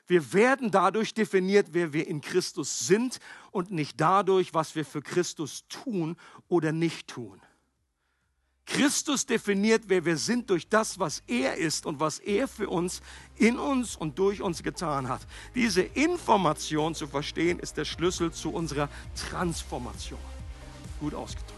Wir 0.07 0.31
werden 0.31 0.71
dadurch 0.71 1.13
definiert, 1.13 1.69
wer 1.71 1.91
wir 1.91 2.07
in 2.07 2.21
Christus 2.21 2.87
sind 2.87 3.19
und 3.51 3.71
nicht 3.71 3.99
dadurch, 3.99 4.53
was 4.53 4.75
wir 4.75 4.85
für 4.85 5.01
Christus 5.01 5.67
tun 5.67 6.15
oder 6.47 6.71
nicht 6.71 7.09
tun. 7.09 7.41
Christus 8.67 9.25
definiert, 9.25 9.83
wer 9.87 10.03
wir 10.05 10.17
sind 10.17 10.49
durch 10.49 10.67
das, 10.67 10.99
was 10.99 11.23
er 11.25 11.55
ist 11.55 11.85
und 11.85 11.99
was 11.99 12.19
er 12.19 12.47
für 12.47 12.69
uns 12.69 13.01
in 13.37 13.57
uns 13.57 13.95
und 13.95 14.19
durch 14.19 14.41
uns 14.41 14.61
getan 14.61 15.07
hat. 15.07 15.21
Diese 15.55 15.81
Information 15.81 16.93
zu 16.93 17.07
verstehen, 17.07 17.59
ist 17.59 17.77
der 17.77 17.85
Schlüssel 17.85 18.31
zu 18.31 18.51
unserer 18.51 18.89
Transformation. 19.29 20.19
Gut 20.99 21.13
ausgedrückt. 21.13 21.56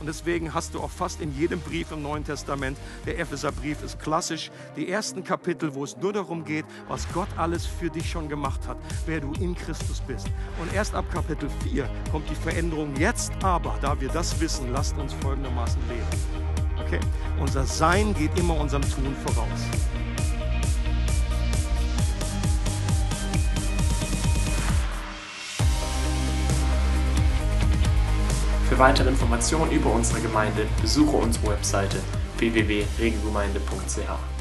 Und 0.00 0.06
deswegen 0.06 0.54
hast 0.54 0.74
du 0.74 0.80
auch 0.80 0.90
fast 0.90 1.20
in 1.20 1.36
jedem 1.36 1.60
Brief 1.60 1.92
im 1.92 2.02
Neuen 2.02 2.24
Testament, 2.24 2.78
der 3.06 3.18
Epheserbrief 3.18 3.82
ist 3.82 4.00
klassisch, 4.00 4.50
die 4.76 4.88
ersten 4.88 5.22
Kapitel, 5.22 5.74
wo 5.74 5.84
es 5.84 5.96
nur 5.98 6.14
darum 6.14 6.44
geht, 6.44 6.64
was 6.88 7.06
Gott 7.12 7.28
alles 7.36 7.66
für 7.66 7.90
dich 7.90 8.10
schon 8.10 8.28
gemacht 8.28 8.66
hat, 8.66 8.78
wer 9.06 9.20
du 9.20 9.32
in 9.34 9.54
Christus 9.54 10.00
bist. 10.00 10.26
Und 10.60 10.72
erst 10.72 10.94
ab 10.94 11.04
Kapitel 11.12 11.50
4 11.70 11.88
kommt 12.10 12.28
die 12.30 12.34
Veränderung. 12.34 12.96
Jetzt 12.96 13.32
aber, 13.42 13.78
da 13.82 14.00
wir 14.00 14.08
das 14.08 14.40
wissen, 14.40 14.72
lasst 14.72 14.96
uns 14.96 15.12
folgendermaßen 15.12 15.80
leben. 15.88 16.40
Okay? 16.86 17.00
Unser 17.38 17.66
Sein 17.66 18.14
geht 18.14 18.36
immer 18.38 18.58
unserem 18.58 18.82
Tun 18.82 19.14
voraus. 19.26 20.09
Weitere 28.80 29.10
Informationen 29.10 29.70
über 29.72 29.92
unsere 29.92 30.20
Gemeinde 30.20 30.66
besuche 30.80 31.16
unsere 31.16 31.48
Webseite 31.48 31.98
www.regelgemeinde.ch. 32.38 34.39